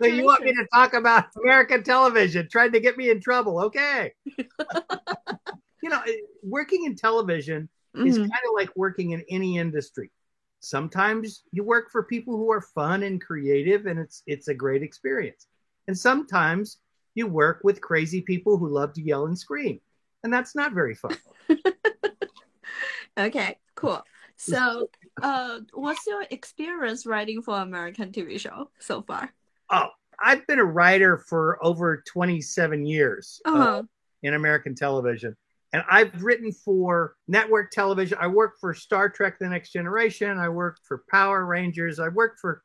[0.00, 3.64] So you want me to talk about American television, trying to get me in trouble?
[3.66, 4.14] Okay.
[5.80, 6.00] you know,
[6.42, 10.10] working in television is kind of like working in any industry.
[10.59, 14.83] sometimes you work for people who are fun and creative and it's it's a great
[14.83, 15.47] experience
[15.87, 16.77] and sometimes
[17.15, 19.79] you work with crazy people who love to yell and scream.
[20.23, 21.17] And that's not very fun.
[23.17, 24.03] okay, cool.
[24.37, 24.89] So,
[25.21, 29.33] uh, what's your experience writing for American TV show so far?
[29.69, 29.87] Oh,
[30.21, 33.83] I've been a writer for over 27 years uh, Uh-huh.
[34.23, 35.35] in American television.
[35.71, 38.17] And I've written for network television.
[38.19, 40.37] I worked for Star Trek The Next Generation.
[40.37, 41.99] I worked for Power Rangers.
[41.99, 42.63] I worked for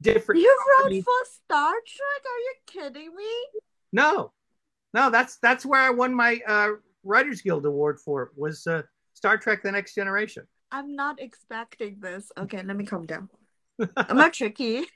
[0.00, 1.04] different You wrote companies.
[1.04, 1.12] for
[1.44, 2.24] Star Trek?
[2.24, 3.60] Are you kidding me?
[3.92, 4.32] No,
[4.94, 6.70] no, that's that's where I won my uh,
[7.04, 10.44] Writers Guild award for was uh, Star Trek: The Next Generation.
[10.72, 12.32] I'm not expecting this.
[12.38, 13.28] Okay, let me calm down.
[13.96, 14.86] I'm I tricky?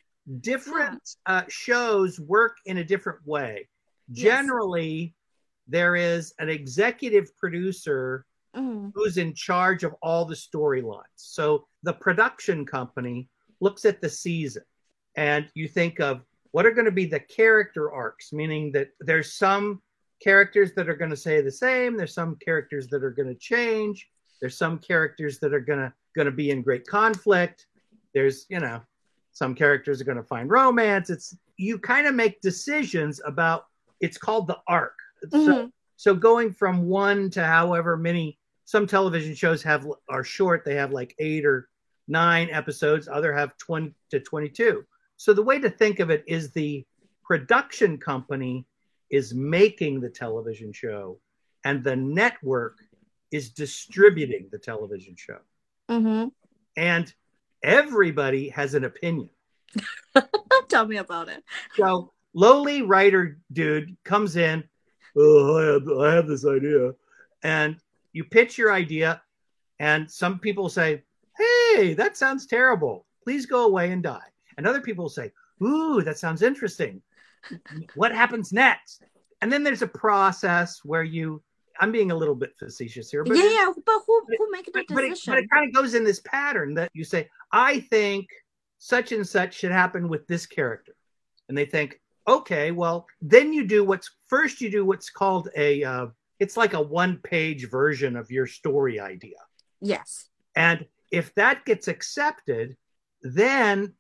[0.41, 3.69] Different uh, shows work in a different way.
[4.09, 4.24] Yes.
[4.24, 5.15] Generally,
[5.70, 8.26] there is an executive producer
[8.56, 11.05] Mm, who's in charge of all the storylines.
[11.14, 13.28] So the production company
[13.60, 14.64] looks at the season,
[15.14, 19.34] and you think of what are going to be the character arcs, meaning that there's
[19.34, 19.80] some
[20.20, 23.36] characters that are going to stay the same, there's some characters that are going to
[23.36, 24.09] change,
[24.40, 27.68] there's some characters that are going to going to be in great conflict.
[28.14, 28.80] There's, you know,
[29.30, 31.09] some characters are going to find romance.
[31.09, 33.66] It's you kind of make decisions about
[34.01, 34.97] it's called the arc.
[35.28, 35.72] So Mhm.
[35.97, 40.92] so going from one to however many some television shows have are short they have
[40.92, 41.68] like eight or
[42.09, 44.84] nine episodes other have 20 to 22
[45.16, 46.84] so the way to think of it is the
[47.22, 48.66] production company
[49.10, 51.20] is making the television show
[51.64, 52.78] and the network
[53.30, 55.38] is distributing the television show
[55.88, 56.32] mhm.
[56.76, 57.14] and
[57.62, 59.28] everybody has an opinion
[60.68, 61.44] Tell me about it.
[61.76, 64.64] So lowly writer dude comes in.
[65.16, 66.93] Oh, I have, I have this idea,
[67.43, 67.77] and
[68.12, 69.23] you pitch your idea,
[69.78, 71.03] and some people say,
[71.37, 73.07] "Hey, that sounds terrible.
[73.24, 75.32] Please go away and die." And other people say,
[75.62, 77.03] "Ooh, that sounds interesting.
[77.95, 79.03] What happens next?"
[79.41, 81.43] And then there's a process where you.
[81.81, 84.73] I'm being a little bit facetious here, but yeah, yeah, but who who make the
[84.73, 85.32] but, but it, decision?
[85.32, 88.28] but it kind of goes in this pattern that you say, I think
[88.78, 90.95] such and such should happen with this character.
[91.49, 95.82] And they think, okay, well, then you do what's first, you do what's called a,
[95.84, 96.06] uh,
[96.38, 99.36] it's like a one page version of your story idea.
[99.80, 100.28] yes.
[100.56, 102.76] And if that gets accepted,
[103.22, 103.94] then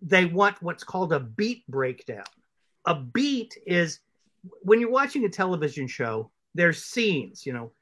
[0.00, 2.24] they want what's called a beat breakdown.
[2.86, 4.00] A beat is
[4.62, 7.72] when you're watching a television show, there's scenes, you know,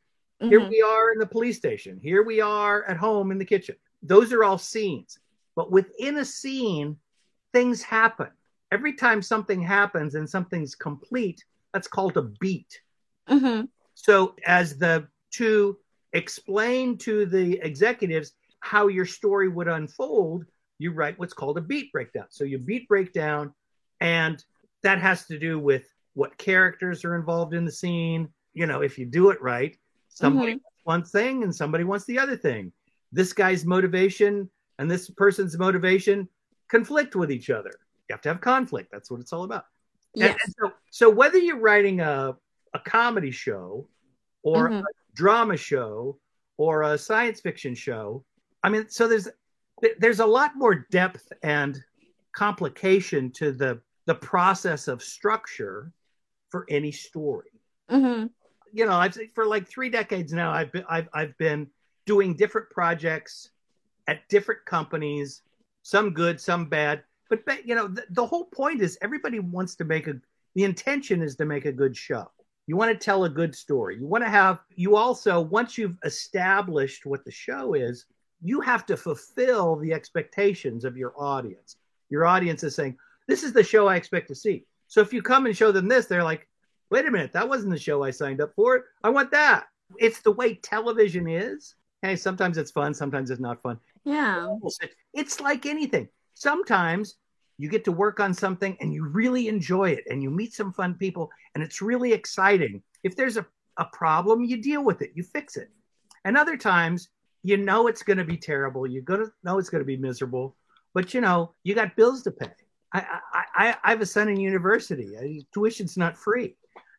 [0.40, 0.70] here Mhm.
[0.70, 1.98] we are in the police station.
[2.02, 3.76] Here we are at home in the kitchen.
[4.02, 5.18] Those are all scenes.
[5.56, 6.98] But within a scene,
[7.52, 8.30] things happen.
[8.72, 12.80] Every time something happens and something's complete, that's called a beat.
[13.28, 13.68] Mhm.
[13.94, 15.78] So, as the to
[16.12, 20.44] explain to the executives how your story would unfold,
[20.78, 22.26] you write what's called a beat breakdown.
[22.30, 23.55] So, you beat breakdown,
[24.01, 24.44] and
[24.82, 28.28] that has to do with what characters are involved in the scene.
[28.55, 29.76] You know, if you do it right,
[30.09, 32.72] somebody wants one thing and somebody wants the other thing.
[33.12, 36.28] This guy's motivation and this person's motivation
[36.68, 37.72] conflict with each other.
[38.10, 38.90] You have to have conflict.
[38.90, 39.66] That's what it's all about.
[40.14, 40.36] Yes.
[40.44, 42.36] and so, so whether you're writing a,
[42.74, 43.86] a comedy show
[44.42, 44.80] or Mhm.
[44.80, 44.84] a
[45.14, 46.18] drama show
[46.56, 48.24] or a science fiction show,
[48.64, 49.28] I mean, so there's
[50.00, 51.80] there's a lot more depth and
[52.32, 55.92] complication to the the process of structure
[56.48, 57.52] for any story.
[57.88, 58.28] Mhm.
[58.72, 60.50] You know, I've for like three decades now.
[60.50, 61.70] I've been I've I've been
[62.06, 63.50] doing different projects
[64.08, 65.42] at different companies,
[65.82, 67.04] some good, some bad.
[67.31, 70.20] But you know, the, the whole point is everybody wants to make a.
[70.57, 72.31] The intention is to make a good show.
[72.66, 73.97] You want to tell a good story.
[73.97, 74.59] You want to have.
[74.74, 78.07] You also once you've established what the show is,
[78.43, 81.77] you have to fulfill the expectations of your audience.
[82.11, 82.98] Your audience is saying,
[83.28, 85.86] "This is the show I expect to see." So if you come and show them
[85.86, 86.48] this, they're like,
[86.90, 88.86] "Wait a minute, that wasn't the show I signed up for.
[89.05, 91.77] I want that." It's the way television is.
[92.02, 93.78] Hey, sometimes it's fun, sometimes it's not fun.
[94.05, 94.57] Yeah.
[95.12, 96.09] It's like anything.
[96.35, 97.16] Sometimes
[97.60, 100.72] you get to work on something and you really enjoy it and you meet some
[100.72, 102.82] fun people and it's really exciting.
[103.02, 103.46] If there's a,
[103.76, 105.68] a problem, you deal with it, you fix it.
[106.24, 107.08] And other times,
[107.42, 108.86] you know it's going to be terrible.
[108.86, 110.56] You're going to know it's going to be miserable,
[110.94, 112.50] but you know, you got bills to pay.
[112.92, 113.00] I,
[113.32, 115.16] I, I, I have a son in university.
[115.16, 116.56] Uh, tuition's not free.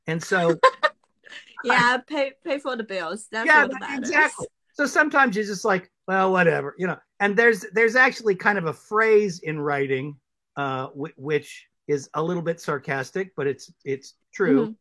[0.07, 0.55] And so,
[1.63, 3.27] Yeah, pay pay for the bills.
[3.31, 4.47] That's yeah, exactly.
[4.73, 6.97] So sometimes you're just like, well, whatever, you know.
[7.19, 10.15] And there's there's actually kind of a phrase in writing,
[10.61, 11.49] uh, w- which
[11.87, 14.75] is a little bit sarcastic, but it's it's true, Mhm.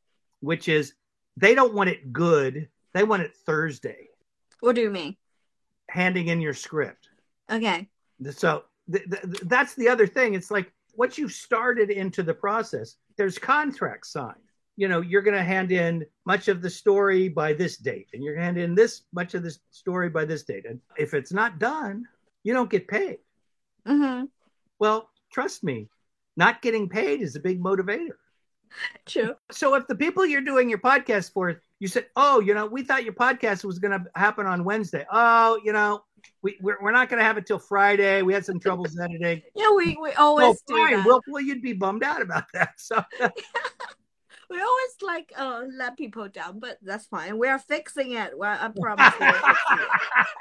[0.50, 0.94] which is
[1.36, 4.02] they don't want it good, they want it Thursday.
[4.60, 5.16] What do you mean?
[5.88, 7.08] Handing in your script.
[7.50, 7.88] Okay.
[8.42, 10.34] So th- th- that's the other thing.
[10.34, 14.46] It's like once you've started into the process, there's contracts signed.
[14.76, 18.22] you know, you're going to hand in much of the story by this date, and
[18.22, 19.52] you're going to hand in this much of the
[19.82, 20.64] story by this date.
[20.64, 21.96] And if it's not done,
[22.44, 23.18] you don't get paid.
[23.86, 24.24] Mm-hmm.
[24.78, 25.88] Well, trust me,
[26.36, 28.16] not getting paid is a big motivator.
[29.06, 29.34] True.
[29.50, 32.82] So if the people you're doing your podcast for, you said, oh, you know, we
[32.82, 35.04] thought your podcast was going to happen on Wednesday.
[35.10, 36.02] Oh, you know,
[36.42, 38.22] we, we're, we're not going to have it till Friday.
[38.22, 39.42] We had some troubles editing.
[39.56, 40.96] Yeah, we, we always oh, do fine.
[40.98, 41.06] that.
[41.06, 42.74] Well, well, you'd be bummed out about that.
[42.76, 43.02] So
[44.50, 47.38] we always like uh let people down, but that's fine.
[47.38, 48.36] We are fixing it.
[48.36, 49.14] Well, I promise.
[49.20, 49.86] it.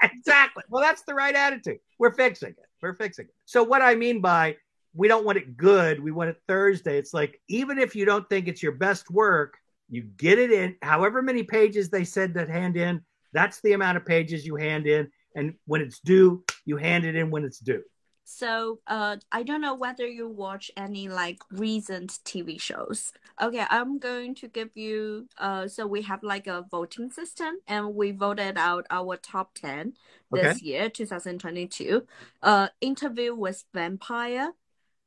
[0.12, 0.64] exactly.
[0.70, 1.80] Well, that's the right attitude.
[1.98, 2.66] We're fixing it.
[2.82, 3.34] We're fixing it.
[3.46, 4.58] So what I mean by
[4.94, 6.98] we don't want it good, we want it Thursday.
[6.98, 9.58] It's like even if you don't think it's your best work,
[9.90, 10.76] you get it in.
[10.82, 13.02] However many pages they said to hand in,
[13.34, 15.12] that's the amount of pages you hand in.
[15.36, 17.84] And when it's due, you hand it in when it's due.
[18.32, 23.12] So, uh, I don't know whether you watch any like recent TV shows.
[23.42, 25.28] Okay, I'm going to give you.
[25.36, 29.94] Uh, so we have like a voting system, and we voted out our top ten
[30.32, 32.06] this year, 2022.
[32.44, 34.52] Uh, Interview with Vampire,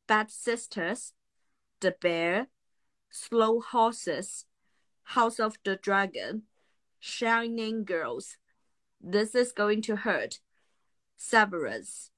[0.06, 1.12] Bad Sisters,
[1.80, 2.48] The Bear,
[3.10, 4.46] Slow Horses,
[5.04, 6.42] House of the Dragon,
[7.00, 8.36] Shining Girls.
[9.00, 10.40] This is going to hurt.
[11.16, 12.10] Severance.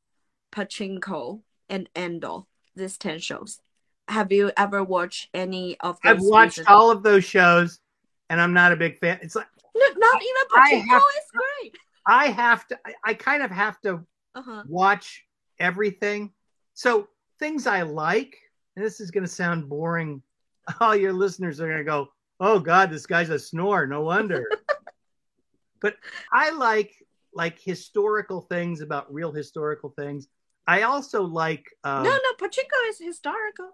[0.52, 2.42] Pachinko, and Endor.
[2.76, 3.60] These 10 shows.
[4.08, 6.10] Have you ever watched any of those?
[6.12, 7.80] I've watched recent- all of those shows,
[8.30, 9.18] and I'm not a big fan.
[9.22, 11.78] It's like No, not even I Pachinko have- is great.
[12.06, 12.78] I have to.
[12.86, 14.04] I, I kind of have to
[14.34, 14.62] Uh-huh.
[14.68, 15.26] watch
[15.58, 16.32] everything.
[16.74, 17.08] So
[17.38, 18.36] things I like,
[18.76, 20.22] and this is going to sound boring.
[20.80, 22.08] All your listeners are going to go,
[22.40, 24.44] "Oh God, this guy's a snore." No wonder.
[25.80, 25.96] but
[26.32, 26.94] I like
[27.34, 30.28] like historical things about real historical things.
[30.66, 33.70] I also like um, no, no, Pachinko is historical.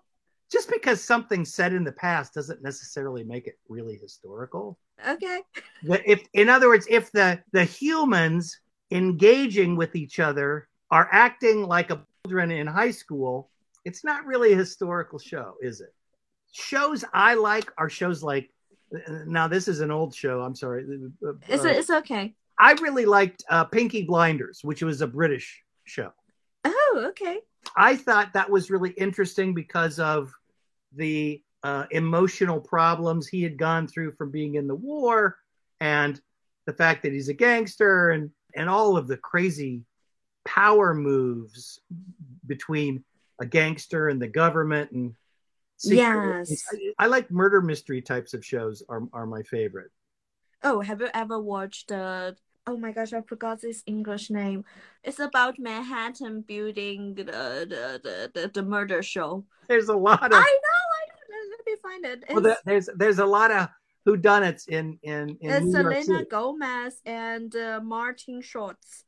[0.51, 4.79] just because something's said in the past doesn't necessarily make it really historical.
[5.07, 5.41] Okay.
[5.83, 8.59] If in other words if the the humans
[8.91, 13.49] engaging with each other are acting like a children in high school
[13.85, 15.95] it's not really a historical show is it
[16.53, 18.51] shows i like are shows like
[19.27, 20.85] now this is an old show i'm sorry
[21.27, 22.35] Uh, It's, it's okay.
[22.59, 26.11] i really liked uh, pinky blinders which was a british show
[26.63, 27.39] Oh, okay.
[27.77, 30.31] I thought that was really interesting because of
[30.95, 35.39] the uh, emotional problems he had gone through from being in the war
[35.81, 36.21] and
[36.67, 39.83] the fact that he's a gangster and, and all of the crazy
[40.45, 41.81] power moves
[42.47, 43.05] between
[43.41, 45.15] a gangster and the government and
[45.77, 46.63] secret- Yes.
[46.99, 49.91] I, I like murder mystery types of shows are, are my favorite.
[50.63, 52.37] Oh, have you ever watched the?
[52.67, 54.65] Oh my gosh, I forgot this English name.
[55.03, 59.45] It's about Manhattan building the the the, the, the murder show.
[59.69, 61.51] There's a lot of I know, I know.
[61.51, 62.25] Let me find it.
[62.31, 63.69] well, there- there's there's a lot of
[64.07, 66.29] whodunits in in in it's New York Selena City.
[66.31, 69.05] Gomez and uh, Martin Shorts.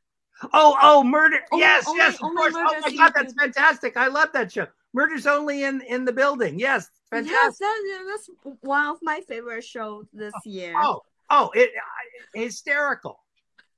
[0.53, 1.39] Oh, oh, murder!
[1.53, 2.55] Only- yes, only- yes, of only course.
[2.57, 3.97] Oh my God, that's fantastic!
[3.97, 4.67] I love that show.
[4.93, 6.59] Murder's only in in the building.
[6.59, 7.37] Yes, fantastic.
[7.41, 10.75] Yes, that, that's one of my favorite shows this year.
[10.77, 11.71] Oh, oh, it,
[12.35, 13.21] I- hysterical.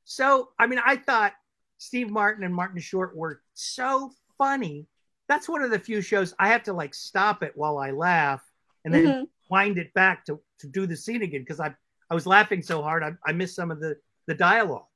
[0.05, 1.33] So, I mean, I thought
[1.79, 4.87] Steve Martin and Martin Short were so funny.
[5.29, 8.43] That's one of the few shows I have to like stop it while I laugh
[8.85, 9.29] and then Mhm.
[9.51, 11.75] wind it back to to do the scene again because I
[12.11, 14.87] I was laughing so hard I, I missed some of the the dialogue.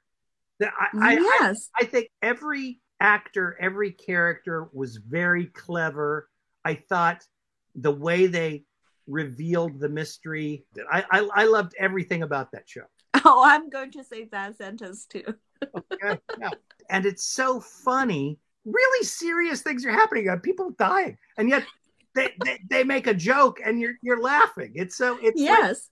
[0.60, 1.70] I, I, I yes.
[1.78, 6.28] I think every actor, every character was very clever.
[6.64, 7.24] I thought
[7.74, 8.64] the way they
[9.06, 12.82] revealed the mystery, I, I, I loved everything about that show.
[13.24, 15.24] Oh, I'm going to say that sentence too.
[16.02, 16.50] Yeah, yeah.
[16.88, 18.38] And it's so funny.
[18.64, 20.28] Really serious things are happening.
[20.42, 21.64] People dying, and yet
[22.14, 24.72] they, they, they make a joke, and you're you're laughing.
[24.76, 25.90] It's so it's like- Yes.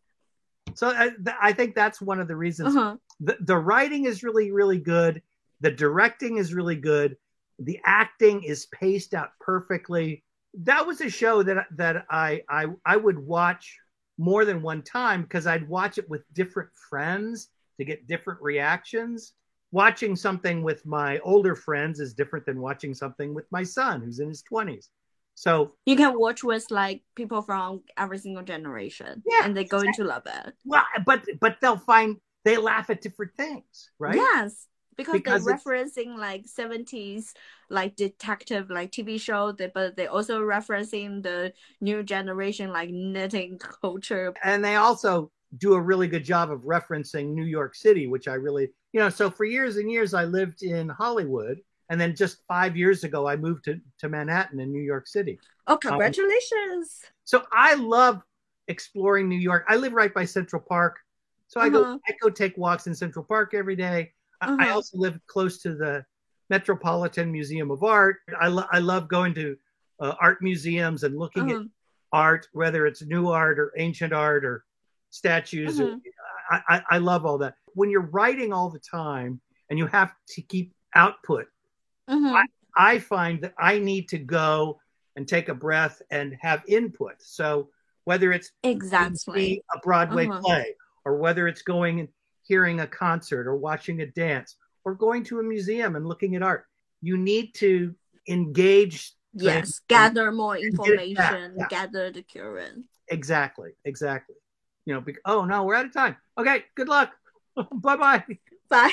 [0.75, 1.11] so I,
[1.41, 2.97] I think that's one of the reasons Uh-huh.
[3.21, 5.23] The, the writing is really really good.
[5.61, 7.17] The directing is really good.
[7.59, 10.23] The acting is paced out perfectly.
[10.61, 13.79] That was a show that that i i, I would watch
[14.19, 17.49] more than one time because i'd watch it with different friends
[17.79, 19.33] to get different reactions.
[19.73, 24.21] Watching something with my older friends is different than watching something with my son who's
[24.21, 24.87] in his 20s
[25.35, 29.23] so You can watch with like people from every single generation.
[29.27, 30.55] Yeah, And they're going to love it.
[30.65, 32.17] well but but they'll find
[32.47, 34.67] they laugh at different things right Yes.
[34.97, 37.35] Because, Because they're referencing like seventies
[37.69, 41.53] like detective like TV show, they, but they also referencing the
[41.83, 44.33] new generation like knitting culture.
[44.43, 48.35] and they also do a really good job of referencing New York City, which I
[48.35, 51.61] really, you know, so for years and years I lived in Hollywood.
[51.89, 55.39] And then just five years ago, I moved to, to Manhattan in New York City.
[55.69, 57.03] Oh, um, congratulations!
[57.25, 58.23] So I love
[58.67, 59.65] exploring New York.
[59.69, 60.99] I live right by Central Park,
[61.49, 61.99] so I go Uh-huh.
[62.09, 64.13] I go take walks in Central Park every day.
[64.41, 64.75] I, I Uh-huh.
[64.75, 66.05] also live close to the
[66.51, 68.17] Metropolitan Museum of Art.
[68.39, 69.57] I lo- I love going to
[69.99, 71.71] uh, art museums and looking at Mhm.
[72.13, 74.65] art, whether it's new art or ancient art or
[75.11, 75.79] statues.
[75.81, 76.01] Mhm.
[76.51, 77.55] I, I, I love all that.
[77.75, 79.41] When you're writing all the time
[79.71, 81.47] and you have to keep output,
[82.11, 82.45] Mhm.
[82.77, 84.81] I find that I need to go
[85.17, 87.15] and take a breath and have input.
[87.23, 87.71] So
[88.05, 89.65] whether it's Exactly.
[89.75, 90.41] a Broadway Uh-huh.
[90.43, 92.10] play, or whether it's going and
[92.44, 96.44] hearing a concert, or watching a dance, or going to a museum and looking at
[96.44, 96.66] art,
[97.02, 97.96] you need to
[98.28, 99.14] engage.
[99.34, 101.68] Yes, gather more get it back, information, yeah.
[101.70, 102.86] gather the current.
[103.08, 104.36] Exactly, exactly.
[104.86, 106.18] You know, bec- oh no, we're out of time.
[106.38, 107.12] Okay, good luck.
[107.56, 108.24] bye bye.
[108.68, 108.92] 拜。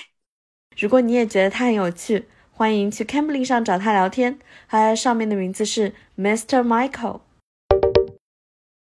[0.76, 6.62] 如果你也觉得他很有趣，欢迎去 Cambly 上找他聊天，他上面的名字是 Mr.
[6.62, 7.22] Michael。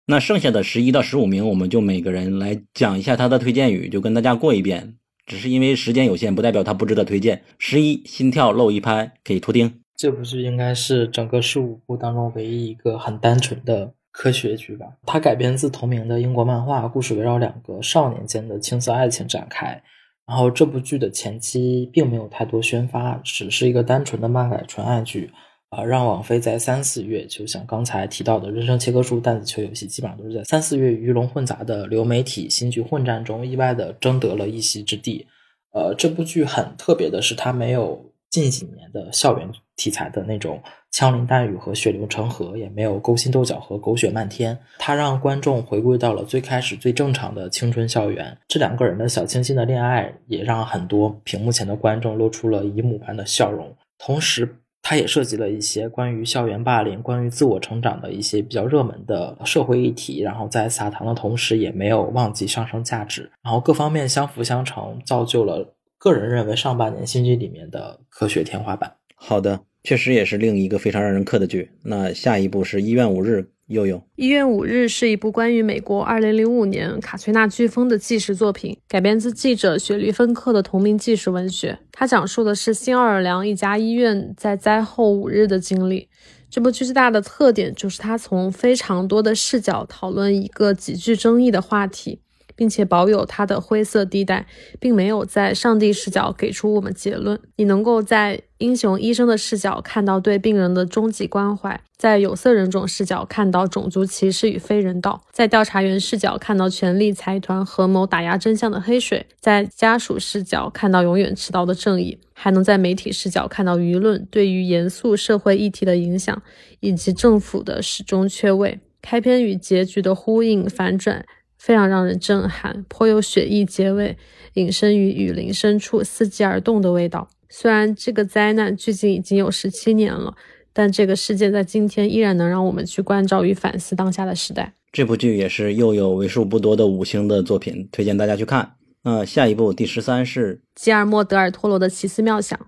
[0.06, 4.96] 那剩下的十一到十五名，我们就每个人来讲一下他的推荐语，就跟大家过一遍。
[5.24, 7.42] 只是因为时间有限，不代表他不值得推荐。
[7.58, 9.80] 十一，心跳漏一拍，给图钉。
[9.96, 14.86] 这部剧应该是整个十五部当中唯一一个很单纯的科学剧吧。
[15.06, 19.82] 它改编自同名的英国漫画，故事围绕两个少年间的青涩爱情展开。
[20.26, 25.30] 然后这部剧的前期并没有太多宣发，只是一个单纯的漫改纯爱剧。
[25.74, 35.26] 啊、让网飞在三四月，就像刚才提到的《人生切割术》《弹子球游戏》，基本上都是在三四月鱼龙混杂的流媒体新剧混战中，意外的争得了一席之地。
[35.72, 44.56] 呃，这部剧很特别的是，它没有近几年的校园题材的那种枪林弹雨和血流成河，也没有勾心斗角和狗血漫天。
[44.78, 48.38] 它让观众回归到了最开始最正常的青春校园。
[48.46, 53.76] 这两个人的小清新的恋爱，也让很多屏幕前的观众露出了姨母般的笑容。
[53.98, 68.94] 同时，它也涉及了一些关于校园霸凌、关于自我成长的一些比较热门的社会议题，然后在撒糖的同时，也没有忘记上升价值，然后各方面相辅相成，造就了个人认为上半年新剧里面的科学天花板。
[69.16, 71.70] 好的，确实也是另一个非常让人磕的剧。
[71.82, 73.38] 那下一部是《医院五日》，
[73.68, 73.96] 悠悠。
[74.16, 81.78] 《一月五日》是一部关于美国二零零五年卡崔娜飓风的纪实作品，改编自记者雪莉芬克的同名纪实文学。
[81.92, 86.08] 它讲述的是新奥尔良一家医院在灾后五日的经历。
[86.50, 92.20] 这部剧最大的特点就是它从非常多的视角讨论一个极具争议的话题，
[92.56, 94.46] 并且保有它的灰色地带，
[94.78, 97.38] 并没有在上帝视角给出我们结论。
[97.56, 116.42] 你能够在英雄医生的视角看到对病人的终极关怀，在有色人种视角看到种族歧视与非人道，在调查员视角看到权力财团合谋打压真相的黑水，在家属视角看到永远迟到的正义，还能在媒体视角看到舆论对于严肃社会议题的影响，
[116.80, 118.80] 以及政府的始终缺位。
[119.02, 121.26] 开篇与结局的呼应反转
[121.64, 124.18] 非常让人震撼，颇有雪意结尾，
[124.52, 127.26] 隐身于雨林深处伺机而动的味道。
[127.48, 130.36] 虽然这个灾难距今已经有十七年了，
[130.74, 134.74] 但这个事件在今天依然能让我们去关照与反思当下的时代。
[134.92, 138.74] 这部剧也是又有为数不多的五星的作品，推荐大家去看。
[139.02, 142.58] 那下一部第十三是吉尔莫·德尔托罗的《奇思妙想》，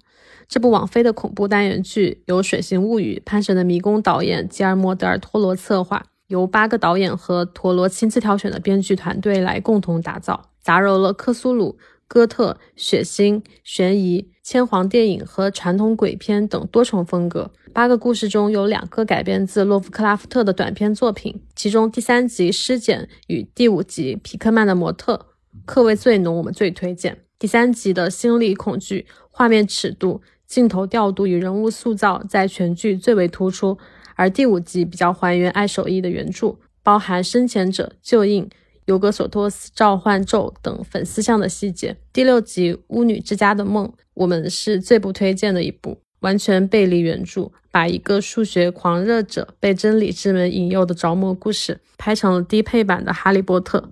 [0.49, 11.79] 这部网飞的恐怖单元剧由《水形物语》《潘神的迷宫》导演吉尔莫·德尔托罗策划，由八个导演和陀螺亲自挑选的编剧团队来共同打造，杂糅了克苏鲁、
[12.09, 17.51] 哥特、血腥、悬疑、千皇电影和传统鬼片等多重风格。
[17.73, 25.27] 八个故事中有两个改编自洛夫克拉夫特的短篇作品，其中第三集《尸检》与第五集《皮克曼的模特》
[25.65, 27.19] 客味最浓，我们最推荐。
[27.39, 33.77] 第三集的心理恐惧、画面尺度、镜头调度与人物塑造在全剧最为突出，
[34.17, 38.49] 而第五集比较还原爱手艺的原著，包含深潜者、旧印、
[38.87, 41.97] 尤格索托斯召唤咒等粉丝向的细节。
[42.13, 53.91] 第六集《巫女之家的梦》，我们是最不推荐的一部，完全背离原著，把一个数学狂热者被真理之门引诱的着魔故事拍成了低配版的《哈利波特》。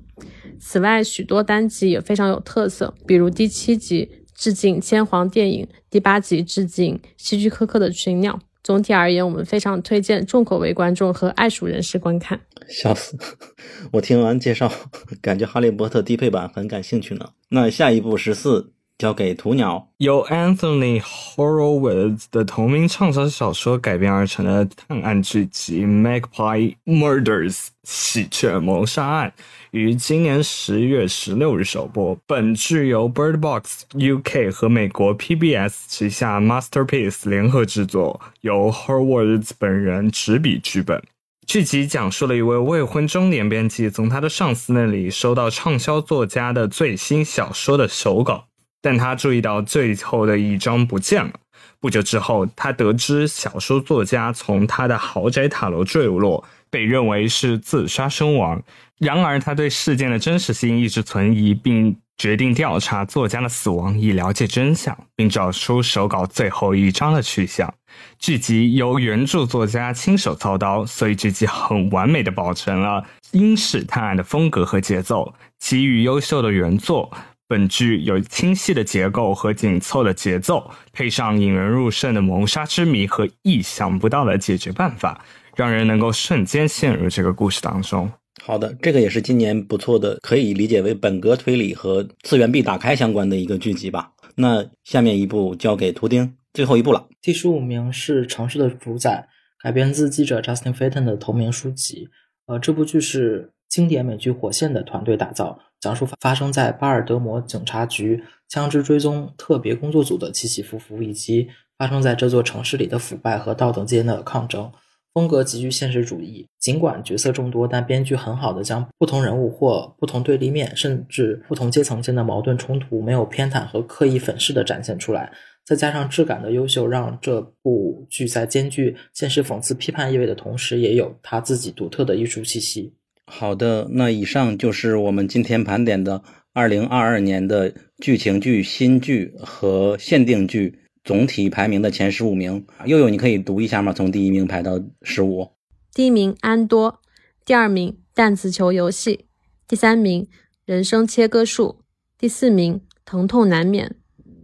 [0.59, 8.33] 此外，许多单集也非常有特色，比如第七集致敬千皇电影，第八集致敬希区柯克的《群鸟》。
[8.65, 12.41] 总体而言，我们非常推荐重口味观众和爱鼠人士观看。
[12.67, 13.17] 笑死！
[13.93, 14.73] 我听完介绍，
[15.21, 17.29] 感觉《哈利波特》低配版很感兴趣呢。
[17.51, 27.53] 那下一部十四交给鸵鸟，由 Anthony Horowitz 的同名畅销小说改编而成的探案剧集《Magpie Murders》
[27.83, 29.35] 喜鹊谋杀案，
[29.73, 32.17] 于今年十月十六日首播。
[32.27, 41.03] 本剧由 Bird Box UK 和美国 PBS 旗下 Masterpiece 联合制作，由 Horowitz 本人执笔剧本。
[41.47, 48.47] 剧集讲述了一位未婚中年编辑从他的上司那里收到畅销作家的最新小说的手稿，
[48.85, 51.33] 但他注意到最后的一章不见了。
[51.81, 58.63] 不久之后，他得知小说作家从他的豪宅塔楼坠落，被认为是自杀身亡。
[58.99, 67.73] 然而，他对事件的真实性一直存疑，并决定调查作家的死亡，以了解真相，并找出手稿最后一章的去向。
[68.19, 73.03] 剧集由原著作家亲手操刀，所以剧集很完美的保存了
[73.33, 77.11] 英式探案的风格和节奏，给予优秀的原作。
[77.47, 85.23] 本剧有清晰的结构和紧凑的节奏，配上引人入胜的谋杀之谜和意想不到的解决办法，
[85.55, 88.11] 让人能够瞬间陷入这个故事当中。
[88.43, 94.11] 好的，这个也是今年不错的，可以理解为本格推理和次元壁打开相关的一个剧集吧。
[94.37, 97.07] 那下面一部交给图钉，最后一部了。
[97.21, 99.29] 第十五名是《城市的主宰》，
[99.63, 102.09] 改编自记者 Justin Fayton 的同名书籍。
[102.47, 105.59] 呃，这部剧是经典美剧《火线》的团队打造。
[105.85, 111.47] 讲述发生在巴尔德摩警察局枪支追踪特别工作组的起起伏伏，以及
[111.77, 114.73] 发生在这座城市里的腐败和道德间的抗争。
[115.13, 125.31] 风格极具现实主义，尽管角色众多，但编剧很好的将不同人物或不同对立面，甚至不同阶层间的矛盾冲突，没有偏袒和刻意粉饰的展现出来。
[125.67, 132.95] 再加上质感的优秀，让这部剧在兼具现实讽刺批判意味的同时，也有它自己独特的艺术气息。
[133.27, 136.23] 好的，那以上就是我们今天盘点的
[136.53, 142.67] 二零二二年的剧情剧、新剧和限定剧总体排名的前十五名。
[142.87, 143.93] 悠悠，你可以读一下吗？
[143.93, 145.51] 从第一名排到十五。
[145.93, 147.01] 第一名安多，
[147.45, 149.27] 第二名弹子球游戏，
[149.67, 150.29] 第三名
[150.65, 151.81] 人生切割术，
[152.19, 153.97] 第四名疼痛难免，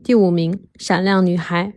[0.02, 1.74] 第五名闪亮女孩，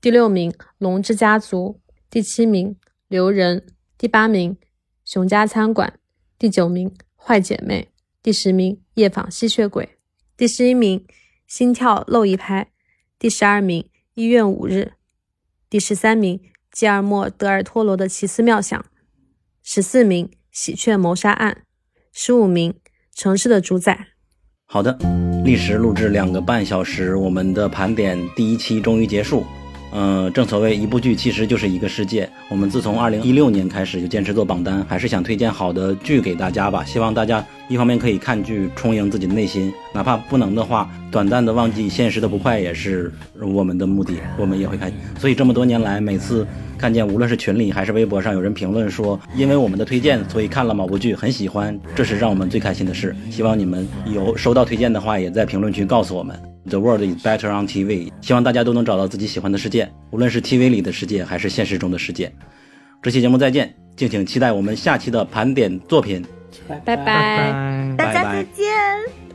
[0.00, 2.76] 第六名龙之家族，第七名
[3.08, 3.66] 留人，
[3.98, 4.56] 第八名
[5.04, 5.98] 熊家餐馆。
[6.36, 7.88] 第九名《坏姐妹》，
[8.22, 9.84] 第十名《夜访吸血鬼》，
[10.36, 10.98] 第十一名
[11.46, 12.64] 《心跳漏一拍》，
[13.18, 13.82] 第十二名
[14.14, 14.92] 《医院五日》，
[15.70, 16.38] 第十三名
[16.72, 18.78] 《吉尔莫·德尔托罗的奇思妙想》，
[19.62, 21.62] 十四名《喜鹊谋杀案》，
[22.12, 22.72] 十五名
[23.14, 23.94] 《城市的主宰》。
[24.66, 24.98] 好的，
[25.44, 29.44] 历时录制两个半小时，我们的盘点第一期终于结束。
[29.96, 32.28] 嗯，正所谓一部剧其实就是一个世界。
[32.48, 36.84] 我们自从二零一六年开始就坚持做榜单，还是想推荐好的剧给大家吧。
[36.84, 44.96] 希望大家一方面可以看剧充盈自己的内心，哪怕不能的话，短暂的忘记现实的不快也是我们的目的，我们也会开心。
[45.18, 46.46] 所以这么多年来，每次
[46.76, 53.16] 看见无论是群里还是微博上有人评论说，因为我们的推荐，所以看了某部剧很喜欢，这是让我们最开心的事。
[53.30, 56.38] 希望你们有收到推荐的话，也在评论区告诉我们。
[56.66, 58.10] The world is better on TV。
[58.20, 62.30] 希望大家都能找到自己喜欢的世界，无论是 TV 里的世界，还是现实中的世界。
[63.02, 66.24] 这期节目再见，敬请期待我们下期的盘点作品。
[66.84, 68.66] 拜拜，大家再见。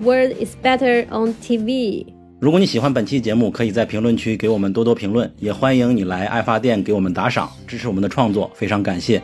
[0.01, 2.05] World is better on TV。
[2.39, 9.21] 如果你喜欢本期节目，可以在评论区给我们多多评论，也欢迎你来爱发电给我们打赏，支持我们的创作，非常感谢。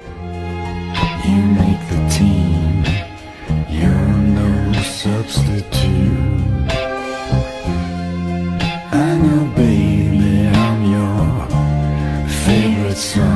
[12.45, 13.34] when you